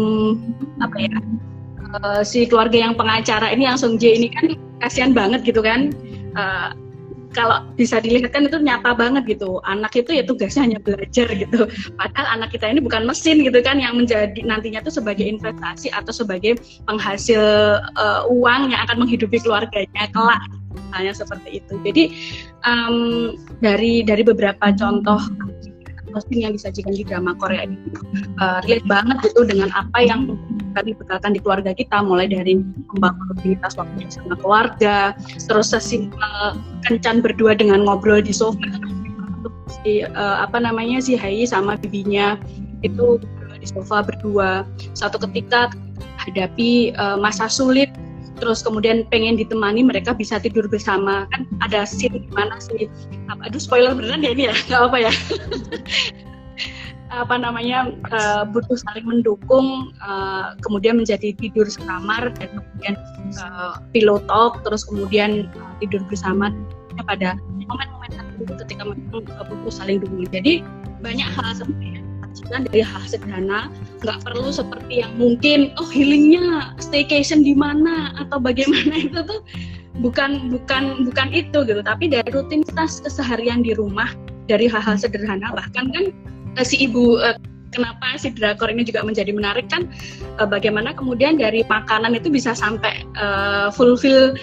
apa 0.80 0.98
ya 0.98 1.20
uh, 2.00 2.22
si 2.24 2.48
keluarga 2.48 2.90
yang 2.90 2.96
pengacara 2.96 3.52
ini 3.52 3.68
yang 3.68 3.76
Sung 3.76 4.00
Jae 4.00 4.16
ini 4.16 4.32
kan 4.32 4.56
kasihan 4.80 5.12
banget 5.12 5.44
gitu 5.44 5.60
kan. 5.60 5.92
Uh, 6.32 6.72
kalau 7.38 7.62
bisa 7.78 8.02
dilihat 8.02 8.34
kan 8.34 8.50
itu 8.50 8.58
nyata 8.58 8.98
banget 8.98 9.30
gitu. 9.30 9.62
Anak 9.70 9.94
itu 9.94 10.10
ya 10.18 10.26
tugasnya 10.26 10.66
hanya 10.66 10.80
belajar 10.82 11.30
gitu. 11.30 11.70
Padahal 11.94 12.42
anak 12.42 12.50
kita 12.58 12.66
ini 12.74 12.82
bukan 12.82 13.06
mesin 13.06 13.46
gitu 13.46 13.62
kan 13.62 13.78
yang 13.78 13.94
menjadi 13.94 14.42
nantinya 14.42 14.82
itu 14.82 14.90
sebagai 14.90 15.22
investasi 15.22 15.94
atau 15.94 16.10
sebagai 16.10 16.58
penghasil 16.90 17.42
uh, 17.94 18.26
uang 18.34 18.74
yang 18.74 18.82
akan 18.90 19.06
menghidupi 19.06 19.38
keluarganya 19.38 20.10
kelak. 20.10 20.42
Misalnya 20.74 21.14
seperti 21.14 21.62
itu. 21.62 21.74
Jadi 21.86 22.04
um, 22.66 22.98
dari 23.62 24.02
dari 24.02 24.26
beberapa 24.26 24.74
contoh 24.74 25.22
posting 26.12 26.44
yang 26.44 26.54
disajikan 26.56 26.94
di 26.96 27.04
drama 27.04 27.36
Korea 27.38 27.68
ini. 27.68 27.78
Uh, 28.40 28.60
relate 28.66 28.88
banget 28.88 29.18
gitu 29.32 29.44
dengan 29.44 29.70
apa 29.76 30.00
yang 30.04 30.40
kami 30.78 30.94
bekalkan 30.94 31.34
di 31.34 31.40
keluarga 31.42 31.74
kita 31.74 32.06
mulai 32.06 32.30
dari 32.30 32.62
membangun 32.94 33.26
rutinitas 33.34 33.74
waktu 33.76 34.06
bersama 34.06 34.36
keluarga 34.38 35.18
terus 35.50 35.74
sesimpel 35.74 36.58
kencan 36.86 37.20
berdua 37.26 37.58
dengan 37.58 37.84
ngobrol 37.84 38.22
di 38.22 38.32
sofa. 38.32 38.62
Si 39.84 40.06
uh, 40.06 40.38
apa 40.42 40.64
namanya 40.64 41.04
si 41.04 41.18
Hai 41.18 41.44
sama 41.44 41.76
bibinya 41.76 42.38
itu 42.86 43.20
di 43.58 43.68
sofa 43.68 44.06
berdua. 44.06 44.64
Satu 44.94 45.18
ketika 45.30 45.74
hadapi 46.22 46.94
uh, 46.96 47.18
masa 47.18 47.50
sulit 47.50 47.90
terus 48.38 48.62
kemudian 48.62 49.04
pengen 49.10 49.36
ditemani 49.38 49.84
mereka 49.86 50.14
bisa 50.14 50.38
tidur 50.38 50.70
bersama. 50.70 51.26
Kan 51.34 51.46
ada 51.66 51.84
scene 51.84 52.24
di 52.26 52.32
mana 52.32 52.58
sih 52.62 52.88
aduh 53.44 53.62
spoiler 53.62 53.94
beneran 53.94 54.24
ya 54.24 54.32
ini 54.34 54.44
ya? 54.50 54.56
Nggak 54.70 54.82
apa 54.88 54.98
ya. 55.10 55.12
Apa 57.08 57.40
namanya 57.40 57.88
uh, 58.12 58.44
butuh 58.44 58.76
saling 58.84 59.08
mendukung 59.08 59.96
uh, 60.04 60.60
kemudian 60.60 61.00
menjadi 61.00 61.32
tidur 61.40 61.64
sekamar 61.64 62.36
dan 62.36 62.52
kemudian 62.52 62.96
uh, 63.40 63.80
pillow 63.96 64.20
talk 64.28 64.60
terus 64.68 64.84
kemudian 64.84 65.48
uh, 65.56 65.72
tidur 65.80 66.04
bersama 66.12 66.52
pada 67.08 67.40
momen-momen 67.64 68.12
tertentu 68.12 68.54
ketika 68.60 68.84
memang 68.92 69.24
uh, 69.40 69.46
butuh 69.48 69.72
saling 69.72 70.04
dukung. 70.04 70.28
Jadi 70.28 70.68
banyak 71.00 71.30
hal 71.32 71.56
sebenarnya 72.38 72.70
dari 72.70 72.82
hal 72.86 73.04
sederhana 73.10 73.60
nggak 74.06 74.20
perlu 74.22 74.54
seperti 74.54 75.02
yang 75.02 75.14
mungkin 75.18 75.74
oh 75.82 75.90
healingnya 75.90 76.78
staycation 76.78 77.42
di 77.42 77.58
mana 77.58 78.14
atau 78.22 78.38
bagaimana 78.38 78.94
itu 79.10 79.20
tuh 79.26 79.42
bukan 80.06 80.54
bukan 80.54 81.10
bukan 81.10 81.28
itu 81.34 81.66
gitu. 81.66 81.82
Tapi 81.82 82.14
dari 82.14 82.30
rutinitas 82.30 83.02
keseharian 83.02 83.66
di 83.66 83.74
rumah 83.74 84.14
dari 84.46 84.70
hal-hal 84.70 84.96
sederhana 84.96 85.52
bahkan 85.58 85.90
kan 85.92 86.14
Eh, 86.58 86.66
si 86.66 86.76
ibu 86.82 87.22
uh, 87.22 87.38
kenapa 87.72 88.16
si 88.20 88.32
drakor 88.34 88.72
ini 88.72 88.88
juga 88.88 89.04
menjadi 89.04 89.32
menarik 89.34 89.68
kan? 89.68 89.90
Uh, 90.40 90.48
bagaimana 90.48 90.94
kemudian 90.96 91.38
dari 91.40 91.64
makanan 91.68 92.16
itu 92.16 92.32
bisa 92.32 92.56
sampai 92.56 93.04
uh, 93.20 93.70
fulfill 93.74 94.36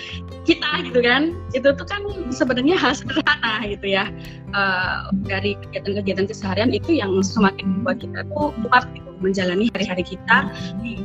kita 0.45 0.85
gitu 0.85 1.01
kan? 1.01 1.33
Itu 1.57 1.73
tuh 1.75 1.87
kan 1.89 2.05
sebenarnya 2.33 2.77
hal 2.77 2.93
sederhana 2.97 3.65
gitu 3.69 3.87
ya. 3.89 4.11
Uh, 4.55 5.11
dari 5.27 5.59
kegiatan-kegiatan 5.69 6.31
keseharian 6.31 6.71
itu 6.71 6.95
yang 6.95 7.11
semakin 7.25 7.81
membuat 7.81 8.03
kita 8.05 8.23
tuh 8.31 8.55
kuat 8.69 8.85
gitu, 8.95 9.11
menjalani 9.19 9.67
hari-hari 9.75 10.05
kita 10.07 10.53
di 10.85 11.01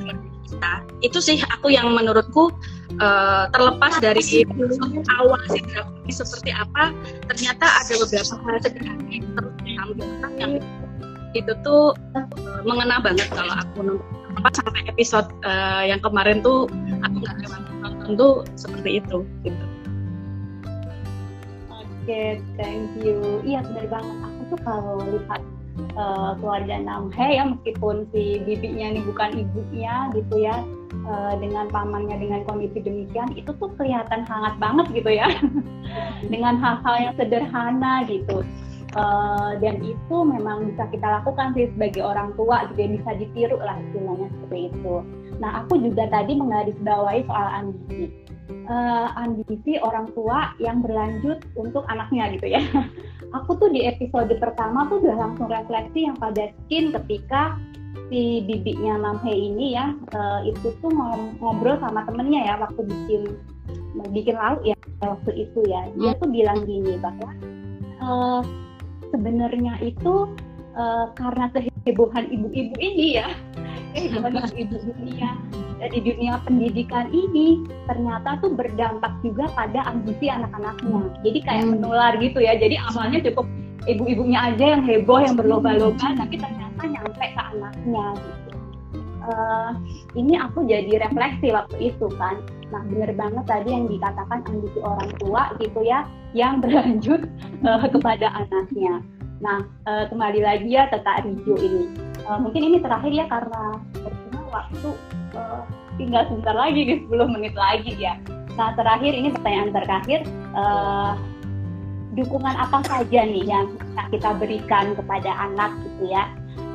kita. 0.49 0.74
Itu 1.05 1.22
sih 1.22 1.39
aku 1.45 1.72
yang 1.72 1.93
menurutku 1.93 2.51
uh, 2.97 3.45
terlepas 3.53 4.01
dari 4.01 4.43
awal 5.22 5.41
si 5.49 5.59
drakor 5.70 5.95
ini 6.03 6.13
seperti 6.13 6.51
apa 6.51 6.91
ternyata 7.30 7.65
ada 7.86 7.93
beberapa 8.01 8.36
hal 8.41 8.57
sederhana 8.65 9.05
yang 9.13 9.26
terus 9.38 9.53
ditampilkan 9.61 10.32
yang 10.41 10.53
itu 11.38 11.51
tuh 11.61 11.93
uh, 12.17 12.61
mengena 12.65 12.97
banget 13.01 13.30
kalau 13.30 13.53
aku 13.53 13.77
nonton 13.86 14.05
apa 14.39 14.49
sampai 14.55 14.82
episode 14.89 15.27
uh, 15.45 15.84
yang 15.84 15.99
kemarin 16.01 16.41
tuh 16.41 16.65
aku 17.05 17.15
nggak 17.21 17.36
lewat 17.45 17.61
nonton 17.84 18.11
tuh 18.17 18.34
seperti 18.57 19.03
itu 19.03 19.17
gitu. 19.45 19.65
Oke, 21.69 22.09
okay, 22.09 22.30
thank 22.57 22.89
you. 23.05 23.43
Iya 23.45 23.61
benar 23.69 23.86
banget. 23.99 24.17
Aku 24.25 24.41
tuh 24.55 24.59
kalau 24.65 24.97
lihat 25.05 25.41
uh, 25.95 26.32
keluarga 26.39 26.75
Namhe 26.82 27.27
ya 27.38 27.43
meskipun 27.47 28.07
si 28.11 28.41
bibinya 28.43 28.95
ini 28.95 29.01
bukan 29.05 29.45
ibunya 29.45 30.09
gitu 30.15 30.36
ya 30.41 30.63
uh, 31.07 31.34
dengan 31.39 31.69
pamannya 31.71 32.17
dengan 32.19 32.41
kondisi 32.45 32.82
demikian 32.84 33.32
itu 33.38 33.51
tuh 33.57 33.71
kelihatan 33.77 34.25
hangat 34.27 34.55
banget 34.59 34.88
gitu 34.91 35.11
ya 35.13 35.27
dengan 36.34 36.59
hal-hal 36.59 36.95
yang 36.99 37.13
sederhana 37.15 38.03
gitu 38.07 38.43
uh, 38.95 39.51
dan 39.59 39.81
itu 39.83 40.17
memang 40.25 40.73
bisa 40.73 40.87
kita 40.89 41.21
lakukan 41.21 41.53
sih 41.53 41.69
sebagai 41.75 42.01
orang 42.01 42.33
tua 42.33 42.65
gitu 42.71 42.79
ya 42.85 42.89
bisa 42.95 43.09
ditiru 43.19 43.57
lah 43.61 43.77
istilahnya 43.89 44.27
seperti 44.33 44.59
itu. 44.73 44.95
Nah 45.37 45.51
aku 45.65 45.73
juga 45.81 46.09
tadi 46.09 46.33
menggarisbawahi 46.37 47.21
soal 47.27 47.47
ambisi. 47.65 48.05
Uh, 48.69 49.09
ambisi 49.17 49.81
orang 49.81 50.09
tua 50.13 50.53
yang 50.61 50.81
berlanjut 50.81 51.41
untuk 51.57 51.85
anaknya 51.89 52.33
gitu 52.37 52.53
ya. 52.53 52.61
Aku 53.41 53.57
tuh 53.57 53.69
di 53.69 53.85
episode 53.85 54.29
pertama 54.41 54.89
tuh 54.89 55.01
udah 55.05 55.17
langsung 55.17 55.49
refleksi 55.49 56.09
yang 56.09 56.17
pada 56.17 56.49
skin 56.65 56.93
ketika 56.93 57.57
si 58.09 58.41
bibinya 58.45 58.97
Namhe 58.97 59.33
ini 59.33 59.77
ya 59.77 59.93
uh, 60.17 60.41
itu 60.45 60.73
tuh 60.81 60.89
ngobrol 61.41 61.77
sama 61.81 62.05
temennya 62.09 62.41
ya 62.45 62.53
waktu 62.57 62.81
bikin 62.89 63.21
bikin 64.13 64.37
lalu 64.37 64.73
ya 64.73 64.77
waktu 65.01 65.31
itu 65.49 65.59
ya. 65.69 65.89
Dia 65.97 66.17
tuh 66.17 66.29
bilang 66.29 66.65
gini 66.65 66.97
bahwa 66.97 67.29
uh, 68.01 68.41
sebenarnya 69.12 69.78
itu 69.82 70.30
uh, 70.78 71.12
karena 71.18 71.49
kehebohan 71.51 72.30
ibu-ibu 72.30 72.76
ini 72.80 73.22
ya 73.22 73.30
kehebohan 73.93 74.51
ibu-ibu 74.53 74.93
dunia 74.95 75.32
di 75.88 76.03
dunia 76.03 76.43
pendidikan 76.43 77.07
ini 77.16 77.64
ternyata 77.88 78.36
tuh 78.43 78.51
berdampak 78.51 79.16
juga 79.24 79.47
pada 79.55 79.88
ambisi 79.88 80.28
anak-anaknya. 80.28 81.07
Jadi 81.24 81.39
kayak 81.39 81.64
hmm. 81.64 81.72
menular 81.80 82.14
gitu 82.20 82.43
ya. 82.43 82.60
Jadi 82.60 82.76
awalnya 82.76 83.24
cukup 83.32 83.47
ibu-ibunya 83.88 84.51
aja 84.51 84.76
yang 84.76 84.84
heboh, 84.84 85.24
yang 85.24 85.39
berlomba-lomba, 85.39 86.20
tapi 86.20 86.36
ternyata 86.36 86.82
nyampe 86.84 87.24
ke 87.24 87.41
anaknya 87.55 88.05
gitu. 88.20 88.57
Uh, 89.20 89.72
ini 90.20 90.36
aku 90.36 90.68
jadi 90.68 91.07
refleksi 91.07 91.55
waktu 91.55 91.95
itu 91.95 92.07
kan. 92.20 92.36
Nah 92.70 92.82
bener 92.86 93.11
banget 93.17 93.45
tadi 93.49 93.70
yang 93.74 93.86
dikatakan 93.89 94.39
ambisi 94.45 94.80
orang 94.82 95.11
tua 95.17 95.43
gitu 95.57 95.80
ya, 95.82 96.05
yang 96.38 96.61
berlanjut 96.63 97.26
uh, 97.65 97.86
kepada 97.89 98.30
anaknya. 98.34 99.01
Nah 99.41 99.65
uh, 99.89 100.05
kembali 100.09 100.39
lagi 100.45 100.70
ya 100.70 100.86
tentang 100.93 101.26
Rijo 101.26 101.55
ini. 101.57 101.84
Uh, 102.30 102.38
mungkin 102.38 102.61
ini 102.61 102.78
terakhir 102.78 103.09
ya 103.09 103.26
karena 103.26 103.82
waktu 104.49 104.89
uh, 105.34 105.63
tinggal 105.97 106.26
sebentar 106.30 106.55
lagi 106.57 106.80
nih 106.86 106.97
10 107.09 107.36
menit 107.36 107.53
lagi 107.57 107.91
ya. 107.97 108.13
Nah 108.57 108.74
terakhir 108.78 109.11
ini 109.13 109.34
pertanyaan 109.34 109.72
terakhir 109.74 110.20
uh, 110.53 111.13
dukungan 112.17 112.55
apa 112.57 112.84
saja 112.86 113.22
nih 113.24 113.45
yang 113.45 113.65
kita 114.09 114.34
berikan 114.38 114.97
kepada 114.97 115.30
anak 115.49 115.72
gitu 115.86 116.09
ya 116.09 116.26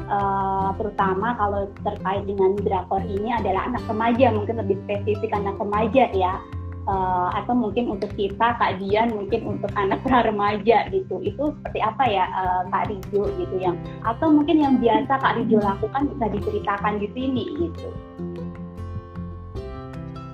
uh, 0.08 0.70
terutama 0.76 1.36
kalau 1.36 1.68
terkait 1.84 2.22
dengan 2.28 2.56
drakor 2.60 3.02
ini 3.04 3.32
adalah 3.32 3.68
anak 3.68 3.84
remaja 3.88 4.26
mungkin 4.32 4.56
lebih 4.60 4.76
spesifik 4.84 5.32
anak 5.32 5.56
remaja 5.58 6.10
ya. 6.12 6.40
Uh, 6.84 7.32
atau 7.32 7.56
mungkin 7.56 7.96
untuk 7.96 8.12
kita 8.12 8.60
Kak 8.60 8.76
Dian 8.76 9.08
mungkin 9.16 9.56
untuk 9.56 9.72
anak 9.72 10.04
pra 10.04 10.20
remaja 10.28 10.84
gitu. 10.92 11.16
Itu 11.24 11.56
seperti 11.56 11.80
apa 11.80 12.04
ya 12.04 12.28
uh, 12.28 12.62
Kak 12.68 12.92
Rijo 12.92 13.24
gitu 13.40 13.56
yang 13.56 13.80
atau 14.04 14.28
mungkin 14.28 14.60
yang 14.60 14.76
biasa 14.76 15.16
Kak 15.16 15.40
Rijo 15.40 15.64
lakukan 15.64 16.12
bisa 16.12 16.26
diceritakan 16.28 17.00
di 17.00 17.08
sini 17.16 17.44
gitu. 17.56 17.88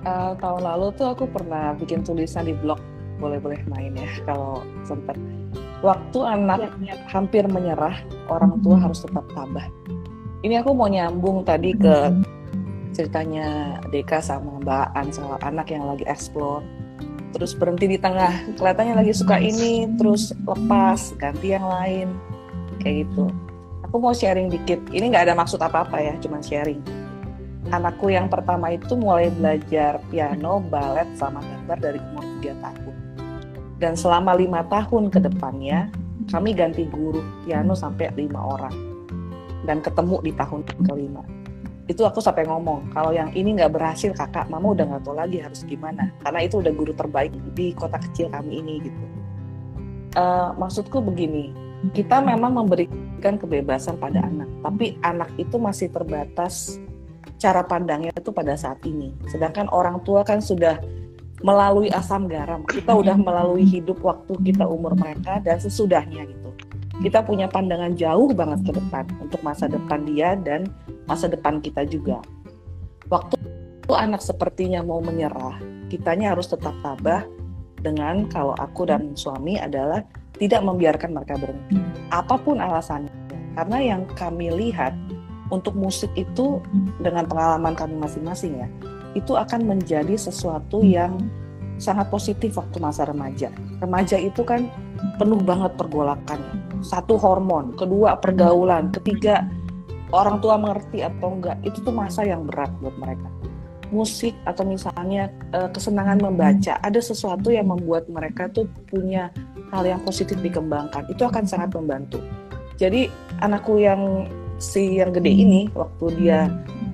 Uh, 0.03 0.33
tahun 0.43 0.65
lalu 0.65 0.91
tuh 0.99 1.13
aku 1.15 1.23
pernah 1.29 1.71
bikin 1.79 2.03
tulisan 2.03 2.43
di 2.43 2.51
blog. 2.51 2.83
Boleh-boleh 3.23 3.63
main 3.71 3.95
ya 3.95 4.09
kalau 4.27 4.65
sempat 4.83 5.15
waktu 5.81 6.19
anaknya 6.21 6.93
ya. 6.93 7.05
hampir 7.09 7.43
menyerah 7.49 7.97
orang 8.29 8.61
tua 8.61 8.77
harus 8.77 9.01
tetap 9.01 9.25
tabah. 9.33 9.65
Ini 10.41 10.61
aku 10.61 10.73
mau 10.73 10.89
nyambung 10.89 11.45
tadi 11.45 11.73
ke 11.77 12.09
ceritanya 12.93 13.77
Deka 13.93 14.21
sama 14.21 14.61
Mbak 14.61 14.87
An 14.97 15.07
soal 15.13 15.37
anak 15.41 15.69
yang 15.69 15.85
lagi 15.85 16.05
explore. 16.09 16.65
Terus 17.31 17.55
berhenti 17.55 17.87
di 17.87 17.97
tengah 17.97 18.31
kelihatannya 18.57 18.95
lagi 19.01 19.13
suka 19.15 19.39
ini 19.39 19.87
terus 19.95 20.33
lepas 20.45 21.13
ganti 21.17 21.53
yang 21.53 21.65
lain. 21.65 22.13
Kayak 22.81 23.05
gitu. 23.07 23.29
Aku 23.85 24.01
mau 24.01 24.13
sharing 24.15 24.49
dikit. 24.49 24.81
Ini 24.89 25.13
nggak 25.13 25.29
ada 25.29 25.35
maksud 25.37 25.61
apa-apa 25.61 25.97
ya 26.01 26.13
cuma 26.19 26.41
sharing. 26.41 26.81
Anakku 27.71 28.11
yang 28.11 28.27
pertama 28.27 28.73
itu 28.73 28.97
mulai 28.99 29.31
belajar 29.31 30.01
piano, 30.11 30.59
balet, 30.59 31.07
sama 31.15 31.39
gambar 31.39 31.77
dari 31.79 31.99
umur 32.11 32.25
3 32.43 32.57
tahun. 32.59 33.00
Dan 33.81 33.97
selama 33.97 34.37
lima 34.37 34.61
tahun 34.69 35.09
ke 35.09 35.25
depannya, 35.25 35.89
kami 36.29 36.53
ganti 36.53 36.85
guru 36.85 37.25
piano 37.41 37.73
sampai 37.73 38.13
lima 38.13 38.37
orang. 38.37 38.75
Dan 39.65 39.81
ketemu 39.81 40.21
di 40.21 40.31
tahun 40.37 40.61
kelima. 40.85 41.25
Itu 41.89 42.05
aku 42.05 42.21
sampai 42.21 42.45
ngomong, 42.45 42.93
kalau 42.93 43.09
yang 43.09 43.33
ini 43.33 43.57
nggak 43.57 43.73
berhasil 43.73 44.13
kakak, 44.13 44.45
mama 44.53 44.77
udah 44.77 44.85
nggak 44.85 45.01
tahu 45.01 45.17
lagi 45.17 45.41
harus 45.41 45.65
gimana. 45.65 46.13
Karena 46.21 46.45
itu 46.45 46.61
udah 46.61 46.73
guru 46.77 46.93
terbaik 46.93 47.33
di 47.57 47.73
kota 47.73 47.97
kecil 47.97 48.29
kami 48.29 48.61
ini 48.61 48.85
gitu. 48.85 49.03
Uh, 50.13 50.53
maksudku 50.61 51.01
begini, 51.01 51.49
kita 51.97 52.21
memang 52.21 52.53
memberikan 52.53 53.41
kebebasan 53.41 53.97
pada 53.97 54.21
anak, 54.21 54.47
tapi 54.61 55.01
anak 55.01 55.33
itu 55.41 55.57
masih 55.57 55.89
terbatas 55.89 56.77
cara 57.41 57.65
pandangnya 57.65 58.13
itu 58.13 58.29
pada 58.29 58.53
saat 58.53 58.77
ini. 58.85 59.17
Sedangkan 59.25 59.65
orang 59.73 59.97
tua 60.05 60.21
kan 60.21 60.37
sudah 60.37 60.77
melalui 61.41 61.89
asam 61.93 62.29
garam. 62.29 62.65
Kita 62.65 62.93
udah 62.93 63.17
melalui 63.17 63.65
hidup 63.65 64.01
waktu 64.01 64.33
kita 64.41 64.65
umur 64.65 64.93
mereka 64.97 65.41
dan 65.41 65.57
sesudahnya 65.57 66.25
gitu. 66.25 66.49
Kita 67.01 67.25
punya 67.25 67.49
pandangan 67.49 67.97
jauh 67.97 68.29
banget 68.29 68.61
ke 68.69 68.71
depan 68.77 69.09
untuk 69.17 69.41
masa 69.41 69.65
depan 69.65 70.05
dia 70.05 70.37
dan 70.37 70.69
masa 71.09 71.25
depan 71.25 71.57
kita 71.57 71.81
juga. 71.89 72.21
Waktu 73.09 73.41
itu 73.81 73.93
anak 73.97 74.21
sepertinya 74.21 74.85
mau 74.85 75.01
menyerah, 75.01 75.57
kitanya 75.89 76.37
harus 76.37 76.45
tetap 76.47 76.77
tabah 76.85 77.25
dengan 77.81 78.29
kalau 78.29 78.53
aku 78.61 78.85
dan 78.85 79.17
suami 79.17 79.57
adalah 79.57 80.05
tidak 80.37 80.61
membiarkan 80.61 81.17
mereka 81.17 81.41
berhenti. 81.41 81.81
Apa 82.13 82.37
pun 82.37 82.61
alasannya. 82.61 83.09
Karena 83.57 83.77
yang 83.81 84.01
kami 84.15 84.53
lihat 84.53 84.93
untuk 85.51 85.75
musik 85.75 86.13
itu 86.15 86.61
dengan 87.01 87.27
pengalaman 87.27 87.75
kami 87.75 87.99
masing-masing 87.99 88.63
ya 88.63 88.69
itu 89.13 89.35
akan 89.35 89.67
menjadi 89.67 90.15
sesuatu 90.15 90.79
yang 90.81 91.19
sangat 91.81 92.07
positif 92.13 92.55
waktu 92.55 92.77
masa 92.77 93.09
remaja. 93.09 93.49
Remaja 93.81 94.15
itu 94.21 94.45
kan 94.45 94.69
penuh 95.17 95.41
banget 95.41 95.73
pergolakan. 95.75 96.39
Satu 96.85 97.17
hormon, 97.17 97.73
kedua 97.73 98.21
pergaulan, 98.21 98.93
ketiga 98.93 99.49
orang 100.13 100.37
tua 100.39 100.61
mengerti 100.61 101.01
atau 101.01 101.33
enggak. 101.33 101.57
Itu 101.65 101.81
tuh 101.81 101.93
masa 101.93 102.21
yang 102.21 102.45
berat 102.45 102.69
buat 102.79 102.93
mereka. 103.01 103.27
Musik 103.91 104.31
atau 104.47 104.63
misalnya 104.63 105.27
eh, 105.51 105.67
kesenangan 105.73 106.21
membaca, 106.21 106.79
ada 106.79 106.99
sesuatu 107.01 107.51
yang 107.51 107.67
membuat 107.67 108.07
mereka 108.07 108.47
tuh 108.47 108.69
punya 108.87 109.33
hal 109.73 109.83
yang 109.83 109.99
positif 110.05 110.39
dikembangkan. 110.39 111.09
Itu 111.11 111.27
akan 111.27 111.43
sangat 111.43 111.75
membantu. 111.75 112.23
Jadi 112.79 113.11
anakku 113.43 113.77
yang 113.81 114.29
si 114.61 115.01
yang 115.01 115.11
gede 115.11 115.33
ini 115.33 115.61
waktu 115.73 116.05
dia 116.21 116.45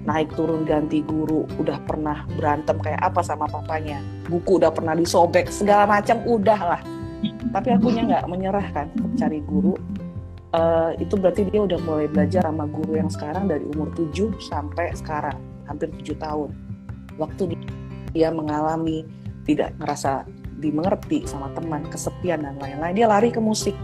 naik 0.08 0.32
turun 0.40 0.64
ganti 0.64 1.04
guru 1.04 1.44
udah 1.60 1.84
pernah 1.84 2.24
berantem 2.40 2.80
kayak 2.80 3.04
apa 3.04 3.20
sama 3.20 3.44
papanya. 3.52 4.00
Buku 4.32 4.64
udah 4.64 4.72
pernah 4.72 4.96
disobek 4.96 5.52
segala 5.52 6.00
macam 6.00 6.24
udah 6.24 6.60
lah. 6.64 6.82
Tapi 7.52 7.76
akunya 7.76 8.08
nggak 8.08 8.26
menyerah 8.32 8.68
kan 8.72 8.88
cari 9.20 9.44
guru. 9.44 9.76
Uh, 10.56 10.96
itu 10.96 11.20
berarti 11.20 11.44
dia 11.52 11.60
udah 11.60 11.76
mulai 11.84 12.08
belajar 12.08 12.48
sama 12.48 12.64
guru 12.72 12.96
yang 12.96 13.12
sekarang 13.12 13.52
dari 13.52 13.68
umur 13.68 13.92
7 14.00 14.32
sampai 14.40 14.96
sekarang 14.96 15.36
hampir 15.68 15.92
7 15.92 16.16
tahun. 16.24 16.56
Waktu 17.20 17.60
dia 18.16 18.32
mengalami 18.32 19.04
tidak 19.44 19.76
ngerasa 19.84 20.24
dimengerti 20.64 21.28
sama 21.28 21.52
teman 21.52 21.84
kesepian 21.92 22.48
dan 22.48 22.56
lain-lain 22.64 22.96
dia 22.96 23.12
lari 23.12 23.28
ke 23.28 23.44
musik. 23.44 23.76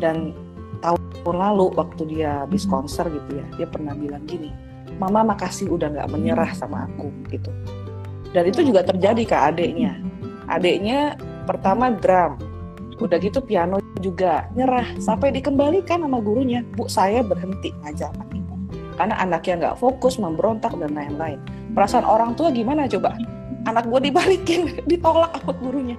Dan 0.00 0.32
tahun 0.80 1.36
lalu 1.36 1.68
waktu 1.76 2.02
dia 2.08 2.48
habis 2.48 2.64
konser 2.64 3.08
gitu 3.12 3.40
ya 3.40 3.46
dia 3.56 3.64
pernah 3.68 3.96
bilang 3.96 4.20
gini 4.28 4.52
mama 4.96 5.34
makasih 5.34 5.70
udah 5.70 5.90
nggak 5.90 6.08
menyerah 6.10 6.50
sama 6.54 6.86
aku 6.90 7.10
gitu. 7.30 7.50
Dan 8.34 8.50
itu 8.50 8.66
juga 8.66 8.82
terjadi 8.82 9.22
ke 9.22 9.36
adiknya 9.36 10.04
adiknya 10.48 11.16
pertama 11.48 11.92
drum. 11.92 12.36
Udah 13.02 13.18
gitu 13.18 13.42
piano 13.42 13.82
juga 13.98 14.46
nyerah 14.54 14.86
sampai 15.02 15.34
dikembalikan 15.34 16.06
sama 16.06 16.22
gurunya 16.22 16.62
bu 16.78 16.86
saya 16.86 17.26
berhenti 17.26 17.74
ngajar 17.82 18.14
ibu. 18.30 18.54
Karena 18.94 19.18
anaknya 19.18 19.54
nggak 19.58 19.76
fokus 19.82 20.22
memberontak 20.22 20.70
dan 20.78 20.94
lain-lain. 20.94 21.42
Perasaan 21.74 22.06
orang 22.06 22.38
tua 22.38 22.54
gimana 22.54 22.86
coba? 22.86 23.18
Anak 23.66 23.90
gue 23.90 24.00
dibalikin 24.12 24.60
ditolak 24.90 25.34
sama 25.42 25.52
gurunya. 25.58 25.98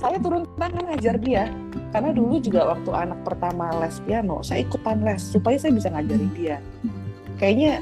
Saya 0.00 0.16
turun 0.18 0.48
tangan 0.58 0.90
ngajar 0.90 1.16
dia. 1.22 1.44
Karena 1.90 2.14
dulu 2.14 2.38
juga 2.38 2.70
waktu 2.74 2.90
anak 2.94 3.18
pertama 3.26 3.70
les 3.82 3.98
piano 4.06 4.42
saya 4.46 4.62
ikutan 4.62 5.02
les 5.02 5.22
supaya 5.22 5.58
saya 5.58 5.74
bisa 5.74 5.90
ngajarin 5.94 6.30
dia. 6.34 6.58
Kayaknya 7.38 7.78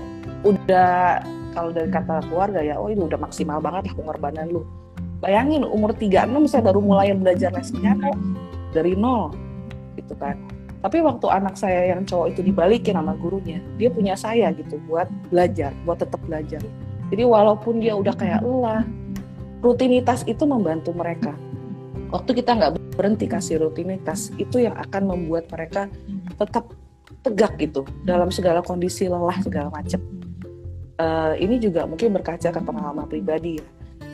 udah 0.46 1.22
kalau 1.56 1.70
dari 1.74 1.90
kata 1.90 2.22
keluarga 2.30 2.60
ya 2.62 2.78
oh 2.78 2.90
itu 2.92 3.06
udah 3.06 3.18
maksimal 3.18 3.58
banget 3.58 3.90
lah 3.90 3.94
pengorbanan 3.98 4.46
lu 4.52 4.62
bayangin 5.18 5.66
umur 5.66 5.90
36 5.90 6.46
saya 6.46 6.62
baru 6.62 6.78
mulai 6.78 7.10
belajar 7.14 7.50
les 7.50 7.74
piano 7.74 8.14
dari 8.70 8.94
nol 8.94 9.34
gitu 9.98 10.14
kan 10.14 10.38
Tapi 10.78 11.02
waktu 11.02 11.26
anak 11.26 11.58
saya 11.58 11.90
yang 11.90 12.06
cowok 12.06 12.38
itu 12.38 12.40
dibalikin 12.46 12.94
sama 12.94 13.18
gurunya, 13.18 13.58
dia 13.82 13.90
punya 13.90 14.14
saya 14.14 14.54
gitu 14.54 14.78
buat 14.86 15.10
belajar, 15.26 15.74
buat 15.82 15.98
tetap 15.98 16.22
belajar. 16.22 16.62
Jadi 17.10 17.22
walaupun 17.26 17.82
dia 17.82 17.98
udah 17.98 18.14
kayak 18.14 18.46
lelah, 18.46 18.86
rutinitas 19.58 20.22
itu 20.30 20.46
membantu 20.46 20.94
mereka. 20.94 21.34
Waktu 22.14 22.30
kita 22.30 22.54
nggak 22.54 22.72
berhenti 22.94 23.26
kasih 23.26 23.58
rutinitas, 23.58 24.30
itu 24.38 24.62
yang 24.62 24.78
akan 24.78 25.10
membuat 25.10 25.50
mereka 25.50 25.90
tetap 26.38 26.70
tegak 27.26 27.58
gitu 27.58 27.82
dalam 28.06 28.30
segala 28.30 28.62
kondisi 28.62 29.10
lelah 29.10 29.34
segala 29.42 29.74
macam. 29.74 29.98
Uh, 30.98 31.38
ini 31.38 31.62
juga 31.62 31.86
mungkin 31.86 32.10
berkaca 32.10 32.50
ke 32.50 32.60
pengalaman 32.60 33.06
pribadi 33.06 33.62
ya. 33.62 33.66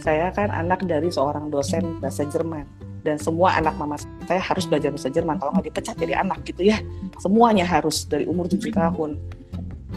Saya 0.05 0.29
kan 0.37 0.53
anak 0.53 0.85
dari 0.85 1.09
seorang 1.09 1.49
dosen 1.49 1.97
bahasa 1.97 2.29
Jerman 2.29 2.69
dan 3.05 3.17
semua 3.21 3.57
anak 3.57 3.77
mama 3.77 3.97
saya 4.29 4.41
harus 4.41 4.69
belajar 4.69 4.93
bahasa 4.93 5.09
Jerman 5.09 5.41
kalau 5.41 5.57
nggak 5.57 5.73
dipecat 5.73 5.97
jadi 5.97 6.21
anak 6.21 6.45
gitu 6.45 6.69
ya. 6.69 6.77
Semuanya 7.21 7.65
harus 7.65 8.05
dari 8.05 8.29
umur 8.29 8.49
7 8.49 8.69
tahun. 8.69 9.17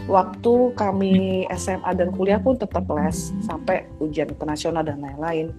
Waktu 0.08 0.54
kami 0.80 1.44
SMA 1.52 1.92
dan 1.92 2.08
kuliah 2.16 2.40
pun 2.40 2.56
tetap 2.56 2.88
les 2.88 3.36
sampai 3.44 3.84
ujian 4.00 4.32
internasional 4.32 4.80
dan 4.80 5.04
lain-lain. 5.04 5.52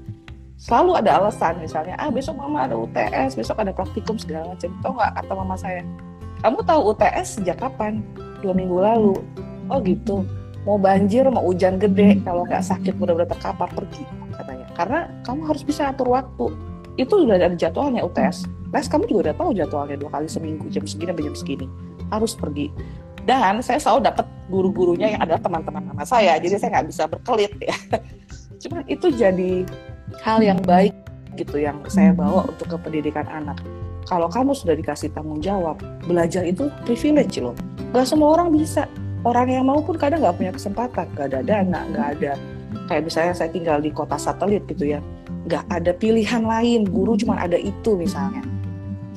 Selalu 0.58 0.98
ada 1.06 1.22
alasan 1.22 1.62
misalnya, 1.62 1.94
ah 2.02 2.10
besok 2.10 2.42
mama 2.42 2.66
ada 2.66 2.74
UTS, 2.74 3.38
besok 3.38 3.62
ada 3.62 3.70
praktikum 3.70 4.18
segala 4.18 4.58
macam. 4.58 4.74
Tahu 4.82 4.92
nggak 4.98 5.12
kata 5.22 5.34
mama 5.38 5.56
saya, 5.56 5.86
kamu 6.40 6.64
tahu 6.64 6.96
UTS 6.96 7.28
sejak 7.40 7.60
kapan? 7.60 8.00
Dua 8.40 8.56
minggu 8.56 8.80
lalu. 8.80 9.20
Oh 9.68 9.80
gitu. 9.84 10.24
Mau 10.68 10.76
banjir, 10.76 11.24
mau 11.32 11.44
hujan 11.48 11.80
gede, 11.80 12.20
kalau 12.24 12.44
nggak 12.44 12.64
sakit 12.64 12.94
benar-benar 13.00 13.32
terkapar 13.32 13.70
pergi 13.72 14.04
katanya. 14.36 14.68
Karena 14.76 15.00
kamu 15.24 15.42
harus 15.48 15.64
bisa 15.64 15.92
atur 15.92 16.12
waktu. 16.12 16.52
Itu 17.00 17.24
sudah 17.24 17.40
ada 17.40 17.56
jadwalnya 17.56 18.04
UTS. 18.04 18.48
Les 18.70 18.86
kamu 18.86 19.08
juga 19.10 19.32
udah 19.32 19.36
tahu 19.40 19.50
jadwalnya 19.56 19.98
dua 19.98 20.12
kali 20.14 20.28
seminggu 20.30 20.70
jam 20.70 20.86
segini 20.86 21.10
sampai 21.10 21.26
jam 21.26 21.36
segini 21.36 21.66
harus 22.12 22.32
pergi. 22.36 22.68
Dan 23.24 23.62
saya 23.62 23.80
selalu 23.82 24.10
dapat 24.10 24.26
guru-gurunya 24.50 25.16
yang 25.16 25.22
adalah 25.22 25.42
teman-teman 25.42 25.84
nama 25.94 26.04
saya, 26.06 26.38
jadi 26.42 26.58
saya 26.58 26.80
nggak 26.80 26.88
bisa 26.90 27.04
berkelit 27.06 27.54
ya. 27.62 27.76
Cuma 28.62 28.84
itu 28.90 29.08
jadi 29.14 29.64
hal 30.26 30.44
yang 30.44 30.60
baik 30.66 30.94
gitu 31.38 31.62
yang 31.62 31.80
saya 31.88 32.12
bawa 32.12 32.50
untuk 32.50 32.68
ke 32.74 32.78
pendidikan 32.82 33.24
anak 33.30 33.62
kalau 34.10 34.26
kamu 34.26 34.58
sudah 34.58 34.74
dikasih 34.74 35.14
tanggung 35.14 35.38
jawab, 35.38 35.78
belajar 36.02 36.42
itu 36.42 36.66
privilege 36.82 37.38
loh. 37.38 37.54
Gak 37.94 38.10
semua 38.10 38.34
orang 38.34 38.50
bisa. 38.50 38.90
Orang 39.28 39.52
yang 39.52 39.68
mau 39.68 39.84
pun 39.84 40.00
kadang 40.00 40.24
gak 40.24 40.40
punya 40.40 40.54
kesempatan, 40.56 41.06
gak 41.16 41.28
ada 41.34 41.40
dana, 41.44 41.84
gak 41.92 42.08
ada 42.20 42.34
kayak 42.90 43.10
misalnya 43.10 43.34
saya 43.34 43.50
tinggal 43.50 43.82
di 43.82 43.90
kota 43.90 44.18
satelit 44.18 44.66
gitu 44.70 44.98
ya, 44.98 45.00
gak 45.50 45.66
ada 45.74 45.94
pilihan 45.94 46.46
lain, 46.46 46.86
guru 46.86 47.18
cuma 47.18 47.38
ada 47.42 47.58
itu 47.58 47.98
misalnya. 47.98 48.42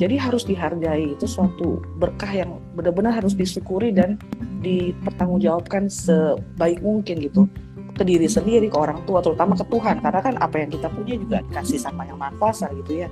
Jadi 0.00 0.16
harus 0.16 0.42
dihargai 0.48 1.14
itu 1.14 1.26
suatu 1.28 1.78
berkah 2.00 2.32
yang 2.32 2.58
benar-benar 2.74 3.12
harus 3.12 3.36
disyukuri 3.36 3.92
dan 3.92 4.16
dipertanggungjawabkan 4.64 5.86
sebaik 5.86 6.80
mungkin 6.80 7.20
gitu 7.20 7.44
ke 7.92 8.02
diri 8.02 8.24
sendiri, 8.24 8.72
ke 8.72 8.78
orang 8.80 9.04
tua, 9.04 9.20
terutama 9.20 9.52
ke 9.52 9.68
Tuhan. 9.68 10.00
Karena 10.00 10.20
kan 10.24 10.34
apa 10.40 10.56
yang 10.64 10.70
kita 10.72 10.88
punya 10.90 11.14
juga 11.20 11.38
dikasih 11.44 11.78
sama 11.78 12.08
yang 12.08 12.16
maha 12.16 12.32
kuasa 12.40 12.72
gitu 12.82 13.04
ya. 13.04 13.08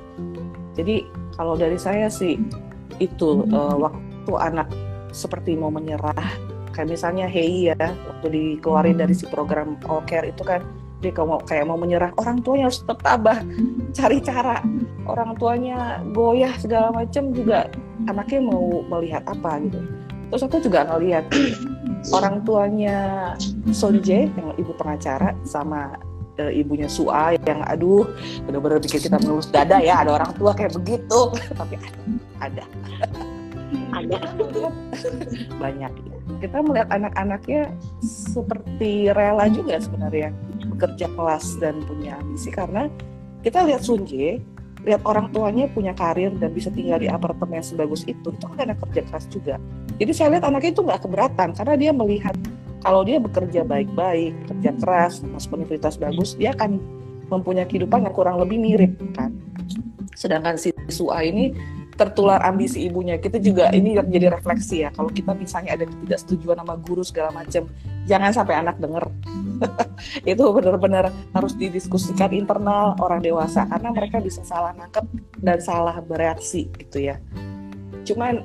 Jadi 0.72 1.05
kalau 1.36 1.55
dari 1.55 1.76
saya 1.76 2.09
sih 2.09 2.41
itu 2.97 3.45
uh, 3.53 3.76
waktu 3.76 4.32
anak 4.41 4.66
seperti 5.12 5.55
mau 5.55 5.68
menyerah, 5.68 6.16
kayak 6.81 6.97
misalnya 6.97 7.28
Hei 7.28 7.68
ya, 7.68 7.76
waktu 7.76 8.26
dikeluarin 8.33 8.97
dari 8.97 9.12
si 9.12 9.28
program 9.28 9.76
All 9.85 10.01
Care 10.09 10.33
itu 10.33 10.41
kan 10.41 10.64
dia 11.05 11.12
mau 11.12 11.37
kayak 11.45 11.68
mau 11.68 11.76
menyerah, 11.76 12.09
orang 12.16 12.41
tuanya 12.41 12.72
harus 12.72 12.81
tetap 12.81 13.05
tabah, 13.05 13.45
cari 13.93 14.16
cara. 14.24 14.64
Orang 15.05 15.37
tuanya 15.37 16.01
goyah 16.16 16.57
segala 16.57 16.89
macam 16.89 17.37
juga 17.37 17.68
anaknya 18.09 18.41
mau 18.49 18.81
melihat 18.89 19.20
apa 19.28 19.61
gitu. 19.68 19.76
Terus 20.33 20.43
aku 20.49 20.57
juga 20.64 20.89
ngelihat 20.89 21.28
orang 22.16 22.41
tuanya 22.49 22.97
Sonje 23.76 24.33
yang 24.33 24.49
ibu 24.57 24.72
pengacara 24.81 25.37
sama 25.45 26.01
uh, 26.41 26.49
ibunya 26.49 26.89
Sua 26.89 27.37
yang 27.45 27.61
aduh 27.68 28.09
benar-benar 28.49 28.81
bikin 28.81 29.05
kita 29.05 29.20
mengelus 29.20 29.53
dada 29.53 29.85
ya 29.85 30.01
ada 30.01 30.16
orang 30.16 30.33
tua 30.33 30.57
kayak 30.57 30.72
begitu. 30.81 31.28
Tapi 31.61 31.76
ada. 32.41 32.64
Ada. 33.93 34.16
Banyak. 35.61 35.93
ya 35.93 36.09
kita 36.41 36.64
melihat 36.64 36.88
anak-anaknya 36.91 37.70
seperti 38.03 39.12
rela 39.12 39.47
juga 39.53 39.76
sebenarnya 39.76 40.32
bekerja 40.74 41.07
kelas 41.12 41.61
dan 41.61 41.84
punya 41.84 42.16
ambisi 42.18 42.49
karena 42.49 42.88
kita 43.45 43.64
lihat 43.68 43.84
Sunje 43.84 44.41
lihat 44.80 45.05
orang 45.05 45.28
tuanya 45.30 45.68
punya 45.68 45.93
karir 45.93 46.32
dan 46.41 46.57
bisa 46.57 46.72
tinggal 46.72 46.97
di 46.97 47.12
apartemen 47.12 47.61
sebagus 47.61 48.09
itu 48.09 48.32
itu 48.32 48.45
kan 48.57 48.64
anak 48.64 48.80
kerja 48.88 49.05
keras 49.12 49.28
juga 49.28 49.61
jadi 50.01 50.12
saya 50.16 50.28
lihat 50.36 50.49
anaknya 50.49 50.72
itu 50.72 50.82
nggak 50.82 51.01
keberatan 51.05 51.53
karena 51.53 51.74
dia 51.76 51.93
melihat 51.93 52.32
kalau 52.80 53.05
dia 53.05 53.20
bekerja 53.20 53.61
baik-baik, 53.64 54.32
kerja 54.49 54.72
keras, 54.80 55.20
masuk 55.20 55.61
universitas 55.61 56.01
bagus, 56.01 56.32
dia 56.32 56.57
akan 56.57 56.80
mempunyai 57.28 57.68
kehidupan 57.68 58.09
yang 58.09 58.14
kurang 58.16 58.41
lebih 58.41 58.57
mirip 58.57 58.97
kan. 59.12 59.36
Sedangkan 60.16 60.57
si 60.57 60.72
Sua 60.88 61.22
ini 61.22 61.53
tertular 62.01 62.40
ambisi 62.40 62.88
ibunya. 62.88 63.20
Kita 63.20 63.36
juga 63.36 63.68
ini 63.76 64.01
jadi 64.01 64.32
refleksi 64.32 64.88
ya. 64.88 64.90
Kalau 64.96 65.12
kita 65.12 65.36
misalnya 65.36 65.76
ada 65.76 65.84
ketidaksetujuan 65.84 66.57
sama 66.64 66.80
guru 66.80 67.05
segala 67.05 67.28
macam, 67.36 67.68
jangan 68.09 68.32
sampai 68.32 68.55
anak 68.57 68.80
denger. 68.80 69.05
itu 70.32 70.40
benar-benar 70.40 71.12
harus 71.36 71.53
didiskusikan 71.53 72.32
internal 72.32 72.96
orang 72.96 73.20
dewasa 73.20 73.68
karena 73.68 73.92
mereka 73.92 74.16
bisa 74.24 74.40
salah 74.40 74.72
nangkep 74.72 75.05
dan 75.44 75.61
salah 75.61 76.01
bereaksi 76.01 76.72
gitu 76.80 77.12
ya. 77.12 77.20
Cuman 78.09 78.40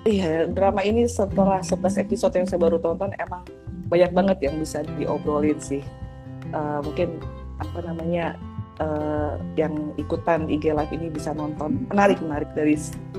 Iya, 0.00 0.48
drama 0.48 0.80
ini 0.80 1.04
setelah 1.04 1.60
11 1.60 2.00
episode 2.00 2.32
yang 2.32 2.48
saya 2.48 2.56
baru 2.56 2.80
tonton 2.80 3.12
emang 3.20 3.44
banyak 3.92 4.08
banget 4.16 4.38
yang 4.48 4.56
bisa 4.56 4.80
diobrolin 4.96 5.60
sih. 5.60 5.84
Uh, 6.56 6.80
mungkin 6.80 7.20
apa 7.60 7.84
namanya 7.84 8.32
uh, 8.80 9.36
yang 9.54 9.92
ikutan 10.00 10.48
IG 10.48 10.72
Live 10.72 10.90
ini 10.90 11.12
bisa 11.12 11.36
nonton 11.36 11.86
menarik 11.92 12.18
menarik 12.24 12.50
dari 12.56 12.74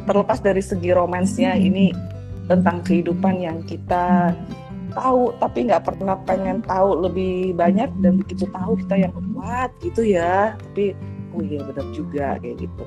terlepas 0.10 0.42
dari 0.42 0.60
segi 0.60 0.92
romansnya 0.92 1.56
ini 1.56 1.94
tentang 2.50 2.84
kehidupan 2.84 3.40
yang 3.40 3.64
kita 3.64 4.36
tahu 4.92 5.32
tapi 5.40 5.72
nggak 5.72 5.88
pernah 5.88 6.20
pengen 6.28 6.60
tahu 6.68 7.08
lebih 7.08 7.56
banyak 7.56 7.88
dan 8.04 8.20
begitu 8.20 8.44
tahu 8.52 8.76
kita 8.84 9.08
yang 9.08 9.14
kuat 9.16 9.72
gitu 9.80 10.04
ya 10.04 10.58
tapi 10.60 10.92
oh 11.32 11.40
iya 11.40 11.64
benar 11.64 11.88
juga 11.96 12.28
kayak 12.44 12.68
gitu 12.68 12.84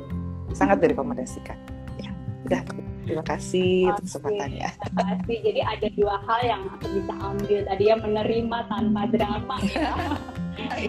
sangat 0.52 0.84
direkomendasikan 0.84 1.56
ya 1.96 2.12
udah 2.44 2.62
Terima 3.04 3.20
kasih 3.20 3.92
untuk 3.92 4.04
kesempatannya. 4.08 4.68
Terima 4.80 5.02
kasih. 5.12 5.36
Jadi 5.44 5.60
ada 5.60 5.86
dua 5.92 6.16
hal 6.24 6.40
yang 6.40 6.62
aku 6.72 6.86
bisa 6.88 7.14
ambil 7.20 7.60
tadi 7.68 7.84
ya 7.84 7.96
menerima 8.00 8.58
tanpa 8.72 9.02
drama 9.12 9.56
ya. 9.68 9.92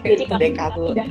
Jadi 0.00 0.24
kalau 0.56 0.96
sudah 0.96 1.08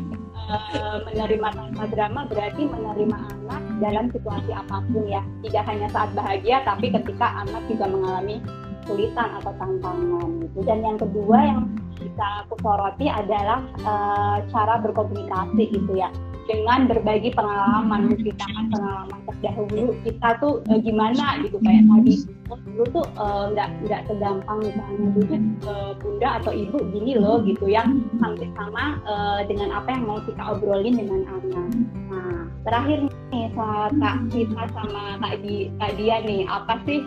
uh, 0.50 0.98
menerima 1.06 1.48
tanpa 1.54 1.84
drama 1.89 2.22
berarti 2.30 2.62
menerima 2.66 3.18
anak 3.18 3.62
dalam 3.82 4.06
situasi 4.12 4.52
apa 4.52 4.82
pun 4.89 5.04
ya. 5.08 5.22
Tidak 5.46 5.64
hanya 5.66 5.88
saat 5.91 6.12
bahagia 6.14 6.64
tapi 6.66 6.89
ketika 6.93 7.46
anak 7.46 7.62
juga 7.70 7.86
mengalami 7.89 8.41
kesulitan 8.86 9.30
atau 9.41 9.54
tantangan 9.58 10.30
gitu. 10.46 10.60
Dan 10.66 10.80
yang 10.86 10.98
kedua 11.02 11.38
yang 11.41 11.60
bisa 11.96 12.26
aku 12.46 12.56
soroti 12.62 13.08
adalah 13.10 13.64
uh, 13.88 14.38
cara 14.52 14.78
berkomunikasi 14.84 15.74
gitu 15.74 15.93
ya 15.96 16.12
dengan 16.46 16.86
berbagi 16.86 17.34
pengalaman 17.34 18.14
menceritakan 18.14 18.66
pengalaman 18.70 19.20
terdahulu 19.26 19.98
kita 20.06 20.30
tuh 20.41 20.54
uh, 20.70 20.80
gimana 20.82 21.41
gitu 21.46 21.58
kayak 21.62 21.84
tadi. 21.89 22.16
Oh, 22.46 22.62
dulu 22.62 22.84
tuh 23.02 23.06
eh, 23.18 23.46
nggak 23.58 23.70
uh, 23.74 23.78
nggak 23.89 24.02
segampang 24.06 24.60
misalnya 24.62 25.08
dulu 25.18 25.36
uh, 25.66 25.91
bunda 25.98 26.30
atau 26.38 26.52
ibu 26.54 26.78
gini 26.93 27.18
loh 27.18 27.41
gitu 27.41 27.66
yang 27.66 28.06
hampir 28.22 28.46
sama 28.54 29.02
dengan 29.50 29.74
apa 29.74 29.89
yang 29.89 30.04
mau 30.06 30.22
kita 30.22 30.43
obrolin 30.54 30.96
dengan 30.98 31.26
anak. 31.26 31.70
Nah 32.14 32.36
terakhir 32.66 33.10
nih 33.34 33.50
kak 33.58 34.18
kita 34.30 34.64
sama 34.74 35.18
kak 35.22 35.36
di 35.41 35.74
kak 35.82 35.91
dia 35.98 36.22
nih 36.22 36.46
apa 36.46 36.78
sih 36.86 37.02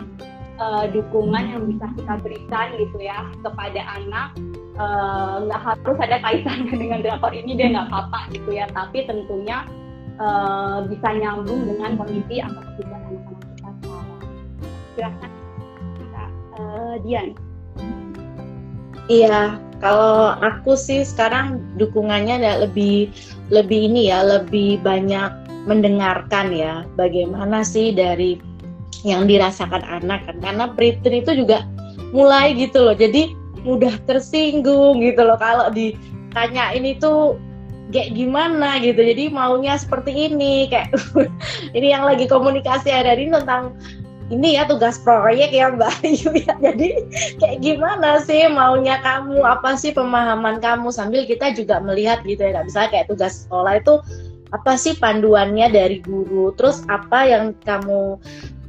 uh, 0.59 0.85
dukungan 0.91 1.43
yang 1.49 1.63
bisa 1.65 1.87
kita 1.95 2.13
berikan 2.21 2.67
gitu 2.77 2.97
ya 2.99 3.25
kepada 3.41 3.81
anak. 3.97 4.29
Eh, 4.79 5.35
nggak 5.43 5.59
uh, 5.59 5.65
harus 5.75 5.97
ada 5.99 6.23
kaitannya 6.23 6.71
dengan 6.87 7.03
drakor 7.03 7.35
ini 7.35 7.51
dia 7.59 7.67
nggak 7.75 7.91
apa-apa 7.91 8.31
gitu 8.31 8.55
ya. 8.55 8.67
Tapi 8.71 9.03
tentunya 9.07 9.67
uh, 10.19 10.87
bisa 10.87 11.09
nyambung 11.19 11.67
dengan 11.67 11.99
kondisi 11.99 12.39
atau 12.39 12.63
kebutuhan 12.63 13.01
anak-anak 13.03 13.43
kita 13.43 13.69
sekarang. 13.83 14.21
Silahkan 14.95 15.31
uh, 16.59 16.95
Dian. 17.03 17.27
Iya, 19.09 19.57
kalau 19.81 20.37
aku 20.37 20.77
sih 20.77 21.01
sekarang 21.01 21.59
dukungannya 21.81 22.45
ada 22.45 22.61
lebih 22.61 23.09
lebih 23.49 23.89
ini 23.89 24.13
ya, 24.13 24.21
lebih 24.21 24.77
banyak 24.85 25.33
mendengarkan 25.65 26.53
ya, 26.53 26.85
bagaimana 26.93 27.65
sih 27.65 27.89
dari 27.91 28.37
yang 29.07 29.27
dirasakan 29.27 29.83
anak 29.85 30.27
kan, 30.27 30.37
karena 30.43 30.65
Britain 30.71 31.23
itu 31.23 31.45
juga 31.45 31.63
mulai 32.11 32.57
gitu 32.57 32.83
loh, 32.83 32.95
jadi 32.97 33.31
mudah 33.63 33.95
tersinggung 34.07 35.03
gitu 35.03 35.19
loh 35.19 35.35
kalau 35.35 35.67
ditanya 35.71 36.71
ini 36.71 36.95
tuh 36.95 37.35
kayak 37.91 38.13
gimana 38.15 38.77
gitu. 38.81 39.01
Jadi 39.01 39.33
maunya 39.33 39.75
seperti 39.75 40.29
ini 40.31 40.69
kayak 40.69 40.93
ini 41.77 41.87
yang 41.91 42.05
lagi 42.05 42.29
komunikasi 42.29 42.89
ada 42.93 43.17
ini 43.17 43.33
tentang 43.33 43.75
ini 44.29 44.61
ya 44.61 44.69
tugas 44.69 45.01
proyek 45.01 45.49
ya 45.49 45.73
Mbak 45.73 45.93
Ayu 46.05 46.29
ya. 46.37 46.53
Jadi 46.61 46.89
kayak 47.41 47.57
gimana 47.65 48.21
sih 48.21 48.45
maunya 48.45 49.01
kamu, 49.01 49.41
apa 49.41 49.73
sih 49.73 49.89
pemahaman 49.89 50.61
kamu? 50.61 50.93
Sambil 50.93 51.25
kita 51.25 51.49
juga 51.57 51.81
melihat 51.81 52.21
gitu 52.23 52.45
ya. 52.45 52.61
Bisa 52.61 52.87
kayak 52.93 53.09
tugas 53.09 53.45
sekolah 53.45 53.81
itu 53.81 53.97
apa 54.49 54.73
sih 54.75 54.97
panduannya 54.97 55.69
dari 55.69 56.01
guru, 56.01 56.53
terus 56.57 56.81
apa 56.89 57.25
yang 57.25 57.53
kamu 57.61 58.17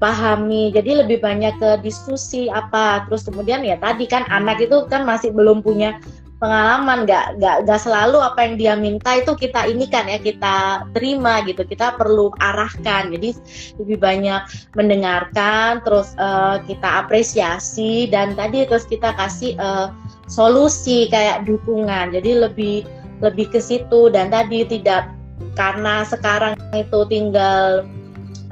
pahami. 0.01 0.73
Jadi 0.73 1.05
lebih 1.05 1.21
banyak 1.21 1.61
ke 1.61 1.71
diskusi 1.85 2.49
apa. 2.49 3.05
Terus 3.07 3.29
kemudian 3.29 3.63
ya 3.63 3.77
tadi 3.77 4.09
kan 4.09 4.25
anak 4.33 4.65
itu 4.65 4.89
kan 4.89 5.05
masih 5.05 5.31
belum 5.31 5.61
punya 5.61 6.01
pengalaman. 6.41 7.05
Nggak 7.05 7.37
nggak 7.37 7.57
nggak 7.69 7.81
selalu 7.85 8.19
apa 8.25 8.41
yang 8.49 8.55
dia 8.57 8.75
minta 8.81 9.21
itu 9.21 9.37
kita 9.37 9.69
ini 9.69 9.85
kan 9.87 10.09
ya 10.09 10.17
kita 10.17 10.89
terima 10.97 11.45
gitu. 11.45 11.63
Kita 11.69 12.01
perlu 12.01 12.33
arahkan. 12.41 13.13
Jadi 13.13 13.37
lebih 13.79 14.01
banyak 14.01 14.41
mendengarkan 14.75 15.85
terus 15.85 16.17
uh, 16.17 16.59
kita 16.65 17.07
apresiasi 17.07 18.09
dan 18.09 18.33
tadi 18.35 18.65
terus 18.65 18.89
kita 18.89 19.13
kasih 19.15 19.55
uh, 19.61 19.93
solusi 20.27 21.13
kayak 21.13 21.45
dukungan. 21.45 22.17
Jadi 22.17 22.41
lebih 22.41 22.89
lebih 23.21 23.53
ke 23.53 23.61
situ. 23.61 24.09
Dan 24.09 24.33
tadi 24.33 24.65
tidak 24.65 25.20
karena 25.59 26.07
sekarang 26.07 26.55
itu 26.73 27.01
tinggal 27.11 27.85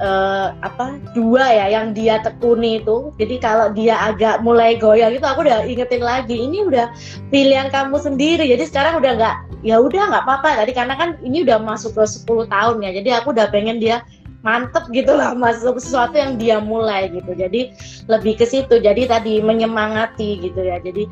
uh, 0.03 0.55
apa 0.63 0.97
dua 1.13 1.43
ya 1.47 1.65
yang 1.79 1.91
dia 1.95 2.19
tekuni 2.23 2.81
itu. 2.81 3.11
Jadi 3.19 3.35
kalau 3.39 3.71
dia 3.71 3.95
agak 3.99 4.41
mulai 4.41 4.79
goyang 4.79 5.15
itu 5.15 5.23
aku 5.23 5.45
udah 5.45 5.67
ingetin 5.67 6.03
lagi 6.03 6.35
ini 6.35 6.65
udah 6.65 6.91
pilihan 7.29 7.69
kamu 7.69 7.99
sendiri. 7.99 8.47
Jadi 8.47 8.63
sekarang 8.67 8.99
udah 8.99 9.11
nggak 9.19 9.35
ya 9.63 9.79
udah 9.79 10.03
nggak 10.09 10.23
apa-apa. 10.25 10.65
Tadi 10.65 10.71
karena 10.75 10.95
kan 10.95 11.09
ini 11.21 11.43
udah 11.45 11.59
masuk 11.61 11.95
ke 11.95 12.03
10 12.03 12.49
tahun 12.49 12.75
ya 12.83 12.89
jadi 12.99 13.09
aku 13.21 13.35
udah 13.35 13.47
pengen 13.51 13.77
dia 13.79 14.03
mantep 14.39 14.87
gitu 14.95 15.11
lah 15.19 15.35
masuk 15.43 15.77
sesuatu 15.77 16.15
yang 16.15 16.39
dia 16.39 16.57
mulai 16.63 17.11
gitu. 17.11 17.35
Jadi 17.35 17.75
lebih 18.07 18.39
ke 18.39 18.45
situ. 18.47 18.79
Jadi 18.79 19.07
tadi 19.07 19.43
menyemangati 19.43 20.39
gitu 20.43 20.63
ya. 20.63 20.79
Jadi 20.79 21.05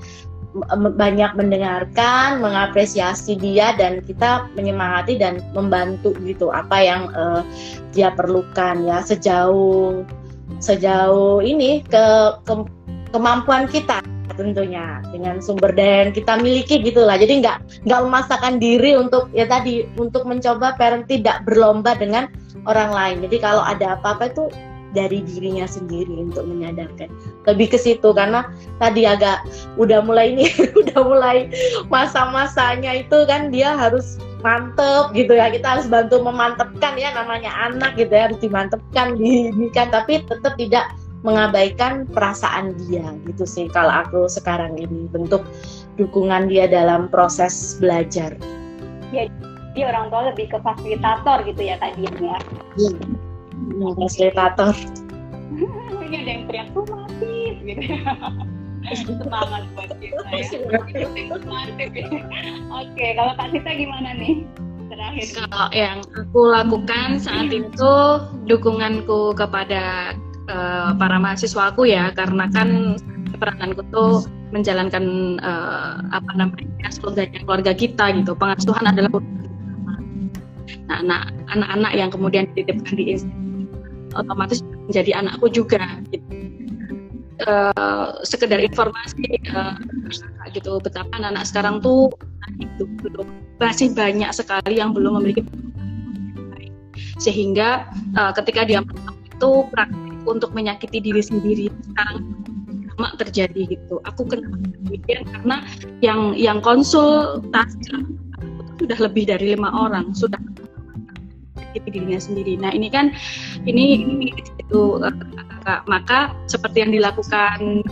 banyak 0.96 1.32
mendengarkan, 1.38 2.42
mengapresiasi 2.42 3.38
dia 3.38 3.76
dan 3.76 4.02
kita 4.02 4.48
menyemangati 4.56 5.20
dan 5.20 5.44
membantu 5.54 6.16
gitu 6.24 6.50
apa 6.50 6.78
yang 6.82 7.12
uh, 7.14 7.44
dia 7.94 8.10
perlukan 8.16 8.82
ya 8.88 9.04
sejauh 9.04 10.02
sejauh 10.64 11.44
ini 11.44 11.84
ke, 11.86 12.06
ke 12.48 12.54
kemampuan 13.12 13.68
kita 13.68 14.00
tentunya 14.38 15.02
dengan 15.10 15.42
sumber 15.42 15.74
daya 15.74 16.08
yang 16.08 16.14
kita 16.14 16.38
miliki 16.38 16.80
gitulah. 16.80 17.18
Jadi 17.18 17.42
nggak 17.42 17.90
nggak 17.90 18.02
memaksakan 18.06 18.62
diri 18.62 18.94
untuk 18.94 19.34
ya 19.34 19.50
tadi 19.50 19.84
untuk 19.98 20.30
mencoba 20.30 20.78
parent 20.78 21.10
tidak 21.10 21.42
berlomba 21.44 21.98
dengan 21.98 22.30
orang 22.70 22.94
lain. 22.94 23.18
Jadi 23.26 23.38
kalau 23.42 23.66
ada 23.66 23.98
apa-apa 23.98 24.30
itu 24.30 24.46
dari 24.96 25.24
dirinya 25.24 25.68
sendiri 25.68 26.12
untuk 26.24 26.48
menyadarkan 26.48 27.12
lebih 27.44 27.76
ke 27.76 27.78
situ 27.80 28.16
karena 28.16 28.48
tadi 28.80 29.04
agak 29.04 29.44
udah 29.76 30.00
mulai 30.04 30.32
ini 30.36 30.48
udah 30.86 31.02
mulai 31.04 31.38
masa-masanya 31.92 33.04
itu 33.04 33.28
kan 33.28 33.52
dia 33.52 33.76
harus 33.76 34.16
mantep 34.46 35.12
gitu 35.18 35.34
ya 35.36 35.50
kita 35.52 35.80
harus 35.80 35.88
bantu 35.90 36.22
memantepkan 36.22 36.96
ya 36.96 37.12
namanya 37.12 37.52
anak 37.68 37.98
gitu 37.98 38.14
ya 38.14 38.32
harus 38.32 38.40
dimantepkan 38.40 39.18
di 39.18 39.50
ini 39.52 39.68
kan 39.74 39.90
tapi 39.92 40.24
tetap 40.24 40.56
tidak 40.56 40.88
mengabaikan 41.26 42.06
perasaan 42.14 42.78
dia 42.86 43.04
gitu 43.26 43.44
sih 43.44 43.66
kalau 43.74 43.90
aku 43.90 44.30
sekarang 44.30 44.78
ini 44.78 45.10
bentuk 45.10 45.42
dukungan 45.98 46.46
dia 46.46 46.70
dalam 46.70 47.10
proses 47.10 47.76
belajar. 47.82 48.38
Ya, 49.10 49.26
jadi 49.74 49.90
orang 49.90 50.14
tua 50.14 50.30
lebih 50.30 50.54
ke 50.54 50.62
fasilitator 50.62 51.42
gitu 51.50 51.62
ya 51.66 51.76
tadi 51.82 52.06
ya. 52.06 52.38
Iya 52.78 53.27
fasilitator 53.98 54.78
ini 56.08 56.16
ada 56.24 56.32
yang 56.32 56.44
teriak 56.48 56.68
tuh 56.72 56.84
mati 56.88 57.36
gitu. 57.64 57.82
Semangat 58.88 59.68
buat 59.76 59.92
kita 60.00 60.24
ya. 60.32 60.48
Oke 62.80 63.06
kalau 63.20 63.36
kak 63.36 63.52
Sita 63.52 63.72
gimana 63.76 64.16
nih? 64.16 64.48
Terakhir. 64.88 65.26
Kalau 65.36 65.68
yang 65.76 66.00
aku 66.16 66.42
lakukan 66.48 67.20
saat 67.20 67.52
itu 67.52 67.94
dukunganku 68.48 69.36
kepada 69.36 70.16
uh, 70.48 70.96
para 70.96 71.20
mahasiswaku 71.20 71.92
ya 71.92 72.16
karena 72.16 72.48
kan 72.56 72.96
perananku 73.36 73.84
tuh 73.92 74.24
menjalankan 74.56 75.36
uh, 75.44 76.00
apa 76.16 76.32
namanya 76.40 76.88
keluarga 77.44 77.76
kita 77.76 78.16
gitu. 78.16 78.32
Pengasuhan 78.40 78.88
adalah 78.88 79.12
nah 80.90 81.24
anak-anak 81.52 81.92
yang 81.96 82.10
kemudian 82.12 82.50
dititipkan 82.54 82.96
di 82.98 83.16
institusi 83.16 83.68
otomatis 84.16 84.60
menjadi 84.88 85.12
anakku 85.20 85.48
juga 85.52 85.82
gitu. 86.12 86.26
Uh, 87.38 88.18
sekedar 88.26 88.58
informasi 88.58 89.38
uh, 89.54 89.78
gitu. 90.52 90.82
Betapa 90.82 91.08
anak-anak 91.22 91.46
sekarang 91.46 91.76
tuh 91.86 92.10
itu 92.58 92.90
belum 93.06 93.30
masih 93.62 93.94
banyak 93.94 94.34
sekali 94.34 94.82
yang 94.82 94.90
belum 94.96 95.22
memiliki 95.22 95.46
sehingga 97.22 97.86
uh, 98.18 98.34
ketika 98.34 98.66
dia 98.66 98.82
itu 98.82 99.52
praktik 99.70 100.18
untuk 100.26 100.50
menyakiti 100.54 100.98
diri 100.98 101.22
sendiri 101.22 101.70
sekarang 101.94 102.26
lama 102.98 103.14
terjadi 103.22 103.78
gitu. 103.78 104.02
Aku 104.10 104.26
kenapa 104.26 104.58
demikian 104.82 105.24
karena 105.30 105.62
yang 106.02 106.34
yang 106.34 106.58
konsultasi 106.58 108.02
sudah 108.78 108.98
lebih 109.02 109.30
dari 109.30 109.58
lima 109.58 109.70
orang 109.74 110.14
sudah 110.14 110.40
menyakiti 111.78 111.90
dirinya 111.94 112.20
sendiri. 112.22 112.54
Nah 112.58 112.72
ini 112.74 112.88
kan 112.90 113.14
ini 113.66 114.02
ini 114.02 114.28
itu 114.34 115.02
uh, 115.02 115.82
maka 115.86 116.34
seperti 116.48 116.86
yang 116.86 116.92
dilakukan 116.94 117.84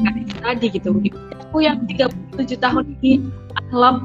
tadi 0.41 0.67
gitu. 0.71 0.95
Aku 1.49 1.61
yang 1.61 1.83
37 1.89 2.57
tahun 2.61 2.83
ini 3.01 3.25
love 3.73 4.01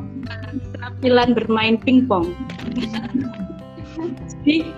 keterampilan 0.74 1.28
bermain 1.36 1.76
pingpong. 1.80 2.32
Jadi 4.40 4.72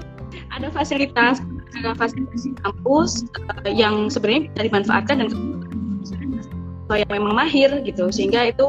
ada 0.53 0.69
fasilitas 0.71 1.41
ada 1.79 1.97
fasilitas 1.97 2.47
kampus 2.61 3.25
uh, 3.49 3.71
yang 3.71 4.13
sebenarnya 4.13 4.53
bisa 4.53 4.63
dimanfaatkan 4.69 5.17
dan 5.25 5.29
yang 6.93 7.09
memang 7.09 7.33
mahir 7.33 7.73
gitu 7.89 8.13
sehingga 8.13 8.53
itu 8.53 8.69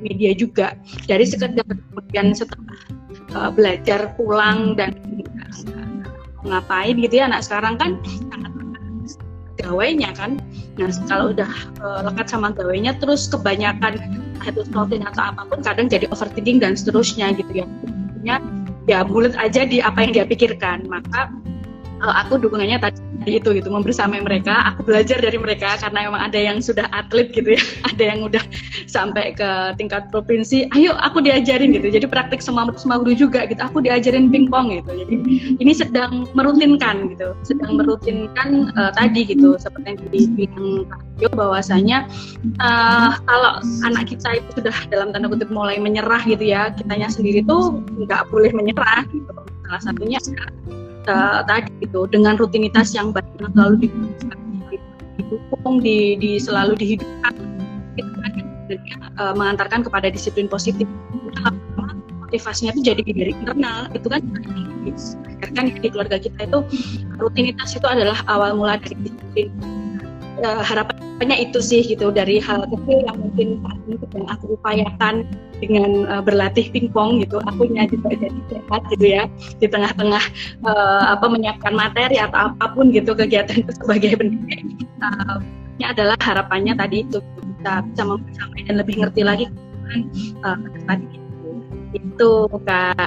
media 0.00 0.32
juga. 0.34 0.74
Dari 1.06 1.24
sekedar 1.26 1.66
kemudian 1.66 2.32
setelah 2.34 2.78
uh, 3.34 3.50
belajar 3.52 4.14
pulang 4.14 4.78
dan 4.78 4.94
ngapain 6.46 6.94
gitu 6.96 7.18
ya 7.18 7.26
anak 7.26 7.42
sekarang 7.44 7.74
kan 7.76 7.98
sangat 8.30 8.52
gawainya 9.58 10.10
kan. 10.14 10.38
Nah 10.78 10.88
kalau 11.10 11.34
udah 11.34 11.50
uh, 11.82 12.00
lekat 12.06 12.30
sama 12.30 12.54
gawainya 12.54 12.94
terus 12.96 13.26
kebanyakan 13.26 13.98
itu 14.46 14.62
protein 14.70 15.04
atau 15.04 15.34
apa 15.34 15.44
pun 15.50 15.60
kadang 15.60 15.90
jadi 15.90 16.06
overthinking 16.14 16.62
dan 16.62 16.78
seterusnya 16.78 17.34
gitu 17.34 17.66
ya. 18.22 18.38
Ya 18.88 19.04
bulat 19.04 19.36
aja 19.36 19.68
di 19.68 19.84
apa 19.84 20.00
yang 20.06 20.12
dia 20.16 20.24
pikirkan. 20.24 20.88
Maka 20.88 21.28
uh, 22.02 22.14
aku 22.24 22.38
dukungannya 22.40 22.78
tadi 22.80 22.98
itu 23.28 23.50
gitu 23.52 23.68
membersamai 23.68 24.24
mereka 24.24 24.72
aku 24.72 24.88
belajar 24.88 25.20
dari 25.20 25.36
mereka 25.36 25.76
karena 25.76 26.08
memang 26.08 26.22
ada 26.30 26.38
yang 26.38 26.58
sudah 26.64 26.88
atlet 26.94 27.28
gitu 27.34 27.54
ya. 27.58 27.62
Ada 27.98 28.02
yang 28.14 28.20
udah 28.30 28.44
sampai 28.86 29.34
ke 29.34 29.74
tingkat 29.76 30.08
provinsi. 30.14 30.70
Ayo 30.72 30.94
aku 31.02 31.18
diajarin 31.18 31.74
gitu. 31.74 31.90
Jadi 31.90 32.06
praktik 32.06 32.38
semua 32.38 32.70
semua 32.78 33.02
juga 33.10 33.44
gitu. 33.50 33.58
Aku 33.58 33.82
diajarin 33.82 34.30
pingpong 34.30 34.70
gitu. 34.80 34.90
Jadi 35.04 35.14
ini 35.58 35.72
sedang 35.74 36.30
merutinkan 36.32 37.10
gitu. 37.10 37.34
Sedang 37.42 37.74
merutinkan 37.76 38.70
uh, 38.78 38.94
tadi 38.94 39.26
gitu. 39.26 39.58
Seperti 39.58 39.86
yang 39.92 39.98
dibilang 40.08 40.86
Yo 41.18 41.26
bahwasanya 41.34 42.06
uh, 42.62 43.18
kalau 43.26 43.58
anak 43.82 44.06
kita 44.06 44.38
itu 44.38 44.62
sudah 44.62 44.76
dalam 44.86 45.10
tanda 45.10 45.26
kutip 45.26 45.50
mulai 45.50 45.82
menyerah 45.82 46.22
gitu 46.22 46.46
ya. 46.46 46.70
Kitanya 46.70 47.10
sendiri 47.10 47.42
tuh 47.42 47.82
nggak 48.06 48.30
boleh 48.30 48.54
menyerah 48.54 49.02
gitu. 49.10 49.34
Salah 49.66 49.82
satunya 49.82 50.22
uh, 51.06 51.40
tadi 51.46 51.70
gitu 51.84 52.08
dengan 52.10 52.34
rutinitas 52.34 52.96
yang 52.96 53.14
baik 53.14 53.26
yang 53.38 53.52
selalu 53.54 53.74
didukung 55.18 55.76
di, 55.82 56.18
di 56.18 56.30
selalu 56.40 56.72
dihidupkan 56.78 57.34
kita 57.98 58.10
akan 58.10 58.44
uh, 59.18 59.34
mengantarkan 59.34 59.86
kepada 59.86 60.10
disiplin 60.10 60.50
positif. 60.50 60.86
Motivasinya 62.28 62.76
itu 62.76 62.92
jadi 62.92 63.02
dari 63.08 63.32
internal 63.32 63.88
itu 63.96 64.08
kan 64.12 64.20
kan 65.56 65.64
di 65.72 65.88
keluarga 65.88 66.20
kita 66.20 66.44
itu 66.44 66.60
rutinitas 67.16 67.72
itu 67.72 67.86
adalah 67.88 68.20
awal 68.28 68.52
mula 68.52 68.76
dari 68.76 69.08
disiplin 69.08 69.48
uh, 70.44 70.62
harapannya 70.62 71.36
itu 71.48 71.58
sih 71.58 71.82
gitu 71.82 72.10
dari 72.14 72.38
hal 72.38 72.66
kecil 72.68 72.98
yang 73.06 73.18
mungkin 73.18 73.48
saat 73.64 73.78
ini 73.86 73.96
sedang 74.02 74.26
aku 74.30 74.44
upayakan 74.58 75.14
dengan 75.58 75.90
uh, 76.06 76.22
berlatih 76.22 76.70
pingpong 76.70 77.22
gitu 77.22 77.42
aku 77.50 77.66
juga 77.70 77.86
jadi 78.14 78.40
sehat 78.50 78.82
gitu 78.94 79.06
ya 79.06 79.24
di 79.58 79.66
tengah-tengah 79.66 80.24
uh, 80.66 81.04
apa 81.18 81.26
menyiapkan 81.26 81.74
materi 81.74 82.22
atau 82.22 82.50
apa 82.50 82.64
pun 82.72 82.94
gitu 82.94 83.14
kegiatan 83.14 83.62
itu 83.62 83.72
sebagai 83.82 84.18
pendidik. 84.18 84.62
Uh, 85.02 85.38
adalah 85.88 86.18
harapannya 86.20 86.76
tadi 86.76 87.06
itu 87.06 87.22
bisa 87.58 87.80
bisa 87.86 88.02
mempersamai 88.04 88.60
dan 88.66 88.76
lebih 88.76 88.94
ngerti 89.00 89.22
lagi 89.24 89.44
kan 89.88 90.00
uh, 90.44 90.58
tadi 90.84 91.06
itu 91.16 91.50
itu 91.96 92.32
kak 92.68 92.98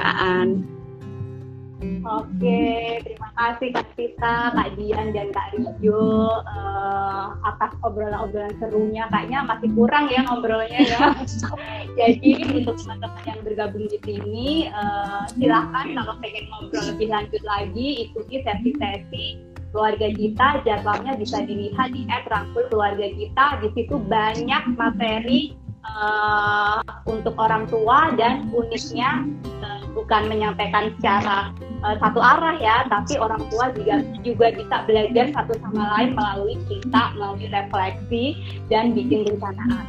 Oke, 1.81 3.01
terima 3.01 3.29
kasih 3.33 3.73
Kak 3.73 3.89
Tita, 3.97 4.53
Kak 4.53 4.69
Dian, 4.77 5.09
dan 5.17 5.33
Kak 5.33 5.57
Rijo 5.57 6.29
uh, 6.45 7.33
atas 7.41 7.73
obrolan-obrolan 7.81 8.53
serunya. 8.61 9.09
Kayaknya 9.09 9.39
masih 9.49 9.69
kurang 9.73 10.05
ya 10.13 10.21
ngobrolnya 10.29 10.77
ya. 10.85 11.17
Jadi 11.99 12.61
untuk 12.61 12.77
teman-teman 12.85 13.23
yang 13.25 13.41
bergabung 13.41 13.85
di 13.89 13.97
sini, 14.05 14.69
uh, 14.69 15.25
silahkan 15.33 15.89
kalau 15.97 16.13
pengen 16.21 16.45
ngobrol 16.53 16.85
lebih 16.85 17.07
lanjut 17.09 17.41
lagi, 17.41 17.87
ikuti 18.05 18.45
sesi-sesi 18.45 19.25
keluarga 19.73 20.07
kita. 20.13 20.47
Jadwalnya 20.61 21.17
bisa 21.17 21.41
dilihat 21.41 21.97
di 21.97 22.05
app 22.13 22.29
Rangkul 22.29 22.69
Keluarga 22.69 23.07
Kita. 23.09 23.45
Di 23.65 23.69
situ 23.73 23.97
banyak 23.97 24.63
materi 24.77 25.57
uh, 25.85 26.81
untuk 27.07 27.35
orang 27.37 27.65
tua 27.67 28.13
dan 28.17 28.49
uniknya 28.53 29.25
uh, 29.61 29.81
bukan 29.93 30.29
menyampaikan 30.29 30.93
secara 30.99 31.51
uh, 31.83 31.95
satu 31.99 32.19
arah 32.21 32.57
ya, 32.61 32.85
tapi 32.87 33.17
orang 33.17 33.41
tua 33.49 33.73
juga 33.75 34.05
juga 34.21 34.47
bisa 34.55 34.75
belajar 34.85 35.25
satu 35.33 35.53
sama 35.59 35.83
lain 35.97 36.13
melalui 36.15 36.55
cerita, 36.69 37.13
melalui 37.17 37.47
refleksi 37.49 38.23
dan 38.69 38.93
bikin 38.95 39.27
rencana 39.27 39.85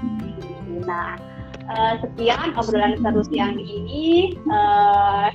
Nah, 0.82 1.14
uh, 1.70 1.94
sekian 2.02 2.58
obrolan 2.58 2.98
seru 2.98 3.22
siang 3.30 3.54
ini. 3.60 4.34
Uh, 4.50 5.30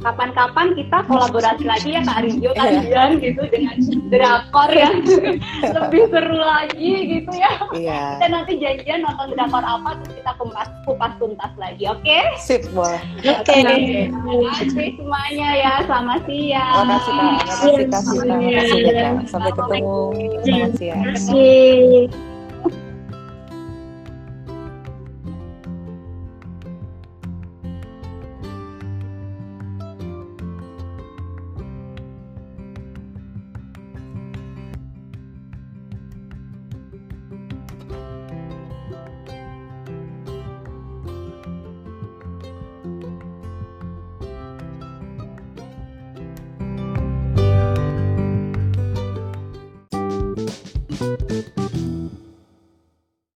kapan-kapan 0.00 0.72
kita 0.72 0.98
kolaborasi 1.04 1.64
lagi 1.68 1.88
ya 1.92 2.00
Kak 2.02 2.18
Rizio 2.24 2.50
iya. 2.50 2.56
kalian 2.56 3.10
gitu 3.20 3.42
dengan 3.52 3.76
drakor 4.08 4.70
yang 4.72 4.96
lebih 5.76 6.02
seru 6.08 6.40
lagi 6.40 6.92
gitu 7.20 7.32
ya. 7.36 7.52
Iya. 7.76 8.02
Kita 8.16 8.26
nanti 8.32 8.52
janjian 8.56 9.00
nonton 9.04 9.36
drakor 9.36 9.64
apa 9.64 9.90
terus 10.00 10.12
kita 10.20 10.32
kupas 10.40 10.68
kupas 10.88 11.12
tuntas 11.20 11.52
lagi, 11.60 11.84
oke? 11.86 12.00
Okay? 12.00 12.24
Sip, 12.40 12.64
boleh. 12.72 13.00
Oke. 13.20 13.44
Okay. 13.44 14.08
Terima 14.08 14.50
kasih 14.56 14.88
semuanya 14.96 15.48
ya. 15.54 15.72
Selamat 15.84 16.20
siang. 16.24 16.74
Terima 16.74 16.96
kasih 16.96 17.12
Kak. 17.12 17.32
Terima 17.60 17.88
kasih 17.92 18.16
Kak. 18.16 18.24
Terima 18.24 18.50
kasih 18.56 18.80
Kak. 18.80 19.12
Sampai 19.28 19.52
ketemu. 19.52 19.98
Selamat 20.40 20.72
siang. 20.80 21.00
Terima 21.04 21.12
kasih. 21.12 22.29